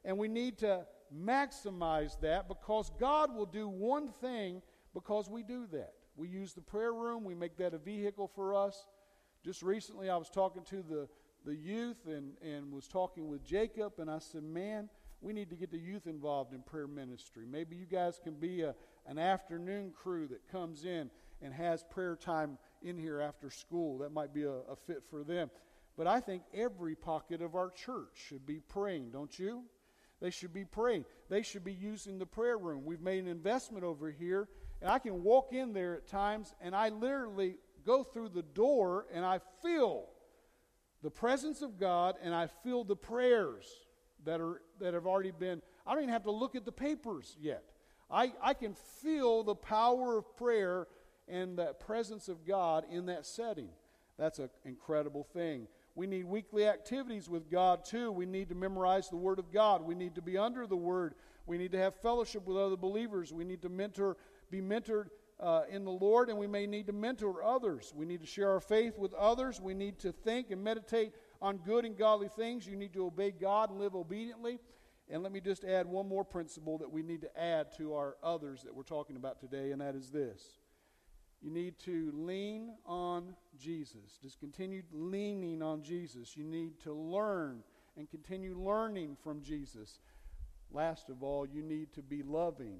And 0.04 0.16
we 0.16 0.28
need 0.28 0.56
to 0.58 0.86
maximize 1.14 2.18
that 2.20 2.48
because 2.48 2.90
God 2.98 3.34
will 3.34 3.46
do 3.46 3.68
one 3.68 4.08
thing 4.08 4.62
because 4.94 5.28
we 5.28 5.42
do 5.42 5.66
that. 5.72 5.92
We 6.16 6.28
use 6.28 6.54
the 6.54 6.60
prayer 6.60 6.92
room, 6.94 7.24
we 7.24 7.34
make 7.34 7.56
that 7.58 7.74
a 7.74 7.78
vehicle 7.78 8.30
for 8.34 8.54
us. 8.54 8.86
Just 9.44 9.62
recently, 9.62 10.08
I 10.08 10.16
was 10.16 10.30
talking 10.30 10.62
to 10.64 10.82
the, 10.82 11.08
the 11.44 11.54
youth 11.54 12.06
and, 12.06 12.32
and 12.42 12.72
was 12.72 12.86
talking 12.86 13.28
with 13.28 13.44
Jacob, 13.44 13.94
and 13.98 14.10
I 14.10 14.18
said, 14.18 14.42
Man, 14.42 14.88
we 15.20 15.32
need 15.32 15.50
to 15.50 15.56
get 15.56 15.70
the 15.70 15.78
youth 15.78 16.06
involved 16.06 16.52
in 16.52 16.62
prayer 16.62 16.86
ministry. 16.86 17.44
Maybe 17.50 17.76
you 17.76 17.86
guys 17.86 18.20
can 18.22 18.34
be 18.34 18.62
a, 18.62 18.74
an 19.06 19.18
afternoon 19.18 19.92
crew 19.94 20.26
that 20.28 20.48
comes 20.50 20.84
in 20.84 21.10
and 21.40 21.52
has 21.54 21.84
prayer 21.84 22.16
time 22.16 22.58
in 22.82 22.98
here 22.98 23.20
after 23.20 23.50
school. 23.50 23.98
That 23.98 24.12
might 24.12 24.34
be 24.34 24.42
a, 24.42 24.50
a 24.50 24.76
fit 24.86 25.02
for 25.10 25.22
them. 25.22 25.50
But 25.96 26.06
I 26.06 26.20
think 26.20 26.42
every 26.54 26.94
pocket 26.94 27.42
of 27.42 27.54
our 27.54 27.70
church 27.70 28.14
should 28.14 28.46
be 28.46 28.60
praying, 28.60 29.10
don't 29.10 29.38
you? 29.38 29.62
They 30.20 30.30
should 30.30 30.54
be 30.54 30.64
praying. 30.64 31.04
They 31.28 31.42
should 31.42 31.64
be 31.64 31.72
using 31.72 32.18
the 32.18 32.26
prayer 32.26 32.58
room. 32.58 32.84
We've 32.84 33.00
made 33.00 33.24
an 33.24 33.30
investment 33.30 33.84
over 33.84 34.10
here, 34.10 34.48
and 34.80 34.90
I 34.90 34.98
can 34.98 35.22
walk 35.22 35.52
in 35.52 35.72
there 35.72 35.96
at 35.96 36.06
times, 36.06 36.54
and 36.60 36.74
I 36.74 36.88
literally 36.88 37.56
go 37.84 38.02
through 38.02 38.30
the 38.30 38.42
door 38.42 39.06
and 39.12 39.24
I 39.24 39.40
feel 39.62 40.08
the 41.02 41.10
presence 41.10 41.62
of 41.62 41.78
God, 41.78 42.16
and 42.22 42.34
I 42.34 42.46
feel 42.46 42.84
the 42.84 42.96
prayers 42.96 43.66
that 44.24 44.40
are 44.40 44.62
that 44.80 44.94
have 44.94 45.06
already 45.06 45.32
been. 45.32 45.60
I 45.86 45.94
don't 45.94 46.02
even 46.02 46.12
have 46.12 46.24
to 46.24 46.30
look 46.30 46.54
at 46.54 46.64
the 46.64 46.72
papers 46.72 47.36
yet. 47.40 47.64
I, 48.10 48.32
I 48.42 48.54
can 48.54 48.74
feel 48.74 49.42
the 49.42 49.54
power 49.54 50.18
of 50.18 50.36
prayer 50.36 50.86
and 51.28 51.58
the 51.58 51.72
presence 51.74 52.28
of 52.28 52.46
God 52.46 52.84
in 52.90 53.06
that 53.06 53.24
setting. 53.24 53.70
That's 54.18 54.38
an 54.38 54.50
incredible 54.64 55.26
thing. 55.32 55.66
We 55.94 56.06
need 56.06 56.24
weekly 56.24 56.66
activities 56.66 57.28
with 57.28 57.50
God 57.50 57.84
too. 57.84 58.12
We 58.12 58.26
need 58.26 58.48
to 58.50 58.54
memorize 58.54 59.08
the 59.08 59.16
Word 59.16 59.38
of 59.38 59.50
God. 59.52 59.82
We 59.82 59.94
need 59.94 60.14
to 60.14 60.22
be 60.22 60.38
under 60.38 60.66
the 60.66 60.76
Word. 60.76 61.14
We 61.46 61.58
need 61.58 61.72
to 61.72 61.78
have 61.78 61.94
fellowship 61.96 62.46
with 62.46 62.56
other 62.56 62.76
believers. 62.76 63.32
We 63.32 63.44
need 63.44 63.62
to 63.62 63.68
mentor, 63.68 64.16
be 64.50 64.60
mentored 64.60 65.08
uh, 65.42 65.62
in 65.68 65.84
the 65.84 65.90
Lord, 65.90 66.28
and 66.28 66.38
we 66.38 66.46
may 66.46 66.66
need 66.66 66.86
to 66.86 66.92
mentor 66.92 67.42
others. 67.42 67.92
We 67.94 68.06
need 68.06 68.20
to 68.20 68.26
share 68.26 68.50
our 68.50 68.60
faith 68.60 68.96
with 68.96 69.12
others. 69.14 69.60
We 69.60 69.74
need 69.74 69.98
to 70.00 70.12
think 70.12 70.52
and 70.52 70.62
meditate 70.62 71.12
on 71.42 71.56
good 71.58 71.84
and 71.84 71.98
godly 71.98 72.28
things. 72.28 72.66
You 72.66 72.76
need 72.76 72.92
to 72.92 73.06
obey 73.06 73.32
God 73.32 73.70
and 73.70 73.80
live 73.80 73.96
obediently. 73.96 74.60
And 75.10 75.22
let 75.22 75.32
me 75.32 75.40
just 75.40 75.64
add 75.64 75.86
one 75.86 76.08
more 76.08 76.24
principle 76.24 76.78
that 76.78 76.90
we 76.90 77.02
need 77.02 77.22
to 77.22 77.38
add 77.38 77.76
to 77.76 77.94
our 77.94 78.16
others 78.22 78.62
that 78.62 78.74
we're 78.74 78.84
talking 78.84 79.16
about 79.16 79.40
today, 79.40 79.72
and 79.72 79.80
that 79.80 79.96
is 79.96 80.10
this 80.10 80.60
you 81.42 81.50
need 81.50 81.76
to 81.80 82.12
lean 82.14 82.70
on 82.86 83.34
Jesus. 83.58 84.16
Just 84.22 84.38
continue 84.38 84.82
leaning 84.92 85.60
on 85.60 85.82
Jesus. 85.82 86.36
You 86.36 86.44
need 86.44 86.78
to 86.84 86.92
learn 86.92 87.64
and 87.96 88.08
continue 88.08 88.56
learning 88.56 89.16
from 89.24 89.42
Jesus. 89.42 89.98
Last 90.70 91.10
of 91.10 91.24
all, 91.24 91.44
you 91.44 91.62
need 91.62 91.92
to 91.94 92.02
be 92.02 92.22
loving, 92.22 92.78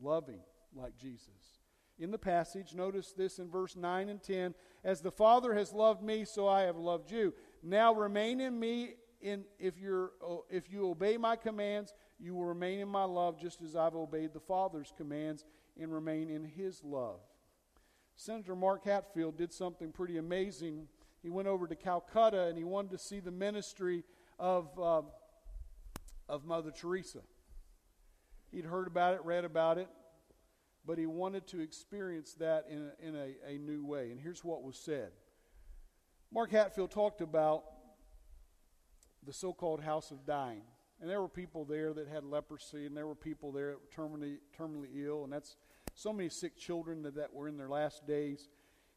loving 0.00 0.38
like 0.74 0.96
Jesus. 0.96 1.58
In 1.98 2.10
the 2.10 2.18
passage, 2.18 2.74
notice 2.74 3.12
this 3.12 3.38
in 3.38 3.50
verse 3.50 3.74
9 3.74 4.08
and 4.08 4.22
10 4.22 4.54
As 4.84 5.00
the 5.00 5.10
Father 5.10 5.54
has 5.54 5.72
loved 5.72 6.02
me, 6.02 6.24
so 6.24 6.46
I 6.46 6.62
have 6.62 6.76
loved 6.76 7.10
you. 7.10 7.34
Now 7.62 7.92
remain 7.92 8.40
in 8.40 8.58
me. 8.58 8.94
In, 9.20 9.44
if, 9.58 9.76
you're, 9.76 10.12
if 10.48 10.70
you 10.70 10.88
obey 10.88 11.16
my 11.16 11.34
commands, 11.34 11.92
you 12.20 12.36
will 12.36 12.44
remain 12.44 12.78
in 12.78 12.88
my 12.88 13.02
love, 13.02 13.40
just 13.40 13.62
as 13.62 13.74
I've 13.74 13.96
obeyed 13.96 14.32
the 14.32 14.38
Father's 14.38 14.92
commands 14.96 15.44
and 15.76 15.92
remain 15.92 16.30
in 16.30 16.44
his 16.44 16.84
love. 16.84 17.18
Senator 18.14 18.54
Mark 18.54 18.84
Hatfield 18.84 19.36
did 19.36 19.52
something 19.52 19.90
pretty 19.90 20.18
amazing. 20.18 20.86
He 21.22 21.30
went 21.30 21.48
over 21.48 21.66
to 21.66 21.74
Calcutta 21.74 22.46
and 22.46 22.56
he 22.56 22.64
wanted 22.64 22.92
to 22.92 22.98
see 22.98 23.18
the 23.18 23.30
ministry 23.30 24.04
of, 24.38 24.68
uh, 24.78 25.02
of 26.28 26.44
Mother 26.44 26.70
Teresa. 26.70 27.20
He'd 28.50 28.64
heard 28.64 28.86
about 28.86 29.14
it, 29.14 29.24
read 29.24 29.44
about 29.44 29.78
it, 29.78 29.88
but 30.88 30.96
he 30.96 31.04
wanted 31.04 31.46
to 31.46 31.60
experience 31.60 32.32
that 32.40 32.64
in, 32.70 32.90
in 33.06 33.14
a, 33.14 33.34
a 33.46 33.58
new 33.58 33.84
way. 33.84 34.10
And 34.10 34.18
here's 34.18 34.42
what 34.42 34.62
was 34.62 34.76
said 34.76 35.10
Mark 36.32 36.50
Hatfield 36.50 36.90
talked 36.90 37.20
about 37.20 37.64
the 39.24 39.32
so 39.32 39.52
called 39.52 39.82
house 39.82 40.10
of 40.10 40.24
dying. 40.24 40.62
And 41.00 41.08
there 41.08 41.20
were 41.20 41.28
people 41.28 41.64
there 41.64 41.92
that 41.92 42.08
had 42.08 42.24
leprosy, 42.24 42.86
and 42.86 42.96
there 42.96 43.06
were 43.06 43.14
people 43.14 43.52
there 43.52 43.72
that 43.72 43.78
were 43.78 44.08
terminally, 44.08 44.38
terminally 44.58 44.88
ill, 44.96 45.22
and 45.22 45.32
that's 45.32 45.56
so 45.94 46.12
many 46.12 46.28
sick 46.28 46.56
children 46.56 47.02
that, 47.02 47.14
that 47.16 47.32
were 47.32 47.46
in 47.46 47.56
their 47.56 47.68
last 47.68 48.04
days. 48.06 48.48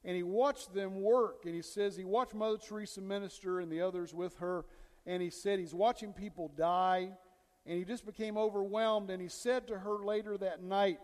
And 0.04 0.16
he 0.16 0.24
watched 0.24 0.74
them 0.74 1.02
work, 1.02 1.44
and 1.46 1.54
he 1.54 1.62
says 1.62 1.96
he 1.96 2.06
watched 2.06 2.34
Mother 2.34 2.58
Teresa 2.58 3.02
minister 3.02 3.60
and 3.60 3.72
the 3.72 3.82
others 3.82 4.16
with 4.16 4.38
her, 4.38 4.66
and 5.06 5.22
he 5.22 5.30
said 5.30 5.60
he's 5.60 5.76
watching 5.76 6.14
people 6.14 6.52
die, 6.56 7.12
and 7.68 7.78
he 7.78 7.84
just 7.84 8.06
became 8.06 8.38
overwhelmed. 8.38 9.12
And 9.12 9.22
he 9.22 9.28
said 9.28 9.68
to 9.68 9.78
her 9.78 10.04
later 10.04 10.38
that 10.38 10.64
night, 10.64 10.98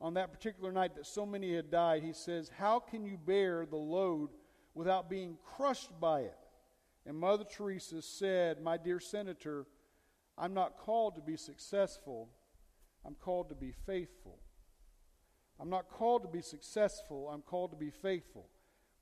on 0.00 0.14
that 0.14 0.32
particular 0.32 0.72
night 0.72 0.94
that 0.94 1.06
so 1.06 1.26
many 1.26 1.54
had 1.54 1.70
died, 1.70 2.02
he 2.02 2.12
says, 2.12 2.50
How 2.58 2.78
can 2.80 3.04
you 3.04 3.18
bear 3.18 3.66
the 3.66 3.76
load 3.76 4.30
without 4.74 5.10
being 5.10 5.36
crushed 5.44 5.98
by 6.00 6.20
it? 6.20 6.38
And 7.06 7.16
Mother 7.16 7.44
Teresa 7.44 8.00
said, 8.00 8.62
My 8.62 8.76
dear 8.76 9.00
Senator, 9.00 9.66
I'm 10.38 10.54
not 10.54 10.78
called 10.78 11.16
to 11.16 11.20
be 11.20 11.36
successful, 11.36 12.30
I'm 13.04 13.14
called 13.14 13.50
to 13.50 13.54
be 13.54 13.72
faithful. 13.86 14.38
I'm 15.58 15.68
not 15.68 15.90
called 15.90 16.22
to 16.22 16.28
be 16.28 16.40
successful, 16.40 17.28
I'm 17.28 17.42
called 17.42 17.72
to 17.72 17.76
be 17.76 17.90
faithful. 17.90 18.48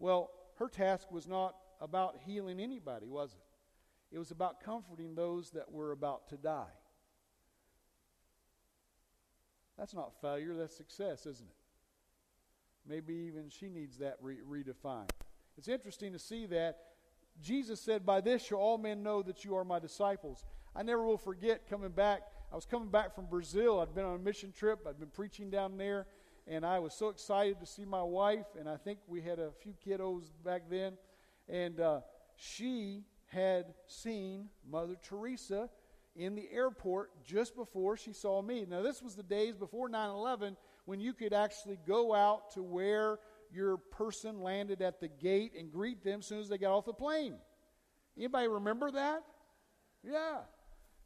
Well, 0.00 0.30
her 0.58 0.68
task 0.68 1.12
was 1.12 1.28
not 1.28 1.54
about 1.80 2.16
healing 2.26 2.58
anybody, 2.58 3.06
was 3.06 3.34
it? 3.34 4.14
It 4.16 4.18
was 4.18 4.32
about 4.32 4.60
comforting 4.60 5.14
those 5.14 5.50
that 5.50 5.70
were 5.70 5.92
about 5.92 6.28
to 6.30 6.36
die. 6.36 6.72
That's 9.78 9.94
not 9.94 10.12
failure, 10.20 10.54
that's 10.54 10.76
success, 10.76 11.24
isn't 11.26 11.48
it? 11.48 11.56
Maybe 12.88 13.14
even 13.14 13.48
she 13.48 13.68
needs 13.68 13.98
that 13.98 14.16
re- 14.20 14.38
redefined. 14.48 15.10
It's 15.56 15.68
interesting 15.68 16.12
to 16.12 16.18
see 16.18 16.46
that 16.46 16.78
Jesus 17.40 17.80
said, 17.80 18.04
By 18.04 18.20
this 18.20 18.42
shall 18.42 18.58
all 18.58 18.78
men 18.78 19.02
know 19.02 19.22
that 19.22 19.44
you 19.44 19.56
are 19.56 19.64
my 19.64 19.78
disciples. 19.78 20.44
I 20.74 20.82
never 20.82 21.04
will 21.04 21.18
forget 21.18 21.68
coming 21.68 21.90
back. 21.90 22.22
I 22.50 22.56
was 22.56 22.64
coming 22.64 22.88
back 22.88 23.14
from 23.14 23.26
Brazil. 23.26 23.80
I'd 23.80 23.94
been 23.94 24.04
on 24.04 24.16
a 24.16 24.22
mission 24.22 24.52
trip, 24.52 24.80
I'd 24.88 24.98
been 24.98 25.10
preaching 25.10 25.50
down 25.50 25.76
there, 25.76 26.06
and 26.46 26.64
I 26.64 26.78
was 26.78 26.94
so 26.94 27.08
excited 27.08 27.60
to 27.60 27.66
see 27.66 27.84
my 27.84 28.02
wife. 28.02 28.46
And 28.58 28.68
I 28.68 28.76
think 28.76 28.98
we 29.06 29.20
had 29.20 29.38
a 29.38 29.50
few 29.60 29.74
kiddos 29.86 30.30
back 30.44 30.62
then. 30.70 30.94
And 31.48 31.78
uh, 31.78 32.00
she 32.36 33.04
had 33.26 33.66
seen 33.86 34.48
Mother 34.68 34.96
Teresa 35.02 35.68
in 36.16 36.34
the 36.34 36.48
airport 36.52 37.24
just 37.24 37.54
before 37.54 37.96
she 37.96 38.12
saw 38.12 38.42
me. 38.42 38.66
Now, 38.68 38.82
this 38.82 39.02
was 39.02 39.14
the 39.14 39.22
days 39.22 39.56
before 39.56 39.88
9 39.88 40.10
11 40.10 40.56
when 40.84 41.00
you 41.00 41.12
could 41.12 41.32
actually 41.32 41.78
go 41.86 42.14
out 42.14 42.52
to 42.54 42.62
where 42.62 43.18
your 43.52 43.76
person 43.76 44.42
landed 44.42 44.82
at 44.82 45.00
the 45.00 45.08
gate 45.08 45.52
and 45.58 45.70
greet 45.70 46.02
them 46.02 46.20
as 46.20 46.26
soon 46.26 46.40
as 46.40 46.48
they 46.48 46.58
got 46.58 46.72
off 46.72 46.84
the 46.84 46.92
plane. 46.92 47.34
Anybody 48.16 48.48
remember 48.48 48.90
that? 48.90 49.22
Yeah. 50.02 50.38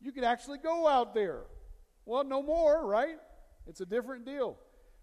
You 0.01 0.13
could 0.13 0.25
actually 0.25 0.59
go 0.59 0.89
out 0.89 1.15
there. 1.15 1.43
Well, 2.05 2.25
no 2.25 2.43
more, 2.43 2.85
right? 2.85 3.19
It's 3.67 3.81
a 3.81 3.87
different 3.87 4.25
deal. 4.25 4.59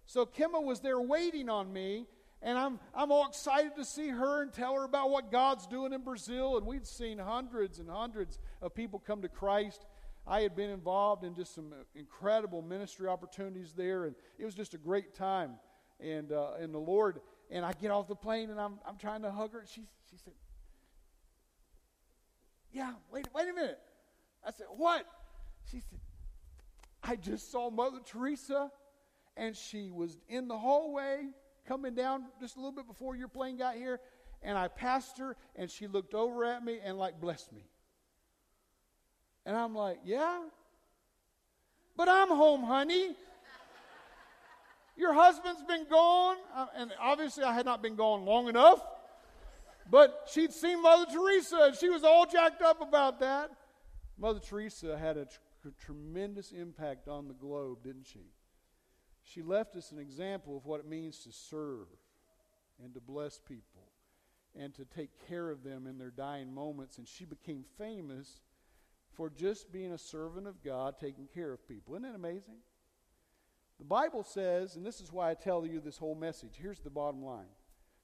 So 0.06 0.26
Kimma 0.26 0.62
was 0.62 0.80
there 0.80 1.00
waiting 1.00 1.48
on 1.48 1.72
me, 1.72 2.06
and 2.42 2.58
I'm, 2.58 2.80
I'm 2.94 3.12
all 3.12 3.28
excited 3.28 3.76
to 3.76 3.84
see 3.84 4.08
her 4.08 4.42
and 4.42 4.52
tell 4.52 4.74
her 4.74 4.84
about 4.84 5.10
what 5.10 5.30
God's 5.30 5.66
doing 5.66 5.92
in 5.92 6.02
Brazil. 6.02 6.56
And 6.56 6.66
we'd 6.66 6.86
seen 6.86 7.18
hundreds 7.18 7.78
and 7.78 7.88
hundreds 7.88 8.38
of 8.60 8.74
people 8.74 8.98
come 8.98 9.22
to 9.22 9.28
Christ. 9.28 9.86
I 10.30 10.42
had 10.42 10.54
been 10.54 10.70
involved 10.70 11.24
in 11.24 11.34
just 11.34 11.56
some 11.56 11.74
incredible 11.96 12.62
ministry 12.62 13.08
opportunities 13.08 13.72
there, 13.72 14.04
and 14.04 14.14
it 14.38 14.44
was 14.44 14.54
just 14.54 14.74
a 14.74 14.78
great 14.78 15.12
time. 15.12 15.56
And 15.98 16.30
uh, 16.30 16.52
and 16.60 16.72
the 16.72 16.78
Lord, 16.78 17.20
and 17.50 17.66
I 17.66 17.72
get 17.72 17.90
off 17.90 18.06
the 18.06 18.14
plane, 18.14 18.50
and 18.50 18.60
I'm 18.60 18.78
I'm 18.86 18.96
trying 18.96 19.22
to 19.22 19.32
hug 19.32 19.52
her. 19.52 19.64
She 19.66 19.88
she 20.08 20.16
said, 20.16 20.32
"Yeah, 22.72 22.92
wait 23.12 23.26
wait 23.34 23.48
a 23.48 23.52
minute." 23.52 23.80
I 24.46 24.52
said, 24.52 24.66
"What?" 24.76 25.04
She 25.68 25.80
said, 25.80 25.98
"I 27.02 27.16
just 27.16 27.50
saw 27.50 27.68
Mother 27.68 27.98
Teresa, 28.06 28.70
and 29.36 29.56
she 29.56 29.90
was 29.90 30.16
in 30.28 30.46
the 30.46 30.56
hallway 30.56 31.24
coming 31.66 31.96
down 31.96 32.26
just 32.40 32.54
a 32.54 32.60
little 32.60 32.72
bit 32.72 32.86
before 32.86 33.16
your 33.16 33.28
plane 33.28 33.56
got 33.56 33.74
here, 33.74 34.00
and 34.42 34.56
I 34.56 34.68
passed 34.68 35.18
her, 35.18 35.36
and 35.56 35.68
she 35.68 35.88
looked 35.88 36.14
over 36.14 36.44
at 36.44 36.64
me 36.64 36.78
and 36.82 36.96
like 36.96 37.20
blessed 37.20 37.52
me." 37.52 37.69
And 39.46 39.56
I'm 39.56 39.74
like, 39.74 39.98
Yeah? 40.04 40.40
But 41.96 42.08
I'm 42.08 42.28
home, 42.28 42.62
honey. 42.62 43.14
Your 44.96 45.12
husband's 45.12 45.62
been 45.62 45.86
gone. 45.88 46.36
Uh, 46.54 46.66
and 46.76 46.92
obviously, 47.00 47.44
I 47.44 47.52
had 47.52 47.66
not 47.66 47.82
been 47.82 47.96
gone 47.96 48.24
long 48.24 48.48
enough. 48.48 48.82
But 49.90 50.28
she'd 50.30 50.52
seen 50.52 50.82
Mother 50.82 51.06
Teresa, 51.12 51.58
and 51.64 51.74
she 51.74 51.88
was 51.88 52.04
all 52.04 52.24
jacked 52.26 52.62
up 52.62 52.80
about 52.80 53.20
that. 53.20 53.50
Mother 54.18 54.40
Teresa 54.40 54.96
had 54.96 55.16
a 55.16 55.24
tr- 55.24 55.68
tremendous 55.78 56.52
impact 56.52 57.08
on 57.08 57.28
the 57.28 57.34
globe, 57.34 57.82
didn't 57.82 58.06
she? 58.06 58.30
She 59.22 59.42
left 59.42 59.76
us 59.76 59.90
an 59.90 59.98
example 59.98 60.56
of 60.56 60.66
what 60.66 60.80
it 60.80 60.86
means 60.86 61.18
to 61.20 61.32
serve 61.32 61.86
and 62.82 62.94
to 62.94 63.00
bless 63.00 63.38
people 63.38 63.90
and 64.58 64.74
to 64.74 64.84
take 64.84 65.10
care 65.28 65.50
of 65.50 65.62
them 65.62 65.86
in 65.86 65.98
their 65.98 66.10
dying 66.10 66.52
moments. 66.52 66.98
And 66.98 67.06
she 67.06 67.24
became 67.24 67.64
famous 67.78 68.40
for 69.20 69.28
just 69.28 69.70
being 69.70 69.92
a 69.92 69.98
servant 69.98 70.46
of 70.46 70.64
God, 70.64 70.94
taking 70.98 71.26
care 71.26 71.52
of 71.52 71.68
people. 71.68 71.92
Isn't 71.92 72.04
that 72.04 72.14
amazing? 72.14 72.56
The 73.78 73.84
Bible 73.84 74.22
says, 74.22 74.76
and 74.76 74.86
this 74.86 74.98
is 75.02 75.12
why 75.12 75.30
I 75.30 75.34
tell 75.34 75.66
you 75.66 75.78
this 75.78 75.98
whole 75.98 76.14
message. 76.14 76.52
Here's 76.54 76.80
the 76.80 76.88
bottom 76.88 77.22
line 77.22 77.50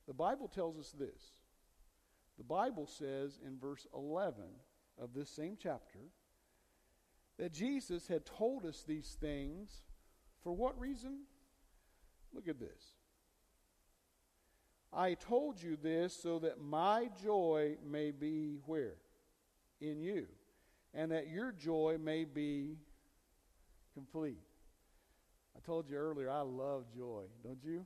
the 0.07 0.13
Bible 0.13 0.47
tells 0.47 0.79
us 0.79 0.93
this. 0.99 1.23
The 2.37 2.45
Bible 2.45 2.87
says 2.87 3.39
in 3.43 3.59
verse 3.59 3.87
11 3.95 4.43
of 5.01 5.15
this 5.15 5.31
same 5.31 5.57
chapter 5.59 6.01
that 7.39 7.51
Jesus 7.51 8.09
had 8.09 8.27
told 8.27 8.67
us 8.67 8.85
these 8.87 9.17
things 9.19 9.71
for 10.43 10.53
what 10.53 10.79
reason? 10.79 11.21
Look 12.35 12.47
at 12.47 12.61
this. 12.61 12.93
I 14.93 15.15
told 15.15 15.63
you 15.63 15.79
this 15.83 16.15
so 16.15 16.41
that 16.41 16.61
my 16.61 17.09
joy 17.25 17.79
may 17.83 18.11
be 18.11 18.59
where? 18.67 18.97
In 19.81 20.03
you 20.03 20.27
and 20.97 21.13
that 21.13 21.29
your 21.29 21.53
joy 21.53 21.99
may 22.03 22.25
be 22.25 22.79
complete. 23.93 24.41
I 25.55 25.61
told 25.65 25.89
you 25.89 25.97
earlier, 25.97 26.31
I 26.31 26.41
love 26.41 26.85
joy, 26.97 27.25
don't 27.45 27.63
you? 27.63 27.85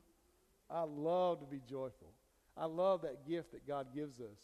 I 0.70 0.82
love 0.82 1.40
to 1.40 1.46
be 1.46 1.60
joyful. 1.68 2.12
I 2.56 2.66
love 2.66 3.02
that 3.02 3.26
gift 3.28 3.50
that 3.52 3.66
God 3.66 3.88
gives 3.92 4.20
us. 4.20 4.38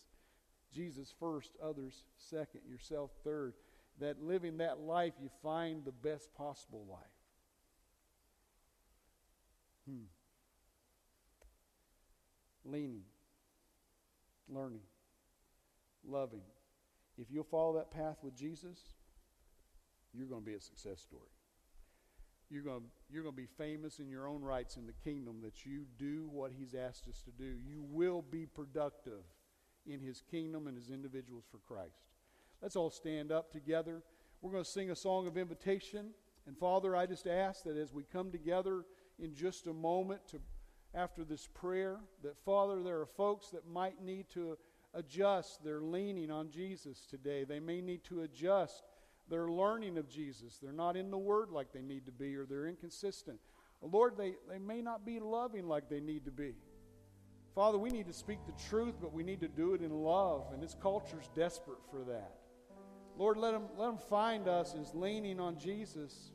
Jesus 0.74 1.14
first, 1.20 1.52
others 1.62 2.02
second, 2.16 2.62
yourself 2.68 3.12
third. 3.22 3.54
That 4.00 4.20
living 4.20 4.58
that 4.58 4.80
life, 4.80 5.14
you 5.22 5.30
find 5.42 5.84
the 5.84 5.92
best 5.92 6.34
possible 6.34 6.84
life. 6.90 7.00
Hmm. 9.88 10.04
Leaning, 12.64 13.04
learning, 14.48 14.80
loving, 16.04 16.42
if 17.18 17.26
you'll 17.30 17.44
follow 17.44 17.74
that 17.76 17.90
path 17.90 18.18
with 18.22 18.36
Jesus, 18.36 18.78
you're 20.12 20.26
going 20.26 20.42
to 20.42 20.46
be 20.46 20.54
a 20.54 20.60
success 20.60 21.00
story. 21.00 21.22
You're 22.48 22.62
going, 22.62 22.80
to, 22.80 22.86
you're 23.10 23.22
going 23.22 23.34
to 23.34 23.40
be 23.40 23.48
famous 23.58 23.98
in 23.98 24.08
your 24.08 24.28
own 24.28 24.42
rights 24.42 24.76
in 24.76 24.86
the 24.86 24.92
kingdom 24.92 25.40
that 25.42 25.66
you 25.66 25.84
do 25.98 26.28
what 26.30 26.52
He's 26.56 26.74
asked 26.74 27.08
us 27.08 27.22
to 27.22 27.30
do. 27.32 27.56
You 27.66 27.84
will 27.90 28.22
be 28.22 28.46
productive 28.46 29.24
in 29.84 30.00
His 30.00 30.22
kingdom 30.30 30.66
and 30.66 30.78
as 30.78 30.90
individuals 30.90 31.44
for 31.50 31.58
Christ. 31.58 32.04
Let's 32.62 32.76
all 32.76 32.90
stand 32.90 33.32
up 33.32 33.50
together. 33.50 34.02
We're 34.40 34.52
going 34.52 34.64
to 34.64 34.70
sing 34.70 34.90
a 34.90 34.96
song 34.96 35.26
of 35.26 35.36
invitation. 35.36 36.10
And 36.46 36.56
Father, 36.56 36.94
I 36.94 37.06
just 37.06 37.26
ask 37.26 37.64
that 37.64 37.76
as 37.76 37.92
we 37.92 38.04
come 38.04 38.30
together 38.30 38.84
in 39.18 39.34
just 39.34 39.66
a 39.66 39.72
moment 39.72 40.20
to 40.28 40.40
after 40.94 41.24
this 41.24 41.46
prayer, 41.46 41.98
that 42.22 42.38
Father, 42.44 42.82
there 42.82 43.00
are 43.00 43.06
folks 43.06 43.48
that 43.50 43.68
might 43.68 44.02
need 44.02 44.30
to 44.30 44.56
adjust 44.96 45.62
their 45.62 45.80
leaning 45.80 46.30
on 46.30 46.50
Jesus 46.50 47.06
today. 47.08 47.44
They 47.44 47.60
may 47.60 47.80
need 47.80 48.02
to 48.04 48.22
adjust 48.22 48.82
their 49.28 49.48
learning 49.48 49.98
of 49.98 50.08
Jesus. 50.08 50.58
They're 50.60 50.72
not 50.72 50.96
in 50.96 51.10
the 51.10 51.18
Word 51.18 51.50
like 51.50 51.72
they 51.72 51.82
need 51.82 52.06
to 52.06 52.12
be, 52.12 52.34
or 52.34 52.46
they're 52.46 52.66
inconsistent. 52.66 53.38
Lord, 53.82 54.16
they, 54.16 54.34
they 54.48 54.58
may 54.58 54.80
not 54.80 55.04
be 55.04 55.20
loving 55.20 55.68
like 55.68 55.88
they 55.88 56.00
need 56.00 56.24
to 56.24 56.30
be. 56.30 56.54
Father, 57.54 57.78
we 57.78 57.90
need 57.90 58.06
to 58.06 58.12
speak 58.12 58.38
the 58.46 58.64
truth, 58.68 58.94
but 59.00 59.12
we 59.12 59.22
need 59.22 59.40
to 59.40 59.48
do 59.48 59.74
it 59.74 59.82
in 59.82 59.90
love, 59.90 60.46
and 60.52 60.62
this 60.62 60.76
culture's 60.80 61.30
desperate 61.34 61.78
for 61.90 62.04
that. 62.04 62.32
Lord, 63.16 63.38
let 63.38 63.52
them, 63.52 63.64
let 63.78 63.86
them 63.86 63.98
find 63.98 64.46
us 64.46 64.74
as 64.78 64.94
leaning 64.94 65.40
on 65.40 65.58
Jesus, 65.58 66.32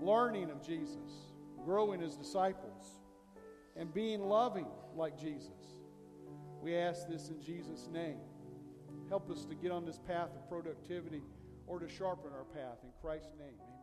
learning 0.00 0.50
of 0.50 0.66
Jesus, 0.66 1.34
growing 1.64 2.02
as 2.02 2.16
disciples, 2.16 3.00
and 3.76 3.92
being 3.92 4.20
loving 4.20 4.68
like 4.96 5.18
Jesus. 5.18 5.59
We 6.62 6.76
ask 6.76 7.08
this 7.08 7.28
in 7.28 7.40
Jesus' 7.40 7.88
name. 7.92 8.18
Help 9.08 9.30
us 9.30 9.44
to 9.46 9.54
get 9.54 9.72
on 9.72 9.84
this 9.84 9.98
path 9.98 10.28
of 10.36 10.48
productivity 10.48 11.22
or 11.66 11.78
to 11.80 11.88
sharpen 11.88 12.30
our 12.32 12.44
path. 12.44 12.78
In 12.84 12.90
Christ's 13.00 13.32
name, 13.38 13.54
amen. 13.60 13.79